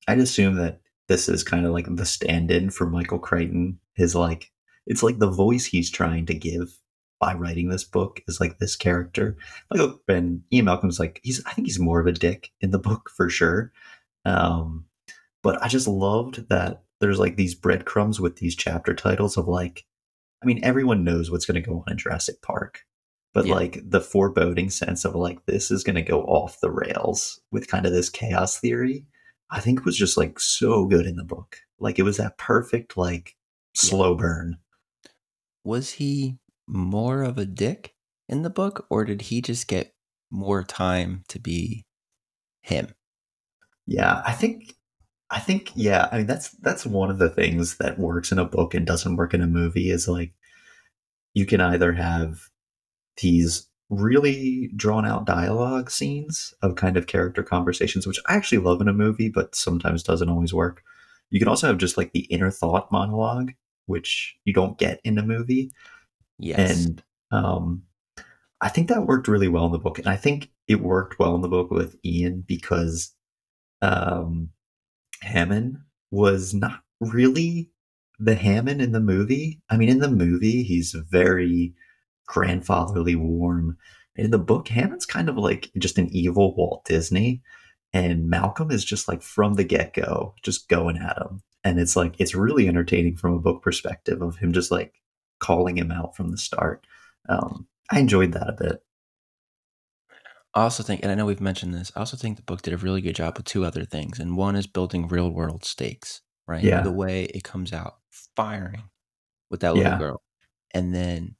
I'd 0.08 0.20
assume 0.20 0.56
that 0.56 0.82
this 1.08 1.30
is 1.30 1.44
kind 1.44 1.66
of 1.66 1.72
like 1.72 1.88
the 1.90 2.06
stand-in 2.06 2.70
for 2.70 2.86
Michael 2.86 3.20
Crichton. 3.20 3.80
His 3.96 4.16
like 4.16 4.52
it's 4.86 5.04
like 5.04 5.20
the 5.20 5.30
voice 5.30 5.66
he's 5.66 5.90
trying 5.90 6.26
to 6.28 6.34
give 6.34 6.80
by 7.20 7.34
writing 7.34 7.70
this 7.70 7.84
book 7.84 8.22
is 8.28 8.40
like 8.40 8.60
this 8.60 8.76
character. 8.76 9.38
Like 9.72 9.90
and 10.08 10.42
Ian 10.52 10.66
Malcolm's 10.66 11.00
like 11.00 11.22
he's 11.24 11.44
I 11.46 11.54
think 11.54 11.68
he's 11.68 11.80
more 11.80 12.00
of 12.00 12.08
a 12.08 12.12
dick 12.12 12.52
in 12.62 12.72
the 12.72 12.80
book 12.90 13.10
for 13.16 13.30
sure. 13.30 13.72
Um 14.26 14.86
but 15.42 15.62
I 15.62 15.68
just 15.68 15.88
loved 15.88 16.50
that 16.50 16.84
there's 17.00 17.20
like 17.20 17.36
these 17.36 17.56
breadcrumbs 17.56 18.20
with 18.20 18.38
these 18.38 18.56
chapter 18.56 18.94
titles 18.94 19.38
of 19.38 19.48
like 19.48 19.86
I 20.46 20.48
mean 20.48 20.64
everyone 20.64 21.04
knows 21.04 21.32
what's 21.32 21.46
going 21.48 21.62
to 21.62 21.68
go 21.68 21.78
on 21.78 21.92
in 21.92 21.98
Jurassic 21.98 22.40
Park. 22.44 22.86
But 23.34 23.48
Yeah. 23.48 23.56
like 23.56 23.82
the 23.84 24.00
foreboding 24.00 24.70
sense 24.70 25.04
of 25.04 25.16
like 25.16 25.44
this 25.48 25.72
is 25.72 25.84
going 25.84 25.96
to 25.96 26.04
go 26.04 26.22
off 26.22 26.60
the 26.62 26.70
rails 26.72 27.42
with 27.52 27.68
kind 27.68 27.86
of 27.88 27.92
this 27.92 28.10
chaos 28.10 28.60
theory, 28.60 29.08
I 29.50 29.60
think 29.60 29.86
was 29.86 29.98
just 29.98 30.18
like 30.18 30.40
so 30.40 30.86
good 30.86 31.08
in 31.08 31.16
the 31.16 31.24
book. 31.24 31.58
Like 31.80 31.98
it 31.98 32.04
was 32.04 32.18
that 32.18 32.38
perfect 32.38 32.96
like 32.96 33.36
slow 33.74 34.14
burn. 34.16 34.58
Was 35.64 35.94
he 35.94 36.38
more 36.68 37.24
of 37.24 37.40
a 37.40 37.46
dick 37.46 37.96
in 38.30 38.44
the 38.44 38.52
book, 38.52 38.86
or 38.90 39.04
did 39.04 39.24
he 39.24 39.42
just 39.42 39.68
get 39.68 39.96
more 40.30 40.64
time 40.64 41.24
to 41.30 41.40
be 41.40 41.86
him? 42.62 42.94
Yeah, 43.88 44.22
I 44.26 44.32
think 44.34 44.75
I 45.36 45.40
think 45.40 45.72
yeah, 45.76 46.08
I 46.12 46.20
mean 46.20 46.28
that's 46.28 46.50
that's 46.62 46.86
one 46.86 47.12
of 47.12 47.20
the 47.20 47.30
things 47.30 47.78
that 47.78 48.00
works 48.00 48.32
in 48.32 48.40
a 48.40 48.46
book 48.46 48.74
and 48.74 48.88
doesn't 48.88 49.18
work 49.18 49.34
in 49.34 49.42
a 49.42 49.48
movie 49.48 49.90
is 49.92 50.08
like 50.08 50.34
you 51.34 51.46
can 51.46 51.60
either 51.60 51.92
have 51.92 52.40
these 53.22 53.68
really 53.90 54.72
drawn 54.76 55.06
out 55.06 55.26
dialogue 55.26 55.92
scenes 55.92 56.54
of 56.62 56.76
kind 56.76 56.98
of 56.98 57.06
character 57.06 57.44
conversations 57.44 58.08
which 58.08 58.20
I 58.28 58.36
actually 58.36 58.60
love 58.60 58.82
in 58.82 58.88
a 58.88 58.94
movie 58.94 59.30
but 59.30 59.56
sometimes 59.56 60.04
doesn't 60.04 60.30
always 60.30 60.54
work. 60.54 60.82
You 61.30 61.40
can 61.40 61.50
also 61.50 61.68
have 61.68 61.78
just 61.78 61.98
like 61.98 62.14
the 62.14 62.26
inner 62.32 62.50
thought 62.50 62.92
monologue 62.92 63.52
which 63.88 64.38
you 64.46 64.54
don't 64.54 64.78
get 64.78 65.02
in 65.04 65.18
a 65.18 65.24
movie 65.24 65.72
Yes. 66.40 66.86
and 66.86 67.04
um, 67.32 67.84
I 68.62 68.70
think 68.70 68.88
that 68.88 69.06
worked 69.06 69.28
really 69.28 69.48
well 69.48 69.66
in 69.66 69.72
the 69.72 69.80
book, 69.80 70.00
and 70.00 70.08
I 70.08 70.16
think 70.16 70.50
it 70.68 70.82
worked 70.82 71.20
well 71.20 71.36
in 71.36 71.42
the 71.42 71.48
book 71.48 71.72
with 71.72 71.98
Ian 72.06 72.44
because 72.48 73.14
um, 73.82 74.50
Hammond 75.22 75.78
was 76.12 76.54
not 76.54 76.82
really 77.00 77.72
the 78.20 78.36
Hammond 78.36 78.82
in 78.82 78.92
the 78.92 79.00
movie. 79.00 79.62
I 79.70 79.78
mean, 79.78 79.90
in 79.90 80.00
the 80.00 80.10
movie, 80.10 80.64
he's 80.64 80.92
very 80.94 81.74
grandfatherly, 82.28 83.16
warm. 83.16 83.78
In 84.16 84.32
the 84.32 84.40
book, 84.40 84.70
Hammond's 84.70 85.06
kind 85.06 85.30
of 85.30 85.38
like 85.38 85.72
just 85.78 85.98
an 85.98 86.08
evil 86.12 86.56
Walt 86.56 86.86
Disney, 86.86 87.42
and 87.94 88.30
Malcolm 88.30 88.72
is 88.72 88.86
just 88.86 89.08
like 89.08 89.22
from 89.22 89.56
the 89.56 89.64
get 89.64 89.94
go, 89.94 90.36
just 90.44 90.70
going 90.70 90.98
at 90.98 91.18
him. 91.18 91.42
And 91.64 91.80
it's 91.80 91.96
like 91.96 92.16
it's 92.20 92.36
really 92.36 92.68
entertaining 92.68 93.18
from 93.18 93.34
a 93.34 93.40
book 93.40 93.62
perspective 93.62 94.22
of 94.22 94.38
him 94.38 94.54
just 94.54 94.72
like 94.72 94.94
calling 95.40 95.78
him 95.78 95.92
out 95.92 96.16
from 96.16 96.32
the 96.32 96.38
start. 96.38 96.86
Um, 97.28 97.68
I 97.92 98.00
enjoyed 98.00 98.32
that 98.34 98.50
a 98.50 98.54
bit. 98.54 98.84
I 100.56 100.62
also 100.64 100.84
think, 100.84 101.02
and 101.04 101.12
I 101.12 101.16
know 101.16 101.26
we've 101.26 101.42
mentioned 101.42 101.74
this, 101.74 101.92
I 101.96 102.00
also 102.00 102.16
think 102.18 102.38
the 102.38 102.44
book 102.44 102.62
did 102.62 102.74
a 102.74 102.78
really 102.78 103.02
good 103.02 103.16
job 103.16 103.38
with 103.38 103.46
two 103.46 103.66
other 103.66 103.84
things. 103.86 104.20
And 104.20 104.38
one 104.38 104.56
is 104.56 104.68
building 104.68 105.08
real 105.08 105.30
world 105.30 105.66
stakes, 105.66 106.22
right? 106.48 106.70
Yeah. 106.70 106.82
The 106.82 106.92
way 106.94 107.26
it 107.26 107.44
comes 107.44 107.74
out 107.74 107.98
firing 108.36 108.84
with 109.52 109.62
that 109.62 109.76
little 109.76 109.94
Yeah. 109.94 109.98
girl. 109.98 110.22
And 110.74 110.96
then 110.96 111.36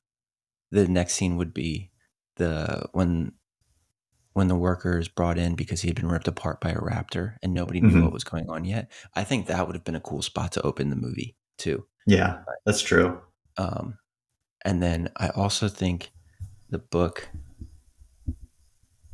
the 0.72 0.88
next 0.88 1.16
scene 1.16 1.38
would 1.38 1.54
be 1.54 1.92
the 2.38 2.90
when 2.94 3.34
when 4.34 4.48
the 4.50 4.56
worker 4.56 5.00
is 5.00 5.08
brought 5.08 5.38
in 5.38 5.56
because 5.56 5.82
he 5.82 5.88
had 5.90 5.96
been 5.96 6.10
ripped 6.10 6.28
apart 6.28 6.62
by 6.62 6.70
a 6.72 6.78
raptor 6.80 7.38
and 7.42 7.54
nobody 7.54 7.82
knew 7.82 7.98
Mhm. 7.98 8.04
what 8.04 8.14
was 8.14 8.24
going 8.24 8.50
on 8.50 8.66
yet. 8.66 8.92
I 9.16 9.24
think 9.24 9.48
that 9.48 9.66
would 9.66 9.76
have 9.76 9.86
been 9.86 9.96
a 9.96 10.02
cool 10.02 10.22
spot 10.22 10.52
to 10.54 10.62
open 10.64 10.90
the 10.90 10.96
movie 10.98 11.38
too. 11.58 11.88
Yeah, 12.06 12.44
that's 12.66 12.82
true. 12.82 13.22
Um, 13.58 13.98
and 14.66 14.84
then 14.84 15.10
I 15.18 15.30
also 15.30 15.68
think 15.70 16.12
the 16.70 16.80
book 16.80 17.30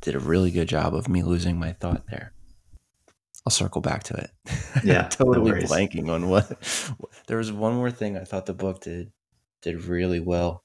did 0.01 0.15
a 0.15 0.19
really 0.19 0.51
good 0.51 0.67
job 0.67 0.93
of 0.95 1.07
me 1.07 1.23
losing 1.23 1.57
my 1.59 1.73
thought 1.73 2.03
there. 2.09 2.33
I'll 3.45 3.51
circle 3.51 3.81
back 3.81 4.03
to 4.03 4.15
it. 4.15 4.31
Yeah, 4.83 5.03
totally 5.09 5.51
worries. 5.51 5.69
blanking 5.69 6.09
on 6.09 6.29
what 6.29 6.47
there 7.27 7.37
was 7.37 7.51
one 7.51 7.73
more 7.75 7.91
thing 7.91 8.17
I 8.17 8.23
thought 8.23 8.45
the 8.47 8.53
book 8.53 8.81
did 8.81 9.11
did 9.61 9.83
really 9.85 10.19
well. 10.19 10.63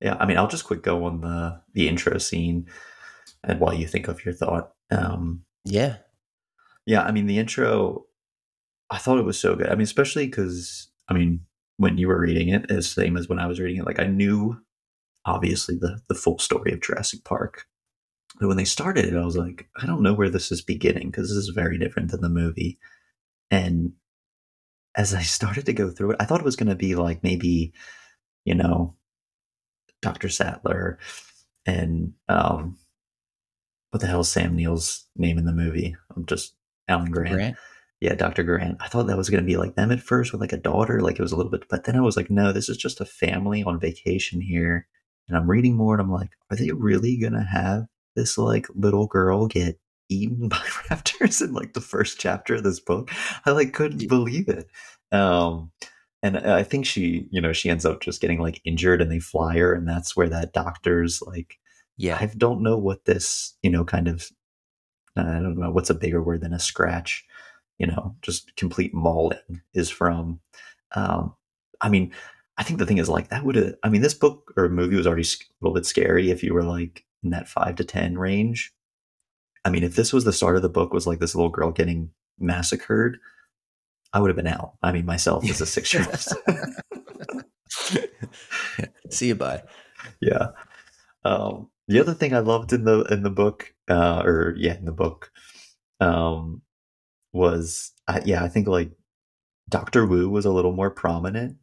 Yeah, 0.00 0.16
I 0.18 0.26
mean, 0.26 0.36
I'll 0.36 0.48
just 0.48 0.64
quick 0.64 0.82
go 0.82 1.04
on 1.04 1.20
the 1.20 1.60
the 1.72 1.88
intro 1.88 2.18
scene, 2.18 2.66
and 3.44 3.60
while 3.60 3.74
you 3.74 3.86
think 3.86 4.08
of 4.08 4.24
your 4.24 4.34
thought, 4.34 4.72
um, 4.90 5.44
Yeah. 5.64 5.98
yeah, 6.84 7.02
I 7.02 7.12
mean, 7.12 7.26
the 7.26 7.38
intro, 7.38 8.06
I 8.90 8.98
thought 8.98 9.18
it 9.18 9.24
was 9.24 9.38
so 9.38 9.54
good. 9.54 9.68
I 9.68 9.74
mean, 9.74 9.82
especially 9.82 10.26
because 10.26 10.88
I 11.08 11.14
mean, 11.14 11.40
when 11.76 11.96
you 11.98 12.08
were 12.08 12.18
reading 12.20 12.48
it, 12.48 12.70
as 12.70 12.88
same 12.90 13.16
as 13.16 13.28
when 13.28 13.38
I 13.38 13.46
was 13.46 13.60
reading 13.60 13.80
it, 13.80 13.86
like 13.86 14.00
I 14.00 14.06
knew 14.06 14.60
obviously 15.26 15.76
the 15.76 16.00
the 16.08 16.14
full 16.14 16.38
story 16.38 16.72
of 16.72 16.80
Jurassic 16.80 17.24
Park, 17.24 17.66
but 18.40 18.48
when 18.48 18.56
they 18.56 18.64
started 18.64 19.04
it, 19.04 19.16
I 19.16 19.24
was 19.24 19.36
like, 19.36 19.68
I 19.76 19.86
don't 19.86 20.02
know 20.02 20.14
where 20.14 20.30
this 20.30 20.50
is 20.50 20.62
beginning 20.62 21.10
because 21.10 21.28
this 21.28 21.36
is 21.36 21.48
very 21.48 21.78
different 21.78 22.10
than 22.10 22.22
the 22.22 22.28
movie, 22.28 22.78
and 23.50 23.92
as 24.96 25.14
I 25.14 25.22
started 25.22 25.66
to 25.66 25.72
go 25.72 25.90
through 25.90 26.12
it, 26.12 26.16
I 26.20 26.24
thought 26.24 26.40
it 26.40 26.46
was 26.46 26.56
going 26.56 26.70
to 26.70 26.74
be 26.74 26.94
like 26.94 27.22
maybe, 27.22 27.72
you 28.44 28.54
know, 28.54 28.94
Dr. 30.02 30.28
Sattler 30.28 30.98
and 31.66 32.14
um, 32.28 32.78
what 33.90 34.00
the 34.00 34.06
hell 34.06 34.20
is 34.20 34.28
Sam 34.28 34.56
Neill's 34.56 35.06
name 35.16 35.38
in 35.38 35.44
the 35.44 35.52
movie? 35.52 35.96
I'm 36.14 36.24
just 36.26 36.54
Alan 36.88 37.10
Grant. 37.10 37.34
Grant. 37.34 37.56
Yeah, 38.00 38.14
Dr. 38.14 38.42
Grant. 38.42 38.78
I 38.80 38.88
thought 38.88 39.06
that 39.06 39.16
was 39.16 39.30
going 39.30 39.42
to 39.42 39.46
be 39.46 39.56
like 39.56 39.74
them 39.74 39.90
at 39.90 40.00
first 40.00 40.32
with 40.32 40.40
like 40.40 40.52
a 40.52 40.58
daughter, 40.58 41.00
like 41.00 41.18
it 41.18 41.22
was 41.22 41.32
a 41.32 41.36
little 41.36 41.50
bit, 41.50 41.64
but 41.68 41.84
then 41.84 41.96
I 41.96 42.00
was 42.00 42.16
like, 42.16 42.30
no, 42.30 42.52
this 42.52 42.68
is 42.68 42.76
just 42.76 43.00
a 43.00 43.06
family 43.06 43.62
on 43.62 43.80
vacation 43.80 44.40
here. 44.40 44.86
And 45.28 45.36
I'm 45.36 45.50
reading 45.50 45.74
more 45.74 45.94
and 45.94 46.00
I'm 46.00 46.12
like, 46.12 46.30
are 46.50 46.56
they 46.56 46.70
really 46.70 47.16
going 47.18 47.32
to 47.32 47.42
have 47.42 47.86
this 48.14 48.38
like 48.38 48.66
little 48.74 49.06
girl 49.06 49.46
get 49.46 49.78
eaten 50.08 50.48
by 50.48 50.56
raptors 50.88 51.42
in 51.42 51.52
like 51.52 51.74
the 51.74 51.80
first 51.80 52.18
chapter 52.18 52.56
of 52.56 52.62
this 52.62 52.80
book? 52.80 53.10
I 53.44 53.50
like 53.50 53.72
couldn't 53.72 54.08
believe 54.08 54.48
it. 54.48 54.68
Um, 55.12 55.70
and 56.22 56.38
I 56.38 56.62
think 56.62 56.86
she, 56.86 57.28
you 57.30 57.40
know, 57.40 57.52
she 57.52 57.70
ends 57.70 57.84
up 57.84 58.00
just 58.00 58.20
getting 58.20 58.40
like 58.40 58.60
injured 58.64 59.00
and 59.00 59.10
they 59.12 59.20
fly 59.20 59.56
her. 59.58 59.72
And 59.72 59.86
that's 59.86 60.16
where 60.16 60.28
that 60.28 60.52
doctor's 60.52 61.22
like, 61.22 61.58
Yeah. 61.96 62.18
I 62.20 62.26
don't 62.26 62.62
know 62.62 62.76
what 62.76 63.04
this, 63.04 63.54
you 63.62 63.70
know, 63.70 63.84
kind 63.84 64.08
of, 64.08 64.28
I 65.16 65.22
don't 65.22 65.58
know 65.58 65.70
what's 65.70 65.90
a 65.90 65.94
bigger 65.94 66.22
word 66.22 66.40
than 66.40 66.52
a 66.52 66.58
scratch, 66.58 67.24
you 67.78 67.86
know, 67.86 68.16
just 68.22 68.54
complete 68.56 68.92
mauling 68.92 69.62
is 69.74 69.90
from. 69.90 70.40
Um, 70.94 71.34
I 71.80 71.88
mean, 71.88 72.12
I 72.58 72.62
think 72.62 72.78
the 72.78 72.86
thing 72.86 72.98
is 72.98 73.08
like 73.08 73.28
that 73.28 73.44
would 73.44 73.54
have, 73.56 73.74
I 73.82 73.88
mean, 73.88 74.02
this 74.02 74.14
book 74.14 74.52
or 74.56 74.68
movie 74.68 74.96
was 74.96 75.06
already 75.06 75.22
a 75.22 75.44
little 75.60 75.74
bit 75.74 75.86
scary 75.86 76.30
if 76.30 76.42
you 76.42 76.54
were 76.54 76.62
like 76.62 77.04
in 77.22 77.30
that 77.30 77.48
five 77.48 77.76
to 77.76 77.84
10 77.84 78.18
range. 78.18 78.72
I 79.64 79.70
mean, 79.70 79.82
if 79.82 79.96
this 79.96 80.12
was 80.12 80.24
the 80.24 80.32
start 80.32 80.56
of 80.56 80.62
the 80.62 80.68
book, 80.68 80.92
was 80.92 81.06
like 81.06 81.18
this 81.18 81.34
little 81.34 81.50
girl 81.50 81.72
getting 81.72 82.10
massacred, 82.38 83.18
I 84.12 84.20
would 84.20 84.28
have 84.28 84.36
been 84.36 84.46
out. 84.46 84.74
I 84.82 84.92
mean, 84.92 85.04
myself 85.04 85.48
as 85.48 85.60
a 85.60 85.66
six 85.66 85.92
year 85.92 86.06
old. 86.06 86.24
See 89.10 89.28
you 89.28 89.34
bye. 89.34 89.62
yeah. 90.20 90.48
Um, 91.24 91.68
the 91.88 92.00
other 92.00 92.14
thing 92.14 92.32
I 92.32 92.38
loved 92.38 92.72
in 92.72 92.84
the 92.84 93.02
in 93.04 93.22
the 93.22 93.30
book, 93.30 93.74
uh, 93.88 94.22
or 94.24 94.54
yeah, 94.56 94.76
in 94.76 94.84
the 94.84 94.92
book, 94.92 95.30
um, 96.00 96.62
was 97.32 97.92
uh, 98.08 98.20
yeah, 98.24 98.42
I 98.42 98.48
think 98.48 98.68
like 98.68 98.92
Doctor 99.68 100.06
Wu 100.06 100.30
was 100.30 100.46
a 100.46 100.52
little 100.52 100.72
more 100.72 100.90
prominent 100.90 101.56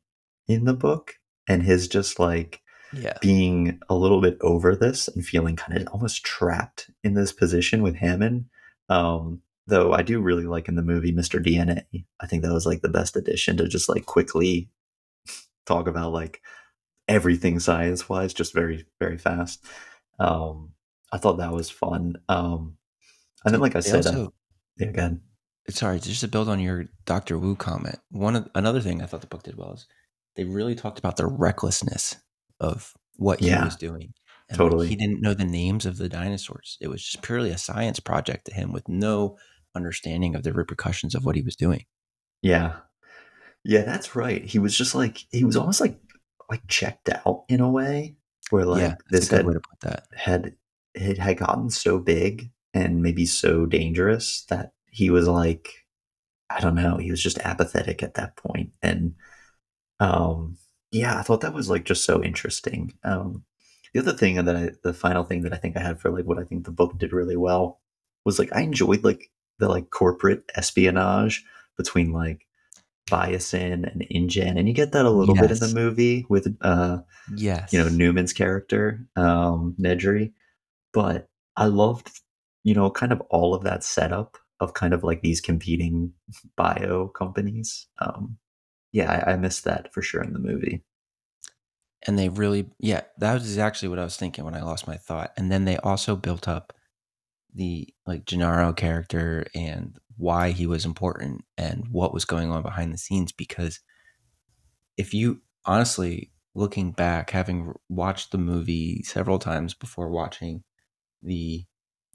in 0.48 0.66
the 0.66 0.74
book, 0.74 1.16
and 1.48 1.64
his 1.64 1.88
just 1.88 2.20
like 2.20 2.62
Yeah. 2.94 3.18
being 3.22 3.80
a 3.90 3.96
little 3.96 4.22
bit 4.22 4.38
over 4.42 4.76
this 4.76 5.08
and 5.08 5.26
feeling 5.26 5.56
kind 5.56 5.78
of 5.82 5.88
almost 5.90 6.24
trapped 6.24 6.90
in 7.04 7.14
this 7.16 7.32
position 7.32 7.82
with 7.82 7.96
Hammond. 7.96 8.46
Um, 8.90 9.42
though 9.66 9.94
I 9.94 10.02
do 10.02 10.20
really 10.20 10.46
like 10.46 10.68
in 10.68 10.76
the 10.76 10.82
movie 10.84 11.14
Mr. 11.14 11.44
DNA. 11.44 12.06
I 12.20 12.28
think 12.28 12.44
that 12.44 12.54
was 12.54 12.66
like 12.66 12.82
the 12.82 12.90
best 12.90 13.16
addition 13.16 13.58
to 13.58 13.68
just 13.68 13.88
like 13.90 14.06
quickly 14.06 14.70
talk 15.66 15.88
about 15.88 16.12
like 16.12 16.42
everything 17.08 17.60
science 17.60 18.10
wise, 18.10 18.34
just 18.34 18.54
very, 18.54 18.86
very 19.00 19.18
fast. 19.18 19.66
Um, 20.20 20.74
I 21.12 21.18
thought 21.18 21.38
that 21.38 21.54
was 21.54 21.70
fun. 21.70 22.18
Um, 22.30 22.78
and 23.46 23.54
then, 23.54 23.62
like 23.62 23.76
I 23.76 23.80
They 23.80 23.90
said, 23.90 24.06
also, 24.06 24.34
yeah, 24.78 24.88
again, 24.88 25.22
sorry, 25.70 26.00
just 26.00 26.22
to 26.22 26.28
build 26.28 26.50
on 26.50 26.60
your 26.60 26.86
Doctor 27.06 27.38
Wu 27.38 27.56
comment, 27.56 28.00
one 28.10 28.36
of 28.36 28.50
another 28.56 28.82
thing 28.82 29.02
I 29.02 29.06
thought 29.06 29.22
the 29.22 29.28
book 29.28 29.44
did 29.44 29.58
well 29.58 29.74
is 29.74 29.86
they 30.36 30.44
really 30.44 30.76
talked 30.76 31.00
about 31.00 31.18
the 31.18 31.28
recklessness 31.28 32.16
of 32.60 32.94
what 33.18 33.40
he 33.40 33.48
Yeah. 33.48 33.66
was 33.66 33.76
doing. 33.76 34.14
And 34.50 34.58
Totally. 34.58 34.88
he 34.88 34.96
didn't 34.96 35.22
know 35.22 35.34
the 35.34 35.46
names 35.46 35.86
of 35.86 35.98
the 35.98 36.10
dinosaurs. 36.10 36.78
It 36.82 36.88
was 36.90 37.04
just 37.04 37.24
purely 37.24 37.50
a 37.50 37.58
science 37.58 38.00
project 38.00 38.46
to 38.46 38.54
him 38.54 38.72
with 38.72 38.88
no 38.90 39.38
understanding 39.76 40.36
of 40.36 40.44
the 40.44 40.54
repercussions 40.54 41.16
of 41.16 41.26
what 41.26 41.36
he 41.36 41.42
was 41.42 41.56
doing. 41.56 41.86
yeah, 42.42 42.80
yeah, 43.64 43.84
that's 43.84 44.16
right. 44.16 44.44
He 44.44 44.60
was 44.60 44.78
just 44.78 44.94
like 44.94 45.20
he 45.32 45.46
was 45.46 45.56
almost 45.56 45.80
like 45.80 45.98
like 46.50 46.68
checked 46.68 47.10
out 47.10 47.46
in 47.48 47.62
a 47.62 47.70
way, 47.72 48.18
where 48.50 48.66
like 48.66 48.82
yeah, 48.82 48.96
this 49.10 49.30
had 49.30 49.46
way 49.46 49.54
to 49.54 49.62
put 49.62 49.80
that. 49.82 50.08
had 50.14 50.56
it 50.94 51.18
had 51.18 51.38
gotten 51.38 51.70
so 51.70 51.98
big 51.98 52.52
and 52.74 53.02
maybe 53.02 53.26
so 53.26 53.66
dangerous 53.66 54.44
that 54.50 54.74
he 54.92 55.10
was 55.10 55.28
like 55.30 55.70
I 56.50 56.60
don't 56.60 56.76
know, 56.76 56.98
he 56.98 57.10
was 57.10 57.24
just 57.24 57.40
apathetic 57.40 58.04
at 58.04 58.16
that. 58.16 58.38
And 58.82 59.16
um 60.04 60.58
yeah, 60.92 61.18
I 61.18 61.24
thought 61.24 61.42
that 61.42 61.54
was 61.54 61.70
like 61.70 61.86
just 61.86 62.06
so 62.06 62.24
interesting. 62.24 62.94
Um 63.04 63.44
the 63.94 64.00
other 64.00 64.14
thing 64.14 64.38
and 64.38 64.48
then 64.48 64.56
I 64.58 64.70
the 64.84 64.94
final 64.94 65.24
thing 65.24 65.42
that 65.44 65.54
I 65.54 65.58
think 65.58 65.78
I 65.78 65.82
had 65.82 66.00
for 66.00 66.10
like 66.10 66.26
what 66.26 66.40
I 66.40 66.44
think 66.44 66.66
the 66.66 66.72
book 66.72 66.98
did 66.98 67.14
really 67.14 67.38
well 67.38 67.80
was 68.26 68.40
like 68.40 68.50
I 68.54 68.62
enjoyed 68.62 69.04
like 69.04 69.32
the 69.60 69.68
like 69.68 69.90
corporate 69.90 70.44
espionage 70.56 71.44
between 71.78 72.12
like 72.12 72.46
Biosyn 73.10 73.92
and 73.92 74.06
InGen 74.10 74.58
and 74.58 74.68
you 74.68 74.74
get 74.74 74.94
that 74.94 75.06
a 75.06 75.10
little 75.10 75.36
bit 75.36 75.52
in 75.52 75.60
the 75.60 75.74
movie 75.74 76.26
with 76.30 76.48
uh 76.62 77.00
Yes. 77.36 77.72
you 77.74 77.80
know 77.80 77.90
Newman's 77.90 78.34
character, 78.34 79.06
um, 79.16 79.76
Nedry. 79.80 80.34
But 80.94 81.30
I 81.56 81.66
loved, 81.66 82.10
you 82.64 82.74
know, 82.74 82.90
kind 82.92 83.12
of 83.12 83.22
all 83.30 83.54
of 83.54 83.64
that 83.64 83.84
setup 83.84 84.38
of 84.60 84.74
kind 84.74 84.94
of 84.94 85.04
like 85.04 85.22
these 85.22 85.42
competing 85.42 86.14
bio 86.56 87.08
companies. 87.10 87.88
Um, 88.00 88.38
yeah, 88.94 89.24
I, 89.28 89.34
I 89.34 89.38
missed 89.38 89.66
that 89.66 89.94
for 89.94 90.02
sure 90.02 90.24
in 90.24 90.34
the 90.34 90.40
movie. 90.40 90.84
and 92.06 92.18
they 92.18 92.30
really 92.30 92.70
yeah 92.80 93.02
that 93.18 93.34
was 93.34 93.58
actually 93.58 93.88
what 93.88 94.00
i 94.00 94.04
was 94.04 94.18
thinking 94.18 94.44
when 94.44 94.56
i 94.56 94.62
lost 94.62 94.88
my 94.88 94.98
thought 94.98 95.32
and 95.38 95.52
then 95.52 95.66
they 95.66 95.78
also 95.78 96.16
built 96.16 96.48
up 96.48 96.74
the 97.54 97.88
like 98.06 98.26
gennaro 98.26 98.74
character 98.74 99.46
and 99.56 99.98
why 100.18 100.52
he 100.52 100.68
was 100.68 100.86
important 100.86 101.44
and 101.58 101.86
what 101.92 102.14
was 102.14 102.26
going 102.26 102.52
on 102.52 102.62
behind 102.62 102.94
the 102.94 102.98
scenes 102.98 103.32
because 103.32 103.80
if 104.98 105.14
you 105.14 105.42
honestly 105.66 106.32
looking 106.56 106.92
back 106.92 107.32
having 107.32 107.74
watched 107.90 108.32
the 108.32 108.38
movie 108.38 109.02
several 109.04 109.40
times 109.40 109.74
before 109.74 110.10
watching 110.10 110.64
the 111.22 111.66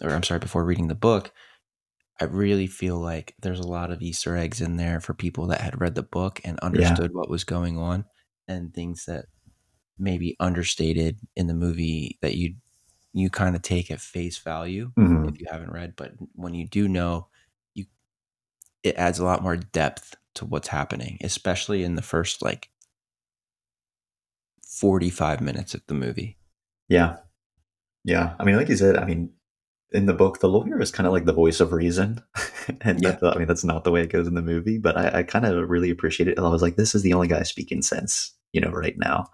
or 0.02 0.10
i'm 0.10 0.22
sorry 0.22 0.40
before 0.40 0.64
reading 0.64 0.88
the 0.88 0.94
book 0.94 1.32
i 2.20 2.24
really 2.24 2.66
feel 2.66 2.98
like 2.98 3.34
there's 3.40 3.60
a 3.60 3.66
lot 3.66 3.90
of 3.90 4.02
easter 4.02 4.36
eggs 4.36 4.60
in 4.60 4.76
there 4.76 5.00
for 5.00 5.14
people 5.14 5.46
that 5.46 5.60
had 5.60 5.80
read 5.80 5.94
the 5.94 6.02
book 6.02 6.40
and 6.44 6.58
understood 6.60 7.12
what 7.14 7.30
was 7.30 7.44
going 7.44 7.78
on 7.78 8.04
and 8.48 8.74
things 8.74 9.04
that 9.06 9.26
maybe 9.98 10.36
understated 10.40 11.18
in 11.36 11.46
the 11.46 11.54
movie 11.54 12.18
that 12.22 12.34
you 12.36 12.54
you 13.12 13.30
kind 13.30 13.56
of 13.56 13.62
take 13.62 13.90
at 13.90 14.00
face 14.00 14.38
value 14.38 14.92
Mhm. 14.98 15.28
if 15.28 15.40
you 15.40 15.46
haven't 15.50 15.72
read 15.72 15.94
but 15.96 16.12
when 16.34 16.54
you 16.54 16.66
do 16.68 16.88
know 16.88 17.28
you 17.74 17.86
it 18.82 18.96
adds 18.96 19.18
a 19.18 19.24
lot 19.24 19.42
more 19.42 19.56
depth 19.56 20.14
to 20.34 20.44
what's 20.44 20.68
happening 20.68 21.18
especially 21.22 21.82
in 21.84 21.94
the 21.96 22.02
first 22.02 22.42
like 22.42 22.70
45 24.62 25.40
minutes 25.40 25.74
of 25.74 25.82
the 25.86 25.94
movie 25.94 26.38
Yeah, 26.88 27.18
yeah. 28.04 28.36
I 28.40 28.44
mean, 28.44 28.56
like 28.56 28.68
you 28.68 28.76
said, 28.76 28.96
I 28.96 29.04
mean, 29.04 29.32
in 29.92 30.06
the 30.06 30.12
book, 30.14 30.40
the 30.40 30.48
lawyer 30.48 30.80
is 30.80 30.90
kind 30.90 31.06
of 31.06 31.12
like 31.12 31.24
the 31.24 31.32
voice 31.32 31.60
of 31.60 31.72
reason, 31.72 32.22
and 32.82 33.02
Yeah. 33.02 33.18
I 33.22 33.38
mean, 33.38 33.48
that's 33.48 33.64
not 33.64 33.84
the 33.84 33.90
way 33.90 34.02
it 34.02 34.12
goes 34.12 34.26
in 34.26 34.34
the 34.34 34.42
movie. 34.42 34.78
But 34.78 34.96
I, 34.96 35.18
I 35.20 35.22
kind 35.22 35.46
of 35.46 35.68
really 35.70 35.90
appreciate 35.90 36.28
it. 36.28 36.36
and 36.36 36.46
I 36.46 36.50
was 36.50 36.62
like, 36.62 36.76
this 36.76 36.94
is 36.94 37.02
the 37.02 37.12
only 37.14 37.28
guy 37.28 37.42
speaking 37.42 37.82
sense, 37.82 38.32
you 38.52 38.60
know, 38.60 38.70
right 38.70 38.96
now. 38.98 39.30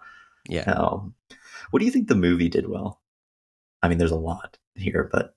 yeah 0.49 0.63
Um, 0.71 1.13
what 1.71 1.79
do 1.79 1.85
you 1.85 1.91
think 1.91 2.07
the 2.07 2.15
movie 2.15 2.49
did 2.49 2.69
well? 2.69 3.01
I 3.83 3.89
mean, 3.89 3.97
there's 3.97 4.11
a 4.11 4.15
lot 4.15 4.57
here, 4.75 5.09
but 5.11 5.35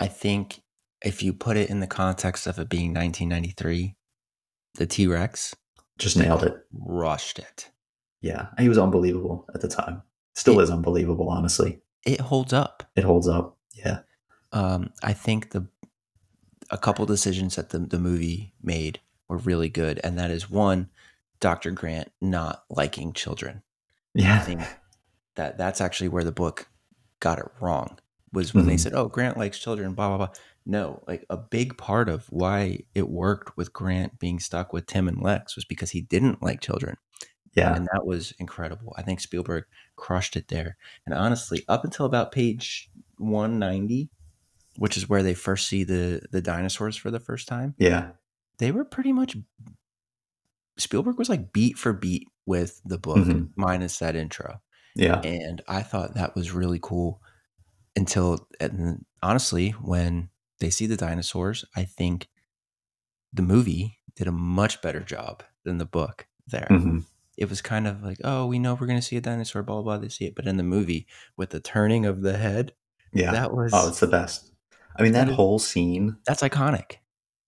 i 0.00 0.06
think 0.08 0.60
if 1.04 1.22
you 1.22 1.32
put 1.32 1.56
it 1.56 1.70
in 1.70 1.78
the 1.80 1.86
context 1.86 2.46
of 2.48 2.58
it 2.58 2.68
being 2.68 2.92
1993 2.94 3.94
the 4.74 4.86
t-rex 4.86 5.54
just 5.98 6.16
nailed 6.16 6.42
it. 6.42 6.54
rushed 6.72 7.38
it 7.38 7.70
Yeah, 8.20 8.46
he 8.58 8.68
was 8.68 8.78
unbelievable 8.78 9.46
at 9.54 9.60
the 9.60 9.68
time. 9.68 10.02
Still 10.34 10.58
It- 10.58 10.64
is 10.64 10.70
unbelievable, 10.70 11.28
honestly. 11.28 11.80
it 12.04 12.20
holds 12.20 12.52
up 12.52 12.82
It 12.96 13.04
holds 13.04 13.28
up. 13.28 13.56
Yeah, 13.74 14.00
um, 14.52 14.92
I 15.02 15.12
think 15.12 15.50
the 15.50 15.66
a 16.70 16.78
couple 16.78 17.04
decisions 17.06 17.56
that 17.56 17.70
the, 17.70 17.78
the 17.78 17.98
movie 17.98 18.52
made 18.62 19.00
were 19.28 19.36
really 19.36 19.68
good, 19.68 20.00
and 20.02 20.18
that 20.18 20.30
is 20.30 20.48
one, 20.50 20.88
Dr. 21.40 21.70
Grant 21.72 22.10
not 22.20 22.64
liking 22.70 23.12
children. 23.12 23.62
Yeah. 24.14 24.36
I 24.36 24.38
think 24.40 24.60
that 25.34 25.58
that's 25.58 25.80
actually 25.80 26.08
where 26.08 26.24
the 26.24 26.32
book 26.32 26.68
got 27.20 27.38
it 27.38 27.46
wrong 27.60 27.98
was 28.32 28.54
when 28.54 28.66
they 28.66 28.74
Mhm. 28.74 28.80
said, 28.80 28.94
"Oh, 28.94 29.08
Grant 29.08 29.36
likes 29.36 29.58
children." 29.58 29.94
Blah 29.94 30.08
blah 30.08 30.16
blah. 30.26 30.34
No, 30.66 31.02
like 31.06 31.24
a 31.28 31.36
big 31.36 31.76
part 31.76 32.08
of 32.08 32.26
why 32.30 32.80
it 32.94 33.08
worked 33.08 33.56
with 33.56 33.72
Grant 33.72 34.18
being 34.18 34.40
stuck 34.40 34.72
with 34.72 34.86
Tim 34.86 35.06
and 35.08 35.20
Lex 35.22 35.56
was 35.56 35.64
because 35.66 35.90
he 35.90 36.00
didn't 36.00 36.42
like 36.42 36.60
children, 36.60 36.96
Yeah. 37.54 37.74
and 37.74 37.86
that 37.92 38.06
was 38.06 38.32
incredible. 38.38 38.94
I 38.96 39.02
think 39.02 39.20
Spielberg 39.20 39.64
crushed 39.96 40.36
it 40.36 40.48
there. 40.48 40.76
And 41.04 41.14
honestly, 41.14 41.64
up 41.68 41.84
until 41.84 42.06
about 42.06 42.32
page 42.32 42.90
one 43.18 43.58
ninety, 43.58 44.10
which 44.76 44.96
is 44.96 45.08
where 45.08 45.22
they 45.22 45.34
first 45.34 45.68
see 45.68 45.84
the 45.84 46.22
the 46.30 46.40
dinosaurs 46.42 46.96
for 46.96 47.10
the 47.10 47.20
first 47.20 47.46
time, 47.48 47.74
Yeah. 47.78 48.12
they 48.58 48.70
were 48.72 48.84
pretty 48.84 49.12
much 49.12 49.36
Spielberg 50.76 51.18
was 51.18 51.28
like 51.28 51.52
beat 51.52 51.78
for 51.78 51.92
beat 51.92 52.26
with 52.46 52.80
the 52.84 52.98
book, 52.98 53.18
Mhm. 53.26 53.50
minus 53.56 53.98
that 54.00 54.16
intro. 54.16 54.60
Yeah. 54.96 55.20
And 55.20 55.62
I 55.68 55.82
thought 55.82 56.14
that 56.14 56.34
was 56.34 56.52
really 56.52 56.78
cool 56.82 57.22
until, 57.96 58.48
and 58.60 59.04
honestly, 59.22 59.70
when 59.70 60.30
they 60.58 60.70
see 60.70 60.86
the 60.86 60.96
dinosaurs, 60.96 61.64
I 61.76 61.84
think 61.84 62.28
the 63.32 63.42
movie 63.42 63.98
did 64.16 64.26
a 64.26 64.32
much 64.32 64.82
better 64.82 65.00
job 65.00 65.42
than 65.64 65.78
the 65.78 65.84
book 65.86 66.26
there. 66.46 66.66
hmm 66.68 67.00
It 67.36 67.48
was 67.50 67.60
kind 67.62 67.86
of 67.88 68.02
like, 68.02 68.18
oh, 68.22 68.46
we 68.46 68.60
know 68.60 68.74
we're 68.74 68.86
going 68.86 68.98
to 68.98 69.02
see 69.02 69.16
a 69.16 69.20
dinosaur, 69.20 69.62
blah, 69.64 69.76
blah, 69.76 69.82
blah, 69.82 69.98
they 69.98 70.08
see 70.08 70.26
it. 70.26 70.36
But 70.36 70.46
in 70.46 70.56
the 70.56 70.62
movie, 70.62 71.06
with 71.36 71.50
the 71.50 71.58
turning 71.60 72.06
of 72.06 72.22
the 72.22 72.36
head, 72.38 72.74
Yeah. 73.14 73.32
that 73.32 73.50
oh, 73.50 73.54
was, 73.54 73.72
Oh, 73.74 73.88
it's 73.88 74.00
the 74.00 74.06
best. 74.06 74.50
I 74.96 75.02
mean, 75.02 75.12
that 75.12 75.24
That 75.26 75.30
is- 75.30 75.36
whole 75.36 75.58
scene. 75.58 76.16
that's 76.26 76.42
iconic. 76.42 76.96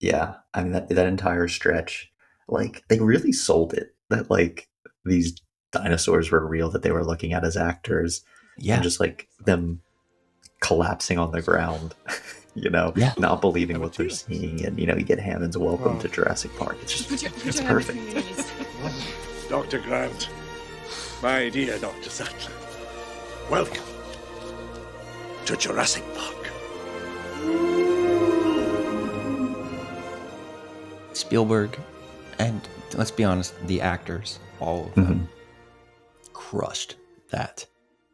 Yeah. 0.01 0.35
I 0.55 0.62
mean, 0.62 0.73
that 0.73 0.89
that 0.89 1.07
entire 1.07 1.49
stretch, 1.49 2.11
like 2.49 2.85
they 2.89 2.99
really 3.01 3.33
sold 3.33 3.75
it. 3.75 3.95
That 4.11 4.31
like 4.31 4.69
these 5.05 5.35
dinosaurs 5.73 6.31
were 6.31 6.47
real. 6.47 6.71
That 6.71 6.83
they 6.83 6.93
were 6.93 7.05
looking 7.05 7.33
at 7.33 7.45
as 7.45 7.57
actors, 7.57 8.23
Yeah. 8.59 8.75
and 8.75 8.83
just 8.83 9.01
like 9.01 9.29
them 9.45 9.81
collapsing 10.61 11.19
on 11.19 11.33
the 11.33 11.43
ground. 11.43 11.95
You 12.59 12.71
know, 12.71 12.95
Yeah. 12.97 13.12
not 13.19 13.43
believing 13.43 13.81
what 13.81 13.93
they're 13.93 14.09
seeing, 14.09 14.64
and 14.64 14.81
you 14.81 14.87
know, 14.87 14.97
you 14.97 15.03
get 15.05 15.19
Hammond's 15.21 15.59
"Welcome 15.59 15.97
Wow. 15.97 16.01
to 16.01 16.09
oh. 16.09 16.11
Jurassic 16.11 16.57
Park." 16.57 16.79
It's 16.81 16.95
just, 16.95 17.11
Put 17.11 17.23
your, 17.23 17.31
put 17.33 17.47
it's 17.49 17.61
your 17.61 17.69
perfect. 17.69 17.99
between 18.07 18.25
your 18.25 18.35
knees. 18.35 18.53
Dr. 19.51 19.79
Grant, 19.81 20.31
my 21.23 21.51
dear 21.51 21.79
Dr. 21.79 22.09
Sattler, 22.09 22.53
welcome 23.51 23.83
to 25.47 25.57
Jurassic 25.57 26.03
Park. 26.14 26.34
Spielberg, 31.12 31.78
and 32.38 32.61
let's 32.97 33.11
be 33.11 33.24
honest, 33.24 33.55
the 33.66 33.80
actors, 33.80 34.38
all 34.61 34.86
of 34.86 34.94
them, 34.94 35.28
Mhm. 35.28 36.32
crushed 36.32 36.97
that. 37.30 37.66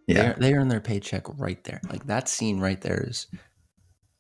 Yeah, 0.06 0.34
They, 0.34 0.40
they 0.50 0.54
earned 0.54 0.70
their 0.70 0.80
paycheck 0.80 1.24
right 1.38 1.62
there. 1.64 1.80
Like 1.90 2.06
that 2.06 2.28
scene 2.28 2.60
right 2.60 2.80
there 2.80 3.02
is 3.06 3.26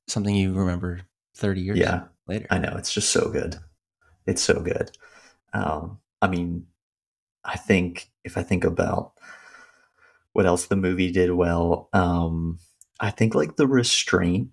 something 0.08 0.34
you 0.34 0.52
remember 0.54 1.02
30 1.34 1.60
years 1.60 1.78
Yeah. 1.78 2.04
later. 2.26 2.46
I 2.50 2.58
know 2.58 2.74
it's 2.76 2.92
just 2.92 3.10
so 3.10 3.30
good. 3.30 3.56
It's 4.26 4.42
so 4.42 4.60
good. 4.60 4.96
Um, 5.52 6.00
I 6.20 6.28
mean, 6.28 6.66
I 7.44 7.56
think 7.56 8.10
if 8.24 8.36
I 8.36 8.42
think 8.42 8.64
about 8.64 9.14
what 10.32 10.46
else 10.46 10.66
the 10.66 10.76
movie 10.76 11.10
did 11.10 11.32
well, 11.32 11.88
um, 11.92 12.58
I 13.02 13.10
think 13.10 13.34
like 13.34 13.56
the 13.56 13.66
restraint 13.66 14.48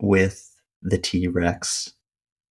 with 0.00 0.52
the 0.82 0.98
T 0.98 1.26
Rex 1.26 1.94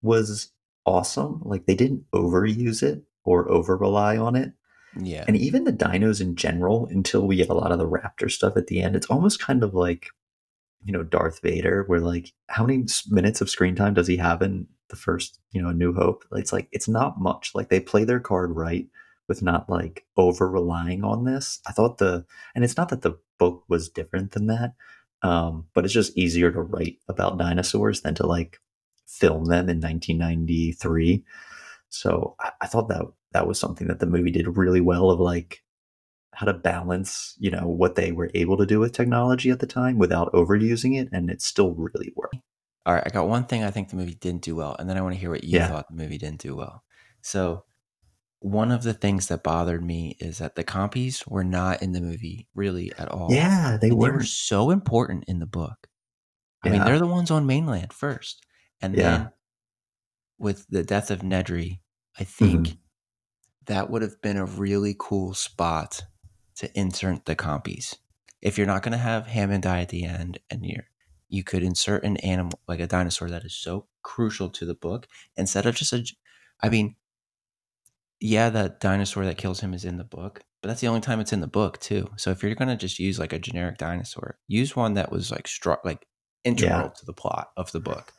was 0.01 0.51
awesome. 0.85 1.41
Like 1.45 1.65
they 1.65 1.75
didn't 1.75 2.03
overuse 2.13 2.83
it 2.83 3.03
or 3.23 3.49
over 3.49 3.77
rely 3.77 4.17
on 4.17 4.35
it. 4.35 4.51
yeah. 4.99 5.23
And 5.27 5.37
even 5.37 5.63
the 5.63 5.71
dinos 5.71 6.19
in 6.19 6.35
general, 6.35 6.87
until 6.87 7.25
we 7.25 7.37
get 7.37 7.49
a 7.49 7.53
lot 7.53 7.71
of 7.71 7.77
the 7.77 7.87
raptor 7.87 8.29
stuff 8.29 8.57
at 8.57 8.67
the 8.67 8.81
end, 8.81 8.95
it's 8.95 9.07
almost 9.07 9.39
kind 9.39 9.63
of 9.63 9.73
like, 9.73 10.07
you 10.83 10.91
know, 10.91 11.03
Darth 11.03 11.41
Vader, 11.41 11.83
where 11.87 12.01
like, 12.01 12.33
how 12.49 12.65
many 12.65 12.85
minutes 13.09 13.39
of 13.39 13.49
screen 13.49 13.75
time 13.75 13.93
does 13.93 14.07
he 14.07 14.17
have 14.17 14.41
in 14.41 14.67
the 14.89 14.95
first, 14.95 15.39
you 15.51 15.61
know, 15.61 15.69
A 15.69 15.73
New 15.73 15.93
Hope? 15.93 16.25
It's 16.33 16.51
like, 16.51 16.67
it's 16.71 16.87
not 16.87 17.21
much. 17.21 17.51
Like, 17.55 17.69
they 17.69 17.79
play 17.79 18.03
their 18.03 18.19
card 18.19 18.55
right 18.55 18.87
with 19.29 19.41
not 19.41 19.69
like 19.69 20.05
over 20.17 20.49
relying 20.49 21.03
on 21.03 21.23
this. 21.23 21.61
I 21.65 21.71
thought 21.71 21.99
the, 21.99 22.25
and 22.53 22.63
it's 22.63 22.75
not 22.75 22.89
that 22.89 23.01
the 23.01 23.17
book 23.39 23.63
was 23.69 23.89
different 23.89 24.31
than 24.31 24.47
that, 24.47 24.73
um, 25.23 25.65
but 25.73 25.85
it's 25.85 25.93
just 25.93 26.17
easier 26.17 26.51
to 26.51 26.61
write 26.61 26.97
about 27.07 27.37
dinosaurs 27.37 28.01
than 28.01 28.15
to 28.15 28.27
like 28.27 28.59
film 29.07 29.45
them 29.45 29.69
in 29.69 29.79
1993. 29.79 31.23
So 31.89 32.35
I, 32.39 32.51
I 32.61 32.67
thought 32.67 32.89
that 32.89 33.05
that 33.31 33.47
was 33.47 33.59
something 33.59 33.87
that 33.87 33.99
the 33.99 34.05
movie 34.05 34.31
did 34.31 34.57
really 34.57 34.81
well 34.81 35.09
of 35.09 35.19
like 35.19 35.63
how 36.33 36.45
to 36.45 36.53
balance, 36.53 37.35
you 37.39 37.51
know, 37.51 37.67
what 37.67 37.95
they 37.95 38.11
were 38.11 38.31
able 38.33 38.57
to 38.57 38.65
do 38.65 38.79
with 38.79 38.91
technology 38.91 39.49
at 39.51 39.59
the 39.59 39.67
time 39.67 39.97
without 39.97 40.33
overusing 40.33 40.99
it, 40.99 41.09
and 41.11 41.29
it 41.29 41.41
still 41.41 41.73
really 41.75 42.11
worked. 42.15 42.37
All 42.85 42.93
right. 42.93 43.03
I 43.05 43.09
got 43.09 43.27
one 43.27 43.45
thing 43.45 43.63
I 43.63 43.71
think 43.71 43.89
the 43.89 43.95
movie 43.95 44.15
didn't 44.15 44.41
do 44.41 44.55
well, 44.55 44.75
and 44.77 44.89
then 44.89 44.97
I 44.97 45.01
want 45.01 45.13
to 45.13 45.19
hear 45.19 45.29
what 45.29 45.43
you 45.43 45.57
Yeah. 45.57 45.67
thought 45.69 45.87
the 45.89 45.95
movie 45.95 46.17
didn't 46.17 46.41
do 46.41 46.55
well. 46.55 46.83
So, 47.21 47.65
one 48.43 48.71
of 48.71 48.83
the 48.83 48.93
things 48.93 49.27
that 49.29 49.43
bothered 49.43 49.83
me 49.83 50.17
is 50.19 50.39
that 50.39 50.55
the 50.55 50.65
compies 50.65 51.27
were 51.27 51.45
not 51.45 51.81
in 51.81 51.93
the 51.93 52.01
movie 52.01 52.47
really 52.55 52.93
at 52.97 53.09
all. 53.09 53.51
Yeah, 53.51 53.77
they 53.81 53.91
And 53.91 54.01
they 54.01 54.09
were. 54.09 54.11
were 54.11 54.25
so 54.25 54.71
important 54.71 55.25
in 55.27 55.39
the 55.39 55.47
book. 55.47 55.87
I 56.63 56.69
mean, 56.69 56.83
they're 56.83 56.99
the 56.99 57.07
ones 57.07 57.31
on 57.31 57.45
mainland 57.47 57.93
first. 57.93 58.45
And 58.81 58.95
Yeah. 58.95 58.99
then 58.99 59.31
with 60.37 60.67
the 60.67 60.83
death 60.83 61.11
of 61.11 61.19
Nedry, 61.21 61.79
I 62.19 62.23
think 62.23 62.63
Mm-hmm. 62.63 62.79
that 63.65 63.89
would 63.89 64.01
have 64.01 64.21
been 64.21 64.37
a 64.37 64.45
really 64.45 64.95
cool 64.97 65.33
spot 65.33 66.03
to 66.57 66.79
insert 66.79 67.25
the 67.25 67.35
compies. 67.35 67.97
If 68.41 68.57
you're 68.57 68.67
not 68.67 68.83
going 68.83 68.93
to 68.93 68.97
have 68.97 69.27
Hammond 69.27 69.63
die 69.63 69.81
at 69.81 69.89
the 69.89 70.05
end 70.05 70.39
and 70.49 70.65
you're 70.65 70.85
you 71.29 71.43
could 71.43 71.63
insert 71.63 72.03
an 72.03 72.17
animal 72.17 72.59
like 72.67 72.79
a 72.79 72.87
dinosaur 72.87 73.29
that 73.29 73.43
is 73.45 73.55
so 73.55 73.87
crucial 74.03 74.49
to 74.51 74.65
the 74.65 74.75
book 74.75 75.07
instead 75.37 75.65
of 75.65 75.75
just 75.75 75.93
a 75.93 76.05
I 76.61 76.69
mean 76.69 76.95
yeah, 78.19 78.49
that 78.49 78.79
dinosaur 78.79 79.25
that 79.25 79.37
kills 79.37 79.59
him 79.59 79.73
is 79.73 79.85
in 79.85 79.97
the 79.97 80.03
book, 80.03 80.41
but 80.61 80.67
that's 80.69 80.81
the 80.81 80.87
only 80.87 81.01
time 81.01 81.19
it's 81.19 81.33
in 81.33 81.41
the 81.41 81.47
book 81.47 81.79
too. 81.79 82.09
So 82.17 82.31
if 82.31 82.41
you're 82.43 82.55
going 82.55 82.69
to 82.69 82.75
just 82.75 82.99
use 82.99 83.19
like 83.19 83.33
a 83.33 83.39
generic 83.39 83.77
dinosaur, 83.77 84.37
use 84.47 84.75
one 84.75 84.93
that 84.95 85.11
was 85.11 85.31
like 85.31 85.47
struck 85.47 85.83
like 85.83 86.07
integral 86.43 86.81
Yeah. 86.83 86.87
to 86.89 87.05
the 87.05 87.13
plot 87.13 87.49
of 87.57 87.71
the 87.71 87.79
book. 87.79 88.13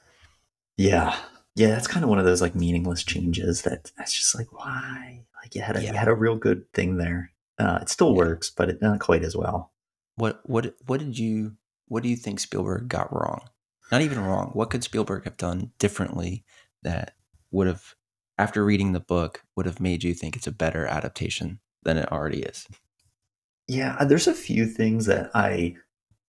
Yeah, 0.76 1.16
yeah, 1.54 1.68
that's 1.68 1.86
kind 1.86 2.02
of 2.02 2.10
one 2.10 2.18
of 2.18 2.24
those 2.24 2.42
like 2.42 2.54
meaningless 2.54 3.04
changes 3.04 3.62
that 3.62 3.90
that's 3.96 4.12
just 4.12 4.34
like 4.34 4.52
why? 4.52 5.24
Like 5.42 5.54
you 5.54 5.62
had 5.62 5.76
a 5.76 5.82
you 5.82 5.92
had 5.92 6.08
a 6.08 6.14
real 6.14 6.36
good 6.36 6.70
thing 6.72 6.96
there. 6.96 7.30
Uh, 7.58 7.78
it 7.82 7.88
still 7.88 8.10
Yeah. 8.10 8.16
works, 8.18 8.50
but 8.50 8.68
it 8.68 8.82
not 8.82 8.98
quite 9.00 9.22
as 9.24 9.36
well. 9.36 9.72
What 10.16 10.40
what 10.44 10.74
what 10.86 11.00
did 11.00 11.18
you 11.18 11.56
what 11.86 12.02
do 12.02 12.08
you 12.08 12.16
think 12.16 12.40
Spielberg 12.40 12.88
got 12.88 13.12
wrong? 13.12 13.48
Not 13.92 14.02
even 14.02 14.18
wrong. 14.20 14.50
What 14.54 14.70
could 14.70 14.82
Spielberg 14.82 15.24
have 15.24 15.36
done 15.36 15.70
differently 15.78 16.44
that 16.82 17.14
would 17.52 17.66
have 17.68 17.94
after 18.38 18.64
reading 18.64 18.92
the 18.92 19.00
book 19.00 19.42
would 19.56 19.66
have 19.66 19.80
made 19.80 20.02
you 20.04 20.14
think 20.14 20.36
it's 20.36 20.46
a 20.46 20.52
better 20.52 20.86
adaptation 20.86 21.60
than 21.82 21.96
it 21.96 22.10
already 22.10 22.42
is? 22.42 22.66
Yeah, 23.68 23.96
uh, 23.98 24.04
there's 24.04 24.26
a 24.26 24.34
few 24.34 24.66
things 24.66 25.06
that 25.06 25.30
I 25.34 25.76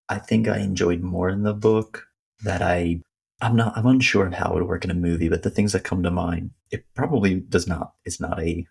I 0.07 0.19
think 0.19 0.47
I 0.47 0.59
enjoyed 0.59 1.01
more 1.01 1.29
in 1.29 1.43
the 1.43 1.53
book 1.53 2.07
that 2.43 2.61
I 2.61 3.01
I'm 3.41 3.55
not 3.55 3.77
I'm 3.77 3.85
unsure 3.87 4.25
of 4.27 4.33
how 4.33 4.51
it 4.51 4.53
would 4.55 4.67
work 4.67 4.85
in 4.85 4.91
a 4.91 4.95
movie, 4.95 5.29
but 5.29 5.43
the 5.43 5.49
things 5.49 5.73
that 5.73 5.83
come 5.83 6.03
to 6.03 6.11
mind, 6.11 6.51
it 6.71 6.85
probably 6.93 7.39
does 7.41 7.67
not 7.67 7.93
it's 8.05 8.21
not 8.21 8.39
a 8.39 8.65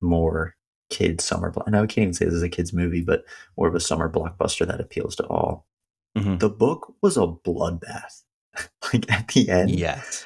more 0.00 0.54
kid 0.90 1.20
summer 1.20 1.50
block. 1.50 1.68
No, 1.68 1.82
I 1.82 1.86
can't 1.86 1.98
even 2.02 2.14
say 2.14 2.26
this 2.26 2.34
is 2.34 2.42
a 2.42 2.48
kids 2.48 2.72
movie, 2.72 3.00
but 3.02 3.24
more 3.56 3.66
of 3.68 3.74
a 3.74 3.80
summer 3.80 4.08
blockbuster 4.10 4.66
that 4.66 4.80
appeals 4.80 5.16
to 5.16 5.24
all. 5.26 5.66
Mhm. 6.16 6.38
The 6.38 6.48
book 6.48 6.94
was 7.02 7.16
a 7.16 7.26
bloodbath. 7.26 8.22
like 8.92 9.10
at 9.10 9.28
the 9.28 9.48
end, 9.50 9.70
Yes. 9.70 10.24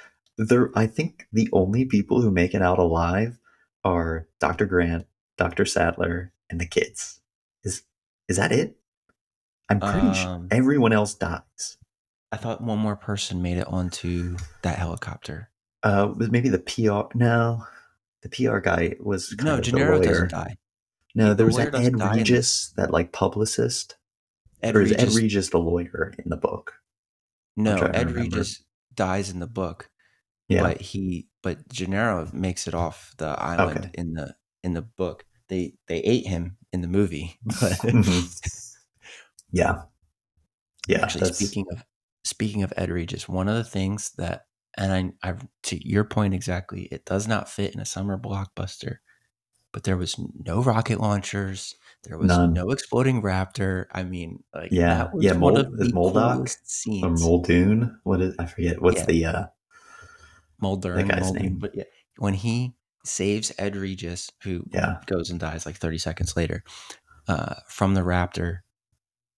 There 0.49 0.71
I 0.75 0.87
think 0.87 1.27
the 1.33 1.49
only 1.53 1.85
people 1.85 2.23
who 2.23 2.31
make 2.31 2.55
it 2.55 2.63
out 2.63 2.79
alive 2.79 3.39
are 3.85 4.27
Dr. 4.41 4.65
Grant, 4.65 5.07
Dr. 5.37 5.67
Sattler, 5.67 6.33
and 6.49 6.59
the 6.61 6.67
kids. 6.67 7.21
Is 7.63 7.83
is 8.29 8.37
that 8.39 8.51
it? 8.53 8.77
I'm 9.69 9.81
pretty 9.81 10.15
sure 10.15 10.29
Um, 10.31 10.49
everyone 10.51 10.93
else 10.93 11.15
dies. 11.15 11.77
I 12.33 12.37
thought 12.39 12.63
one 12.63 12.79
more 12.79 12.97
person 12.97 13.43
made 13.43 13.59
it 13.59 13.67
onto 13.67 14.37
that 14.63 14.79
helicopter. 14.79 15.51
Uh 15.83 16.13
was 16.17 16.31
maybe 16.31 16.49
the 16.49 16.59
PR 16.59 17.15
no. 17.17 17.65
The 18.23 18.29
PR 18.31 18.59
guy 18.61 18.97
was 19.01 19.35
kind 19.35 19.45
No, 19.45 19.61
Gennaro 19.61 20.01
doesn't 20.01 20.31
die. 20.31 20.57
No, 21.15 21.29
The 21.31 21.35
there 21.35 21.47
was 21.47 21.57
that 21.57 21.75
Ed 21.75 21.97
die 21.99 22.13
in 22.13 22.19
Regis, 22.19 22.73
that 22.77 22.91
like 22.91 23.13
publicist. 23.13 23.97
Ed 24.63 24.75
or 24.77 24.83
is 24.83 24.91
Regis, 24.91 25.03
Ed 25.17 25.21
Regis 25.23 25.51
the 25.51 25.59
lawyer 25.59 26.15
in 26.19 26.31
the 26.31 26.37
book? 26.37 26.75
no, 27.57 27.77
Ed. 27.77 28.13
Regis 28.13 28.63
dies 28.95 29.29
in 29.31 29.39
the 29.41 29.47
book, 29.47 29.91
Yeah. 30.51 30.63
but 30.65 30.81
he 30.81 31.29
but 31.43 31.67
Gennaro 31.69 32.29
makes 32.33 32.67
it 32.69 32.75
off 32.75 33.15
the 33.19 33.29
island 33.29 33.79
Okay. 33.79 33.91
in 33.95 34.13
the 34.15 34.35
in 34.63 34.75
the 34.75 34.83
book. 34.83 35.25
They 35.49 35.75
they 35.87 35.99
ate 36.01 36.27
him 36.27 36.57
in 36.73 36.81
the 36.83 36.89
movie, 36.89 37.39
but 37.45 37.73
Mhm. 37.83 38.75
yeah. 39.53 39.83
Yeah. 40.89 41.03
Actually, 41.03 41.21
that's- 41.21 41.39
speaking 41.39 41.67
of 41.73 41.85
speaking 42.25 42.63
of 42.63 42.73
Ed 42.77 42.91
Regis, 42.91 43.29
one 43.29 43.49
of 43.49 43.55
the 43.57 43.65
things 43.65 44.11
that, 44.19 44.47
and 44.77 45.15
I, 45.23 45.31
I, 45.31 45.35
to 45.65 45.89
your 45.89 46.05
point 46.05 46.35
exactly, 46.35 46.83
it 46.93 47.05
does 47.07 47.27
not 47.27 47.49
fit 47.49 47.75
in 47.75 47.81
a 47.81 47.85
summer 47.87 48.19
blockbuster. 48.19 48.97
But 49.73 49.85
there 49.85 49.97
was 49.97 50.17
no 50.45 50.63
rocket 50.63 51.01
launchers. 51.01 51.77
There 52.03 52.19
was 52.19 52.27
None. 52.27 52.53
no 52.53 52.71
exploding 52.71 53.23
raptor. 53.23 53.87
I 53.93 54.03
mean, 54.03 54.43
like 54.53 54.73
Yeah, 54.73 54.95
that 54.97 55.15
was 55.15 55.25
yeah, 55.25 55.33
one 55.33 55.55
Mol- 55.55 55.57
of 55.59 55.77
the 55.79 55.85
Moldock 55.85 56.35
coolest 56.37 56.67
or. 56.67 57.11
Muldoon. 57.21 58.01
What 58.03 58.21
is 58.21 58.35
I 58.39 58.47
forget. 58.47 58.83
What's 58.83 58.99
Yeah. 59.01 59.07
the 59.07 59.25
uh 59.27 59.45
Mulder, 60.61 61.03
guy's 61.03 61.33
but 61.33 61.75
yeah, 61.75 61.85
when 62.19 62.35
he 62.35 62.75
saves 63.05 63.53
Ed 63.59 63.77
Regis, 63.77 64.31
who 64.43 64.65
yeah. 64.73 64.97
goes 65.07 65.31
and 65.31 65.41
dies 65.41 65.67
like 65.67 65.77
30 65.77 65.99
seconds 65.99 66.37
later, 66.37 66.63
uh, 67.29 67.55
from 67.69 67.95
the 67.95 68.03
raptor 68.03 68.59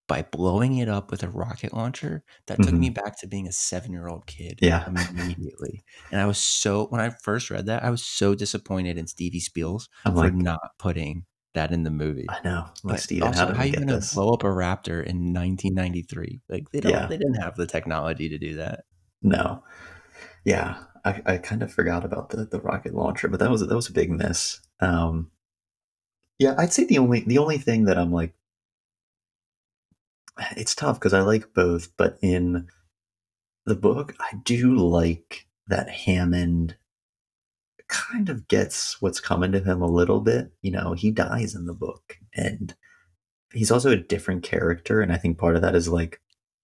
by 0.08 0.22
blowing 0.22 0.78
it 0.78 0.88
up 0.88 1.10
with 1.10 1.22
a 1.22 1.28
rocket 1.28 1.72
launcher, 1.72 2.24
that 2.46 2.60
took 2.60 2.74
me 2.74 2.90
back 2.90 3.18
to 3.20 3.26
being 3.26 3.46
a 3.46 3.52
seven 3.52 3.92
year 3.92 4.08
old 4.08 4.26
kid. 4.26 4.58
Mm-hmm. 4.60 4.96
Yeah. 4.96 5.08
immediately. 5.22 5.84
And 6.10 6.20
I 6.20 6.26
was 6.26 6.38
so 6.38 6.86
when 6.86 7.00
I 7.00 7.10
first 7.22 7.50
read 7.50 7.66
that, 7.66 7.84
I 7.84 7.90
was 7.90 8.02
so 8.02 8.34
disappointed 8.34 8.98
in 8.98 9.06
Stevie 9.06 9.40
Spiels 9.40 9.88
I'm 10.04 10.12
for 10.12 10.18
like 10.18 10.34
not 10.34 10.60
putting 10.78 11.24
that 11.54 11.70
in 11.70 11.82
the 11.82 11.90
movie. 11.90 12.26
I 12.28 12.40
know. 12.44 12.66
Like 12.82 12.98
Steven, 12.98 13.28
also, 13.28 13.46
how 13.46 13.54
how 13.54 13.62
we 13.62 13.70
you 13.70 13.76
gonna 13.76 14.00
blow 14.12 14.32
up 14.32 14.42
a 14.42 14.48
raptor 14.48 15.04
in 15.04 15.32
1993? 15.32 16.42
Like 16.48 16.70
they 16.70 16.80
don't, 16.80 16.92
Yeah. 16.92 17.06
they 17.06 17.18
didn't 17.18 17.40
have 17.42 17.56
the 17.56 17.66
technology 17.66 18.28
to 18.30 18.38
do 18.38 18.56
that. 18.56 18.80
No. 19.22 19.62
Yeah. 20.44 20.76
I, 21.04 21.22
I 21.26 21.36
kind 21.38 21.62
of 21.62 21.72
forgot 21.72 22.04
about 22.04 22.30
the, 22.30 22.44
the 22.44 22.60
rocket 22.60 22.94
launcher, 22.94 23.28
but 23.28 23.40
that 23.40 23.50
was 23.50 23.66
that 23.66 23.74
was 23.74 23.88
a 23.88 23.92
big 23.92 24.10
miss. 24.10 24.60
Um 24.80 25.30
yeah, 26.38 26.54
I'd 26.58 26.72
say 26.72 26.84
the 26.84 26.98
only 26.98 27.20
the 27.20 27.38
only 27.38 27.58
thing 27.58 27.84
that 27.84 27.98
I'm 27.98 28.12
like 28.12 28.34
it's 30.56 30.74
tough 30.74 30.98
because 30.98 31.12
I 31.12 31.20
like 31.20 31.54
both, 31.54 31.94
but 31.96 32.18
in 32.22 32.66
the 33.66 33.74
book, 33.74 34.14
I 34.20 34.36
do 34.44 34.76
like 34.76 35.46
that 35.68 35.88
Hammond 35.88 36.76
kind 37.88 38.28
of 38.28 38.48
gets 38.48 39.00
what's 39.00 39.20
coming 39.20 39.52
to 39.52 39.60
him 39.60 39.82
a 39.82 39.90
little 39.90 40.20
bit. 40.20 40.50
You 40.62 40.72
know, 40.72 40.94
he 40.94 41.10
dies 41.10 41.54
in 41.54 41.66
the 41.66 41.74
book, 41.74 42.18
and 42.34 42.74
he's 43.52 43.70
also 43.70 43.90
a 43.90 43.96
different 43.96 44.42
character, 44.42 45.00
and 45.00 45.12
I 45.12 45.16
think 45.18 45.38
part 45.38 45.56
of 45.56 45.62
that 45.62 45.74
is 45.74 45.88
like 45.88 46.20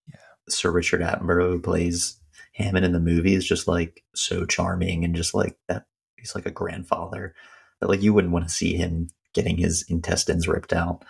yeah. 0.08 0.16
Sir 0.48 0.70
Richard 0.70 1.00
Attenborough, 1.00 1.50
who 1.50 1.60
plays 1.60 2.17
Hammond 2.58 2.84
in 2.84 2.92
the 2.92 3.00
movie, 3.00 3.34
is 3.34 3.46
just 3.46 3.66
like 3.68 4.02
so 4.14 4.44
charming 4.44 5.04
and 5.04 5.14
just 5.14 5.34
like 5.34 5.56
that. 5.68 5.86
He's 6.16 6.34
like 6.34 6.46
a 6.46 6.50
grandfather 6.50 7.34
that 7.80 7.88
like 7.88 8.02
you 8.02 8.12
wouldn't 8.12 8.32
want 8.32 8.46
to 8.46 8.54
see 8.54 8.74
him 8.76 9.08
getting 9.32 9.56
his 9.56 9.84
intestines 9.88 10.48
ripped 10.48 10.72
out. 10.72 11.04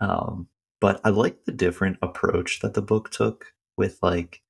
Um, 0.00 0.46
but 0.80 1.00
I 1.04 1.08
like 1.10 1.44
the 1.44 1.52
different 1.52 1.96
approach 2.02 2.60
that 2.60 2.74
the 2.74 2.82
book 2.82 3.10
took 3.10 3.46
with 3.76 3.98
like 4.02 4.42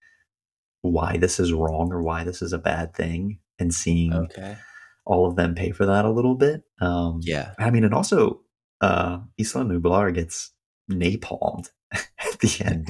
why 0.83 1.17
this 1.19 1.39
is 1.39 1.53
wrong 1.53 1.93
or 1.93 2.03
why 2.03 2.25
this 2.25 2.43
is 2.43 2.53
a 2.53 2.59
bad 2.59 2.95
thing, 2.95 3.39
and 3.59 3.73
seeing 3.75 4.13
Okay. 4.13 4.57
all 5.05 5.27
of 5.27 5.37
them 5.37 5.55
pay 5.55 5.71
for 5.73 5.87
that 5.87 6.05
a 6.05 6.11
little 6.11 6.35
bit. 6.35 6.63
Um, 6.81 7.21
Yeah. 7.23 7.55
I 7.59 7.71
mean, 7.71 7.85
and 7.85 7.95
also 7.95 8.41
uh, 8.81 9.19
Isla 9.39 9.65
Nublar 9.65 10.13
gets 10.15 10.53
napalmed 10.91 11.69
at 11.93 12.39
the 12.41 12.65
end, 12.65 12.89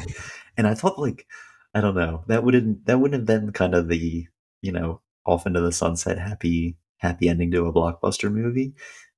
and 0.57 0.67
I 0.67 0.75
thought 0.75 0.99
like 0.99 1.27
I 1.75 1.81
don't 1.81 1.95
know 1.95 2.25
that 2.27 2.45
wouldn't 2.45 2.87
that 2.87 2.99
wouldn't 2.99 3.21
have 3.21 3.27
been 3.27 3.53
kind 3.53 3.75
of 3.75 3.89
the 3.89 4.27
you 4.61 4.73
know 4.73 5.01
off 5.25 5.47
into 5.47 5.61
the 5.61 5.73
sunset 5.73 6.19
happy 6.19 6.77
happy 6.99 7.29
ending 7.29 7.51
to 7.51 7.67
a 7.67 7.73
blockbuster 7.73 8.33
movie, 8.33 8.75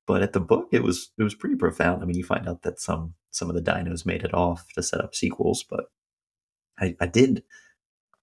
but 0.07 0.22
at 0.22 0.32
the 0.32 0.40
book 0.40 0.68
it 0.72 0.82
was 0.82 1.11
it 1.18 1.22
was 1.22 1.34
pretty 1.34 1.57
profound. 1.57 2.03
I 2.03 2.07
mean, 2.07 2.16
you 2.16 2.24
find 2.24 2.48
out 2.48 2.62
that 2.62 2.80
some 2.80 3.14
some 3.30 3.48
of 3.48 3.57
the 3.57 3.62
dinos 3.62 4.07
made 4.07 4.22
it 4.22 4.34
off 4.34 4.66
to 4.74 4.82
set 4.82 5.00
up 5.00 5.14
sequels, 5.14 5.64
but 5.68 5.86
I, 6.78 6.96
I 7.00 7.07
did 7.07 7.42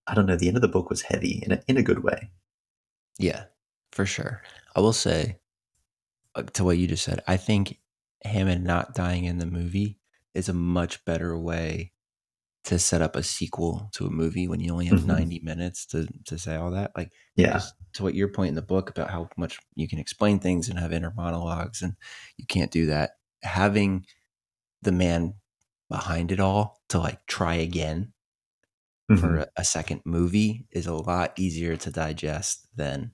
I 0.07 0.15
don't 0.15 0.25
know 0.25 0.35
the 0.35 0.47
end 0.47 0.57
of 0.57 0.61
the 0.61 0.67
book 0.67 0.89
was 0.89 1.03
heavy 1.03 1.41
in 1.45 1.51
a, 1.51 1.61
in 1.67 1.77
a 1.77 1.83
good 1.83 2.03
way. 2.03 2.31
Yeah, 3.17 3.45
for 3.91 4.05
sure. 4.05 4.41
I 4.75 4.79
will 4.79 4.93
say, 4.93 5.39
uh, 6.35 6.43
to 6.43 6.63
what 6.63 6.77
you 6.77 6.87
just 6.87 7.03
said, 7.03 7.21
I 7.27 7.37
think 7.37 7.79
Hammond 8.23 8.63
not 8.63 8.95
dying 8.95 9.25
in 9.25 9.37
the 9.37 9.45
movie 9.45 9.99
is 10.33 10.49
a 10.49 10.53
much 10.53 11.03
better 11.05 11.37
way 11.37 11.91
to 12.65 12.77
set 12.77 13.01
up 13.01 13.15
a 13.15 13.23
sequel 13.23 13.89
to 13.93 14.05
a 14.05 14.09
movie 14.09 14.47
when 14.47 14.59
you 14.59 14.71
only 14.71 14.85
have 14.87 14.99
Mhm. 14.99 15.05
90 15.07 15.39
minutes 15.39 15.85
to, 15.87 16.07
to 16.25 16.37
say 16.37 16.55
all 16.55 16.71
that. 16.71 16.91
Like, 16.95 17.11
Yeah, 17.35 17.53
just 17.53 17.73
to 17.93 18.03
what 18.03 18.15
your 18.15 18.27
point 18.27 18.49
in 18.49 18.55
the 18.55 18.61
book 18.61 18.89
about 18.89 19.09
how 19.09 19.29
much 19.37 19.59
you 19.75 19.87
can 19.87 19.97
explain 19.99 20.39
things 20.39 20.69
and 20.69 20.77
have 20.77 20.91
inner 20.93 21.13
monologues, 21.15 21.81
and 21.81 21.95
you 22.37 22.45
can't 22.45 22.71
do 22.71 22.85
that. 22.87 23.11
Having 23.43 24.05
the 24.81 24.91
man 24.91 25.35
behind 25.89 26.31
it 26.31 26.39
all 26.39 26.81
to 26.89 26.99
like 26.99 27.25
try 27.25 27.55
again 27.55 28.13
Mhm. 29.09 29.19
for 29.19 29.37
a, 29.37 29.47
a 29.57 29.63
second 29.65 30.01
movie 30.05 30.67
is 30.71 30.85
a 30.85 30.93
lot 30.93 31.33
easier 31.39 31.75
to 31.77 31.89
digest 31.91 32.67
than 32.75 33.11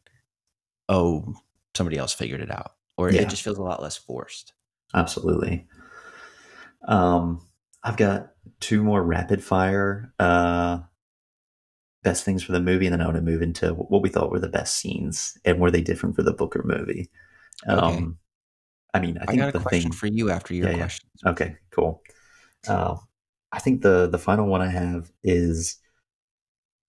oh 0.89 1.33
somebody 1.75 1.97
else 1.97 2.13
figured 2.13 2.41
it 2.41 2.51
out 2.51 2.75
or 2.97 3.09
Yeah. 3.11 3.21
it 3.21 3.29
just 3.29 3.41
feels 3.43 3.57
a 3.57 3.63
lot 3.63 3.81
less 3.81 3.95
forced 3.97 4.53
Absolutely. 4.93 5.67
Um, 6.87 7.41
I've 7.85 7.97
got 7.97 8.31
two 8.59 8.83
more 8.83 9.03
rapid 9.03 9.43
fire 9.43 10.11
uh, 10.19 10.79
best 12.03 12.25
things 12.25 12.43
for 12.43 12.51
the 12.51 12.59
movie, 12.59 12.87
and 12.87 12.93
then 12.93 13.01
I 13.01 13.05
want 13.05 13.17
to 13.17 13.21
move 13.21 13.41
into 13.43 13.73
what 13.73 14.01
we 14.01 14.09
thought 14.09 14.31
were 14.31 14.39
the 14.39 14.49
best 14.49 14.75
scenes 14.77 15.37
and 15.45 15.59
were 15.59 15.71
they 15.71 15.81
different 15.81 16.15
for 16.15 16.23
the 16.23 16.33
book 16.33 16.55
or 16.55 16.63
movie. 16.63 17.09
Okay. 17.69 18.05
Um, 18.05 18.17
I 18.93 18.99
mean, 18.99 19.17
I 19.19 19.25
i, 19.27 19.27
think 19.27 19.39
got 19.39 19.49
a 19.49 19.51
the 19.53 19.59
question 19.59 19.91
thing. 19.91 19.91
for 19.91 20.07
you 20.07 20.31
after 20.31 20.53
your 20.53 20.67
Yeah, 20.67 20.71
yeah. 20.71 20.77
question 20.77 21.09
Okay, 21.27 21.55
cool. 21.71 22.01
Uh, 22.67 22.97
I 23.51 23.59
think 23.59 23.81
the 23.81 24.07
the 24.07 24.17
final 24.19 24.47
one 24.47 24.61
I 24.61 24.69
have 24.69 25.11
is, 25.23 25.77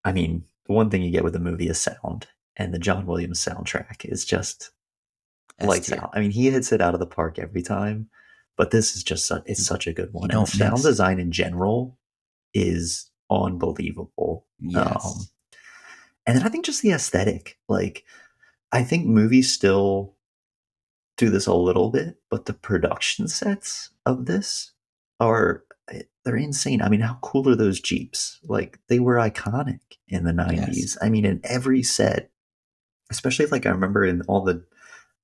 I 0.04 0.12
mean, 0.12 0.44
the 0.66 0.72
one 0.72 0.90
thing 0.90 1.02
you 1.02 1.10
get 1.10 1.24
with 1.24 1.34
the 1.34 1.40
movie 1.40 1.68
is 1.68 1.78
sound, 1.80 2.26
and 2.56 2.72
the 2.72 2.78
John 2.78 3.06
Williams 3.06 3.44
soundtrack 3.44 4.04
is 4.04 4.24
just 4.24 4.70
lights 5.60 5.92
out. 5.92 6.10
I 6.14 6.20
mean, 6.20 6.30
he 6.30 6.50
hits 6.50 6.72
it 6.72 6.80
out 6.80 6.94
of 6.94 7.00
the 7.00 7.06
park 7.06 7.38
every 7.38 7.62
time, 7.62 8.08
but 8.56 8.70
this 8.70 8.96
is 8.96 9.02
just 9.02 9.26
su- 9.26 9.42
it's 9.46 9.64
such 9.64 9.86
a 9.86 9.92
good 9.92 10.12
one. 10.12 10.30
And 10.30 10.48
sound 10.48 10.82
design 10.82 11.20
in 11.20 11.32
general 11.32 11.98
is 12.54 13.10
unbelievable. 13.30 14.46
yes 14.60 15.04
Um, 15.04 15.26
and 16.26 16.36
then 16.36 16.44
I 16.44 16.48
think 16.48 16.64
just 16.64 16.82
the 16.82 16.90
aesthetic, 16.90 17.58
like 17.68 18.04
I 18.72 18.82
think 18.82 19.06
movies 19.06 19.52
still 19.52 20.14
do 21.16 21.30
this 21.30 21.46
a 21.46 21.54
little 21.54 21.90
bit, 21.90 22.16
but 22.30 22.46
the 22.46 22.52
production 22.52 23.28
sets 23.28 23.90
of 24.04 24.26
this 24.26 24.72
are 25.20 25.64
eh, 25.90 26.02
they're 26.24 26.36
insane. 26.36 26.82
I 26.82 26.88
mean, 26.88 27.00
how 27.00 27.18
cool 27.22 27.48
are 27.48 27.54
those 27.54 27.80
Jeeps? 27.80 28.40
Like 28.44 28.80
they 28.88 28.98
were 28.98 29.14
iconic 29.14 29.80
in 30.08 30.24
the 30.24 30.32
90s. 30.32 30.96
I 31.00 31.08
mean, 31.08 31.24
in 31.24 31.40
every 31.44 31.82
set, 31.82 32.30
especially 33.10 33.46
like 33.46 33.66
I 33.66 33.70
remember 33.70 34.04
in 34.04 34.22
all 34.22 34.42
the 34.42 34.64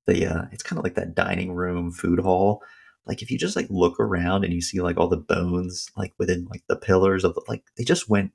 the 0.07 0.27
uh 0.27 0.45
it's 0.53 0.63
kind 0.63 0.79
of 0.79 0.85
like 0.85 0.95
that 0.95 1.15
dining 1.15 1.53
room 1.53 1.91
food 1.91 2.21
hall. 2.21 2.63
Like 3.07 3.23
if 3.23 3.31
you 3.31 3.39
just 3.39 3.57
like 3.57 3.67
look 3.69 3.99
around 3.99 4.45
and 4.45 4.53
you 4.53 4.61
see 4.61 4.81
like 4.81 4.97
all 4.97 5.09
the 5.09 5.17
bones 5.17 5.91
like 5.97 6.13
within 6.19 6.47
like 6.51 6.63
the 6.69 6.77
pillars 6.77 7.25
of 7.25 7.35
the, 7.35 7.43
like 7.49 7.65
they 7.77 7.85
just 7.85 8.09
went 8.09 8.33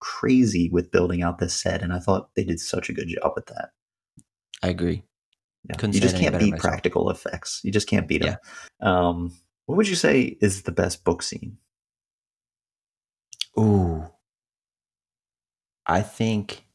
crazy 0.00 0.70
with 0.70 0.90
building 0.90 1.22
out 1.22 1.38
this 1.38 1.54
set 1.54 1.82
and 1.82 1.92
I 1.92 1.98
thought 1.98 2.34
they 2.34 2.44
did 2.44 2.60
such 2.60 2.88
a 2.88 2.92
good 2.92 3.08
job 3.08 3.32
with 3.34 3.46
that. 3.46 3.70
i 4.62 4.68
agree 4.68 5.02
Yeah. 5.68 5.76
You 5.86 6.00
just 6.00 6.16
can't 6.16 6.38
beat 6.38 6.52
myself. 6.52 6.62
practical 6.62 7.10
effects. 7.10 7.60
You 7.64 7.72
just 7.72 7.88
can't 7.88 8.06
beat 8.08 8.22
them. 8.22 8.36
Um, 8.80 9.32
what 9.66 9.76
would 9.76 9.88
you 9.88 9.96
say 9.96 10.36
is 10.40 10.62
the 10.62 10.72
best 10.72 11.04
book 11.04 11.22
scene? 11.22 11.58
ooh 13.58 14.04
i 15.86 16.02
think 16.02 16.66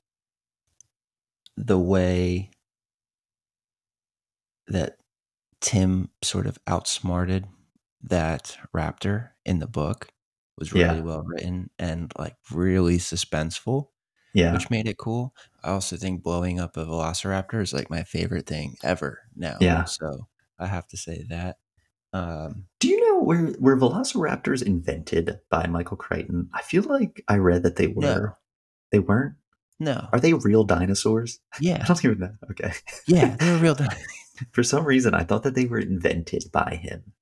the 1.58 1.78
way 1.78 2.50
that 4.68 4.98
tim 5.62 6.10
sort 6.24 6.46
of 6.48 6.58
outsmarted 6.68 7.46
that 8.04 8.58
raptor 8.76 9.30
in 9.46 9.60
the 9.60 9.68
book 9.68 10.10
was 10.58 10.74
really 10.74 10.98
Yeah. 10.98 11.02
well 11.02 11.24
written 11.24 11.70
and 11.80 12.12
like 12.18 12.36
really 12.52 12.98
suspenseful 12.98 13.88
Yeah. 14.34 14.54
which 14.54 14.70
made 14.70 14.88
it 14.88 14.98
cool. 14.98 15.34
I 15.64 15.70
also 15.72 15.98
think 15.98 16.24
blowing 16.24 16.60
up 16.60 16.78
a 16.78 16.86
velociraptor 16.86 17.62
is 17.62 17.74
like 17.74 17.90
my 17.90 18.04
favorite 18.04 18.48
thing 18.48 18.76
ever 18.84 19.20
now. 19.36 19.58
Yeah. 19.62 19.84
So 19.86 20.28
I 20.58 20.68
have 20.68 20.88
to 20.88 20.98
say 20.98 21.26
that. 21.30 21.58
Um, 22.14 22.66
Do 22.80 22.88
you 22.90 23.00
know 23.08 23.22
where 23.24 23.54
were 23.60 23.78
velociraptors 23.78 24.62
invented 24.64 25.40
by 25.50 25.68
Michael 25.68 25.98
Crichton? 25.98 26.50
I 26.54 26.62
feel 26.62 26.84
like 26.84 27.24
I 27.28 27.38
read 27.38 27.64
that 27.64 27.76
they 27.78 27.88
were. 27.88 28.02
No. 28.02 28.36
They 28.92 29.00
weren't. 29.00 29.36
no. 29.80 30.08
Are 30.12 30.20
they 30.20 30.34
real 30.34 30.64
dinosaurs? 30.64 31.40
Yeah. 31.60 31.80
I 31.82 31.86
don't 31.86 32.04
even 32.06 32.20
know. 32.20 32.34
Okay. 32.52 32.74
Yeah. 33.08 33.36
They're 33.38 33.58
real. 33.60 33.76
di- 33.76 33.88
For 34.52 34.64
some 34.64 34.86
reason, 34.86 35.14
I 35.14 35.24
thought 35.24 35.44
that 35.44 35.56
they 35.56 35.66
were 35.66 35.80
invented 35.80 36.46
by 36.52 36.80
him. 36.82 37.14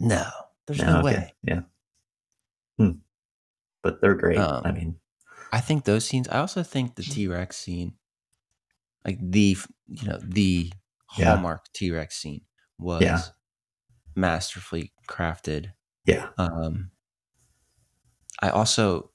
no. 0.00 0.26
There's 0.66 0.78
No, 0.80 0.86
no, 0.86 0.98
okay. 1.00 1.04
way. 1.16 1.34
Yeah. 1.42 1.60
Hmm. 2.78 2.90
But 3.82 4.00
they're 4.00 4.14
great. 4.14 4.38
Um, 4.38 4.62
I 4.64 4.70
mean, 4.70 4.96
I 5.52 5.60
think 5.60 5.84
those 5.84 6.04
scenes. 6.04 6.28
I 6.28 6.38
also 6.38 6.62
think 6.62 6.94
the 6.94 7.02
T 7.02 7.26
Rex 7.26 7.56
scene, 7.56 7.94
like 9.04 9.18
the 9.20 9.56
you 9.88 10.06
know 10.08 10.18
the 10.22 10.72
Yeah. 11.18 11.24
hallmark 11.34 11.64
T 11.72 11.90
Rex 11.90 12.16
scene, 12.16 12.42
was 12.78 13.02
Yeah. 13.02 13.22
masterfully 14.14 14.92
crafted. 15.08 15.72
yeah. 16.06 16.28
Um, 16.38 16.92
I 18.40 18.50
also 18.50 19.10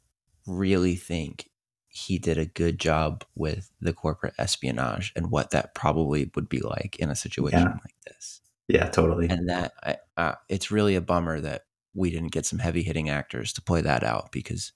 really 0.45 0.95
think 0.97 1.49
he 1.97 2.19
did 2.19 2.37
a 2.37 2.45
good 2.45 2.79
job 2.79 3.23
with 3.35 3.71
the 3.81 3.91
corporate 3.91 4.35
espionage 4.37 5.11
and 5.15 5.31
what 5.31 5.49
that 5.49 5.73
probably 5.73 6.29
would 6.35 6.47
be 6.47 6.59
like 6.59 6.95
in 6.99 7.09
a 7.09 7.15
situation 7.15 7.59
Yeah. 7.61 7.69
like 7.71 7.95
this. 8.05 8.41
Yeah, 8.67 8.89
totally. 8.89 9.27
and 9.29 9.49
that 9.49 9.73
I, 9.83 9.97
uh, 10.17 10.35
it's 10.47 10.69
really 10.69 10.95
a 10.95 11.01
bummer 11.01 11.39
that 11.41 11.63
we 11.95 12.11
didn't 12.11 12.33
get 12.33 12.45
some 12.45 12.59
heavy 12.59 12.83
hitting 12.83 13.09
actors 13.09 13.51
to 13.53 13.61
play 13.63 13.81
that 13.81 14.03
out 14.03 14.31
because 14.31 14.73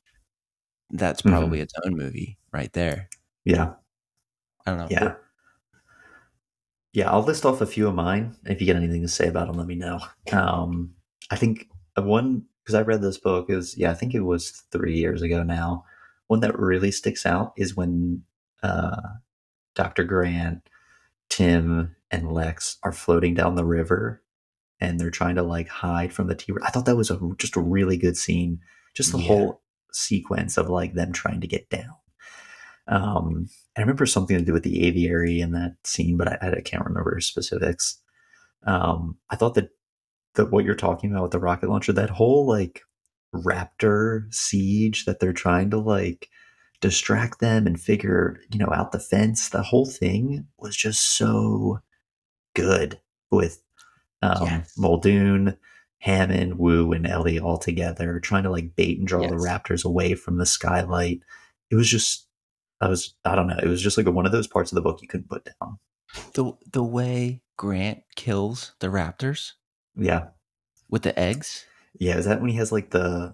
that's 0.89 1.22
Mhm. 1.22 1.30
probably 1.30 1.59
its 1.59 1.74
own 1.86 1.95
movie 1.95 2.39
right 2.51 2.74
there. 2.74 3.07
Yeah. 3.45 3.74
I 4.65 4.72
don't 4.72 4.80
know. 4.80 4.88
Yeah. 4.89 5.15
Yeah, 6.93 7.11
I'll 7.11 7.22
list 7.24 7.45
off 7.45 7.61
a 7.61 7.65
few 7.67 7.88
of 7.88 7.95
mine. 7.95 8.36
If 8.45 8.59
you 8.59 8.65
get 8.65 8.76
anything 8.76 9.01
to 9.03 9.07
say 9.07 9.28
about 9.28 9.47
them, 9.47 9.57
let 9.57 9.67
me 9.67 9.76
know. 9.76 9.99
Um, 10.34 10.93
I 11.30 11.36
think 11.36 11.69
one 11.95 12.45
because 12.63 12.76
I 12.76 12.82
read 12.82 13.01
this 13.01 13.17
book 13.17 13.49
is 13.49 13.78
yeah, 13.78 13.91
I 13.91 13.93
think 13.93 14.13
it 14.13 14.19
was 14.22 14.51
three 14.72 14.97
years 14.97 15.22
ago 15.22 15.43
now. 15.43 15.86
One 16.32 16.39
that 16.39 16.57
really 16.57 16.91
sticks 16.91 17.25
out 17.25 17.51
is 17.57 17.75
when 17.75 18.23
uh, 18.63 19.01
Doctor 19.75 20.05
Grant, 20.05 20.65
Tim, 21.27 21.93
and 22.09 22.32
Lex 22.32 22.77
are 22.84 22.93
floating 22.93 23.34
down 23.34 23.55
the 23.55 23.65
river, 23.65 24.23
and 24.79 24.97
they're 24.97 25.11
trying 25.11 25.36
to 25.36 25.43
like 25.43 25.67
hide 25.67 26.13
from 26.13 26.27
the 26.27 26.36
T. 26.36 26.53
I 26.63 26.69
thought 26.69 26.86
that 26.86 26.95
was 26.95 27.11
a 27.11 27.19
just 27.38 27.57
a 27.57 27.59
really 27.59 27.97
good 27.97 28.15
scene. 28.15 28.61
Just 28.93 29.11
the 29.11 29.17
Yeah. 29.17 29.27
whole 29.27 29.61
sequence 29.91 30.55
of 30.57 30.69
like 30.69 30.93
them 30.93 31.11
trying 31.11 31.41
to 31.41 31.47
get 31.47 31.69
down. 31.69 31.95
Um, 32.88 33.49
I 33.75 33.82
remember 33.82 34.05
something 34.05 34.38
to 34.38 34.45
do 34.45 34.53
with 34.53 34.63
the 34.63 34.88
aviary 34.88 35.41
in 35.41 35.51
that 35.51 35.75
scene, 35.84 36.15
but 36.15 36.29
I, 36.29 36.53
I 36.55 36.61
can't 36.61 36.86
remember 36.86 37.19
specifics. 37.19 37.97
Um, 38.63 39.17
I 39.29 39.36
thought 39.36 39.55
that 39.55 39.71
that 40.36 40.49
what 40.49 40.63
you're 40.63 40.75
talking 40.75 41.11
about 41.11 41.23
with 41.23 41.32
the 41.34 41.39
rocket 41.39 41.69
launcher, 41.69 41.91
that 41.91 42.09
whole 42.09 42.47
like 42.47 42.84
raptor 43.34 44.34
siege 44.34 45.05
that 45.05 45.19
they're 45.19 45.34
trying 45.34 45.69
to 45.71 45.77
like 45.77 46.29
distract 46.82 47.39
them 47.39 47.67
and 47.67 47.79
figure 47.79 48.39
you 48.51 48.59
know 48.59 48.69
out 48.73 48.91
the 48.91 48.99
fence, 48.99 49.49
the 49.49 49.61
whole 49.63 49.86
thing 49.86 50.47
was 50.57 50.75
just 50.75 51.15
so 51.15 51.79
good 52.55 52.99
with 53.29 53.61
um, 54.21 54.45
Yes. 54.45 54.73
Muldoon, 54.77 55.57
Hammond, 55.99 56.57
Wu, 56.59 56.91
and 56.91 57.07
Ellie 57.07 57.39
all 57.39 57.57
together, 57.57 58.19
trying 58.19 58.43
to 58.43 58.49
like 58.51 58.75
bait 58.75 58.97
and 58.99 59.07
draw 59.07 59.27
the 59.27 59.36
raptors 59.36 59.86
away 59.86 60.15
from 60.15 60.38
the 60.38 60.45
skylight. 60.45 61.21
It 61.69 61.75
was 61.75 61.88
just, 61.89 62.27
I 62.82 62.88
was, 62.88 63.13
I 63.23 63.36
don't 63.36 63.47
know, 63.47 63.59
it 63.61 63.67
was 63.67 63.82
just 63.82 63.97
like 63.97 64.07
one 64.07 64.25
of 64.25 64.32
those 64.32 64.47
parts 64.47 64.71
of 64.71 64.75
the 64.75 64.82
book 64.82 65.01
you 65.01 65.07
couldn't 65.07 65.29
put 65.29 65.45
down. 65.61 65.79
The 66.34 66.51
the 66.71 66.84
way 66.84 67.41
Grant 67.57 68.03
kills 68.15 68.73
the 68.79 68.88
raptors 68.88 69.53
Yeah, 69.95 70.27
with 70.89 71.03
the 71.03 71.17
eggs. 71.17 71.65
Yeah. 71.99 72.17
Is 72.17 72.25
that 72.25 72.41
when 72.41 72.49
he 72.49 72.57
has 72.57 72.71
like 72.71 72.89
the? 72.91 73.33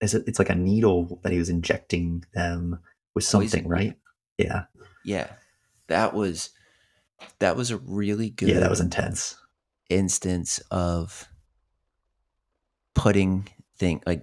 Is 0.00 0.14
it? 0.14 0.24
It's 0.26 0.38
like 0.38 0.50
a 0.50 0.54
needle 0.54 1.20
that 1.22 1.32
he 1.32 1.38
was 1.38 1.48
injecting 1.48 2.24
them 2.34 2.80
with 3.14 3.24
something, 3.24 3.68
right? 3.68 3.96
Yeah, 4.38 4.64
Yeah, 5.04 5.28
that 5.88 6.14
was 6.14 6.50
that 7.38 7.56
was 7.56 7.70
a 7.70 7.76
really 7.78 8.30
good 8.30 8.48
yeah. 8.48 8.60
That 8.60 8.70
was 8.70 8.80
intense. 8.80 9.36
instance 9.88 10.58
of 10.70 11.28
putting 12.94 13.48
thing 13.78 14.02
like 14.06 14.22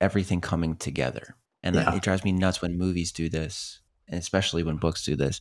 everything 0.00 0.40
coming 0.40 0.76
together. 0.76 1.36
And 1.62 1.74
that- 1.76 1.88
Yeah. 1.88 1.96
it 1.96 2.02
drives 2.02 2.24
me 2.24 2.32
nuts 2.32 2.62
when 2.62 2.78
movies 2.78 3.12
do 3.12 3.28
this, 3.28 3.80
and 4.08 4.18
especially 4.18 4.62
when 4.62 4.76
books 4.78 5.04
do 5.04 5.16
this. 5.16 5.40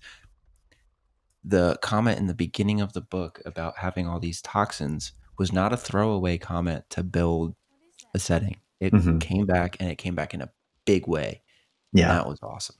The 1.43 1.77
comment 1.81 2.19
in 2.19 2.27
the 2.27 2.33
beginning 2.33 2.81
of 2.81 2.91
the 2.93 3.01
book 3.01 3.41
about 3.45 3.77
having 3.77 4.05
all 4.07 4.19
these 4.19 4.41
toxins 4.41 5.13
was 5.39 5.51
not 5.53 5.73
a 5.73 5.77
throwaway 5.77 6.37
comment 6.37 6.83
to 6.91 7.01
build 7.01 7.55
a 8.13 8.19
setting. 8.19 8.57
It 8.79 8.93
Mhm. 8.93 9.19
came 9.21 9.45
back 9.45 9.77
and 9.79 9.89
it 9.89 9.95
came 9.97 10.13
back 10.13 10.33
in 10.33 10.41
a 10.41 10.51
big 10.85 11.07
way. 11.07 11.41
Yeah, 11.93 12.09
that 12.09 12.27
was 12.27 12.39
awesome. 12.43 12.75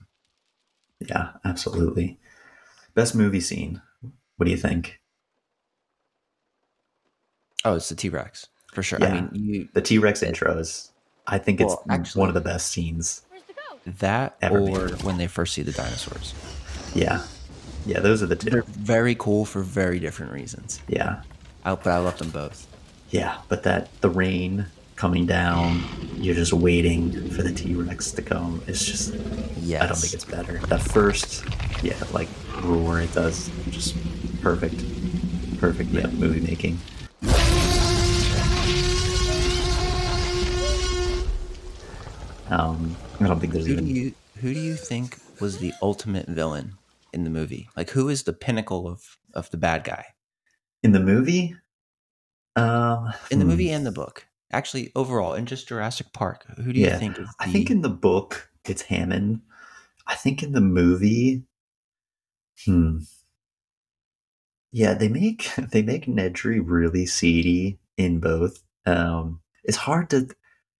yeah, 1.00 1.32
absolutely. 1.44 2.20
Best 2.94 3.14
movie 3.14 3.40
scene. 3.40 3.80
What 4.36 4.44
do 4.44 4.50
you 4.50 4.56
think? 4.58 5.00
Oh, 7.64 7.74
it's 7.74 7.88
the 7.88 7.94
T 7.94 8.08
Rex 8.08 8.48
for 8.72 8.82
sure. 8.82 9.02
I 9.02 9.06
Yeah. 9.06 9.20
mean, 9.22 9.30
you 9.34 9.68
The 9.74 9.82
T 9.82 9.98
Rex 9.98 10.22
intro 10.22 10.58
is. 10.58 10.92
I 11.26 11.38
think 11.38 11.60
it's 11.60 11.74
actually- 11.88 12.20
one 12.20 12.28
of 12.28 12.34
the 12.34 12.40
best 12.40 12.68
scenes. 12.68 13.22
that 13.86 14.36
Ever 14.42 14.58
or 14.58 14.88
made. 14.88 15.02
when 15.02 15.16
they 15.16 15.26
first 15.26 15.54
see 15.54 15.62
the 15.62 15.72
dinosaurs. 15.72 16.34
Yeah, 16.94 17.24
yeah. 17.86 18.00
Those 18.00 18.22
are 18.22 18.26
the 18.26 18.36
two. 18.36 18.50
They're 18.50 18.60
two. 18.62 18.72
very 18.72 19.14
cool 19.14 19.46
for 19.46 19.62
very 19.62 19.98
different 19.98 20.32
reasons. 20.32 20.80
Yeah, 20.86 21.22
I, 21.64 21.74
but 21.74 21.86
I 21.88 21.98
love 21.98 22.18
them 22.18 22.30
both. 22.30 22.66
yeah. 23.10 23.38
But 23.48 23.62
that 23.64 23.88
the 24.00 24.10
rain 24.10 24.66
coming 24.96 25.26
down, 25.26 25.82
you're 26.16 26.34
just 26.34 26.52
waiting 26.52 27.30
for 27.30 27.42
the 27.42 27.52
T 27.52 27.74
Rex 27.74 28.12
to 28.12 28.22
come. 28.22 28.62
It's 28.66 28.84
just. 28.84 29.14
yeah, 29.60 29.82
I 29.84 29.86
don't 29.86 29.96
think 29.96 30.14
it's 30.14 30.24
better. 30.24 30.58
That 30.68 30.80
first, 30.82 31.44
yeah, 31.82 31.96
like 32.12 32.28
roar 32.62 33.00
it 33.00 33.12
does, 33.14 33.50
just 33.70 33.94
perfect, 34.42 34.78
perfect. 35.58 35.90
Yeah, 35.90 36.06
movie 36.08 36.40
making. 36.40 36.78
Um, 42.48 42.96
I 43.20 43.28
don't 43.28 43.38
think 43.38 43.52
there's 43.52 43.66
Who 43.66 43.76
do 43.76 43.82
even. 43.84 43.94
you 43.96 44.14
who 44.40 44.54
do 44.54 44.60
you 44.60 44.74
think 44.74 45.18
was 45.40 45.58
the 45.58 45.72
ultimate 45.82 46.26
villain 46.26 46.72
in 47.12 47.24
the 47.24 47.30
movie? 47.30 47.68
Like 47.76 47.90
who 47.90 48.08
is 48.08 48.24
the 48.24 48.32
pinnacle 48.32 48.88
of 48.88 49.16
of 49.34 49.50
the 49.50 49.56
bad 49.56 49.84
guy 49.84 50.06
in 50.82 50.92
the 50.92 51.00
movie. 51.00 51.56
Um, 52.56 53.12
in 53.30 53.38
the 53.38 53.44
hmm. 53.44 53.50
movie 53.50 53.70
and 53.70 53.86
the 53.86 53.92
book? 53.92 54.26
Actually, 54.52 54.90
overall, 54.96 55.34
in 55.34 55.46
just 55.46 55.68
Jurassic 55.68 56.12
Park, 56.12 56.44
who 56.56 56.72
do 56.72 56.80
you 56.80 56.86
Yeah, 56.86 56.98
think 56.98 57.18
is 57.18 57.28
the 57.28 57.34
I 57.38 57.46
think 57.46 57.70
in 57.70 57.82
the 57.82 57.88
book 57.88 58.50
it's 58.64 58.82
Hammond. 58.82 59.42
I 60.06 60.16
think 60.16 60.42
in 60.42 60.52
the 60.52 60.60
movie, 60.60 61.44
hmm. 62.64 62.98
Yeah, 64.72 64.94
they 64.94 65.08
make 65.08 65.50
they 65.72 65.82
make 65.82 66.06
Nedry 66.06 66.60
really 66.64 67.06
seedy 67.06 67.78
in 67.96 68.20
both. 68.20 68.62
Um, 68.86 69.40
it's 69.64 69.76
hard 69.76 70.10
to, 70.10 70.28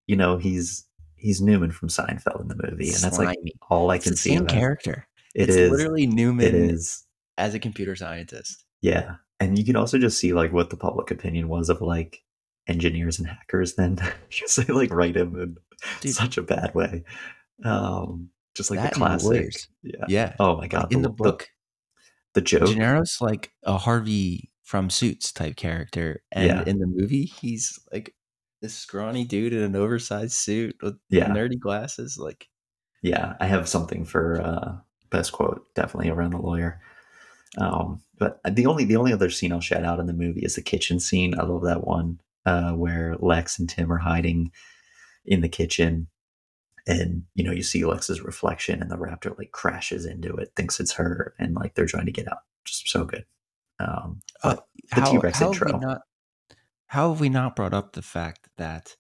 you 0.07 0.17
know, 0.17 0.37
he's 0.37 0.85
he's 1.17 1.41
Newman 1.41 1.71
from 1.71 1.89
Seinfeld 1.89 2.41
in 2.41 2.49
the 2.49 2.57
movie, 2.71 2.89
and 2.89 2.99
that's 2.99 3.19
like 3.19 3.39
all 3.69 3.91
I 3.91 3.97
it's 3.97 4.05
can 4.05 4.13
the 4.13 4.17
see. 4.17 4.31
same 4.31 4.45
that. 4.45 4.53
character. 4.53 5.07
It 5.35 5.49
it's 5.49 5.57
is 5.57 5.71
literally 5.71 6.07
Newman 6.07 6.47
It 6.47 6.55
is. 6.55 7.05
as 7.39 7.55
a 7.55 7.61
computer 7.61 7.95
scientist. 7.95 8.65
Yeah, 8.81 9.17
and 9.41 9.59
you 9.59 9.65
can 9.65 9.77
also 9.77 9.99
just 9.99 10.19
see 10.19 10.33
like 10.33 10.53
what 10.53 10.71
the 10.71 10.77
public 10.77 11.11
opinion 11.11 11.49
was 11.49 11.69
of 11.69 11.81
like 11.81 12.23
engineers 12.67 13.19
and 13.19 13.27
hackers. 13.29 13.75
Then 13.75 13.99
just 14.31 14.57
they 14.57 14.73
like 14.73 14.93
write 14.93 15.17
him 15.17 15.35
in 15.41 15.57
Dude. 16.01 16.15
such 16.15 16.39
a 16.39 16.43
bad 16.43 16.75
way. 16.75 17.05
Um, 17.65 18.31
just 18.55 18.71
like 18.71 18.83
the 18.83 18.95
classic. 18.95 19.55
Yeah. 19.83 20.05
Yeah. 20.09 20.35
Oh 20.39 20.57
my 20.57 20.69
god. 20.69 20.93
in 20.93 21.03
the 21.03 21.09
book, 21.11 21.49
the, 22.35 22.41
joke. 22.41 22.69
Gennaro's 22.69 23.19
like 23.21 23.51
a 23.65 23.79
Harvey 23.79 24.51
from 24.63 24.89
Suits 24.91 25.33
type 25.33 25.57
character, 25.57 26.23
and 26.31 26.47
Yeah. 26.47 26.65
in 26.67 26.79
the 26.79 26.87
movie, 26.87 27.25
he's 27.25 27.79
like 27.93 28.15
this 28.63 28.75
scrawny 28.75 29.25
dude 29.25 29.53
in 29.53 29.63
an 29.63 29.75
oversized 29.75 30.33
suit 30.35 30.77
with 30.83 30.97
Yeah. 31.09 31.29
nerdy 31.29 31.59
glasses. 31.59 32.19
Like, 32.21 32.49
Yeah, 33.03 33.35
I 33.41 33.47
have 33.47 33.69
something 33.69 34.05
for 34.05 34.41
uh, 34.41 34.77
best 35.11 35.33
quote 35.33 35.65
definitely 35.75 36.11
around 36.11 36.33
the 36.33 36.39
lawyer. 36.43 36.81
Um, 37.59 38.03
but 38.19 38.41
the 38.49 38.67
only 38.67 38.85
the 38.85 38.97
only 38.97 39.13
other 39.13 39.31
scene 39.31 39.53
I'll 39.53 39.61
shout 39.61 39.85
out 39.85 39.99
in 39.99 40.07
the 40.07 40.13
movie 40.13 40.43
is 40.43 40.55
the 40.55 40.63
kitchen 40.63 41.01
scene. 41.01 41.39
I 41.39 41.43
love 41.43 41.63
that 41.63 41.87
one 41.87 42.21
uh, 42.47 42.73
where 42.73 43.17
Lex 43.19 43.59
and 43.59 43.69
Tim 43.69 43.93
are 43.93 43.99
hiding 43.99 44.53
in 45.25 45.41
the 45.41 45.49
kitchen, 45.49 46.07
and 46.87 47.25
you 47.35 47.43
know 47.43 47.53
you 47.53 47.63
see 47.63 47.85
Lex's 47.85 48.21
reflection, 48.21 48.81
and 48.81 48.91
the 48.91 48.97
raptor 48.97 49.37
like 49.37 49.53
crashes 49.53 50.07
into 50.07 50.35
it, 50.37 50.53
thinks 50.55 50.79
it's 50.79 50.93
her, 50.93 51.35
and 51.39 51.55
like 51.55 51.75
they're 51.75 51.87
trying 51.87 52.07
to 52.07 52.13
get 52.13 52.31
out. 52.31 52.39
Just 52.65 52.89
so 52.89 53.05
good. 53.05 53.25
Um, 53.81 54.21
uh, 54.45 54.57
but 54.57 54.67
the 54.95 55.01
how, 55.01 55.11
T-Rex 55.11 55.39
how 55.39 55.53
have 55.53 55.63
we 55.65 55.79
not 55.79 56.03
how 56.87 57.11
have 57.11 57.21
we 57.21 57.29
not 57.29 57.57
brought 57.57 57.75
up 57.75 57.93
the 57.93 58.03
fact 58.03 58.49
that 58.59 58.97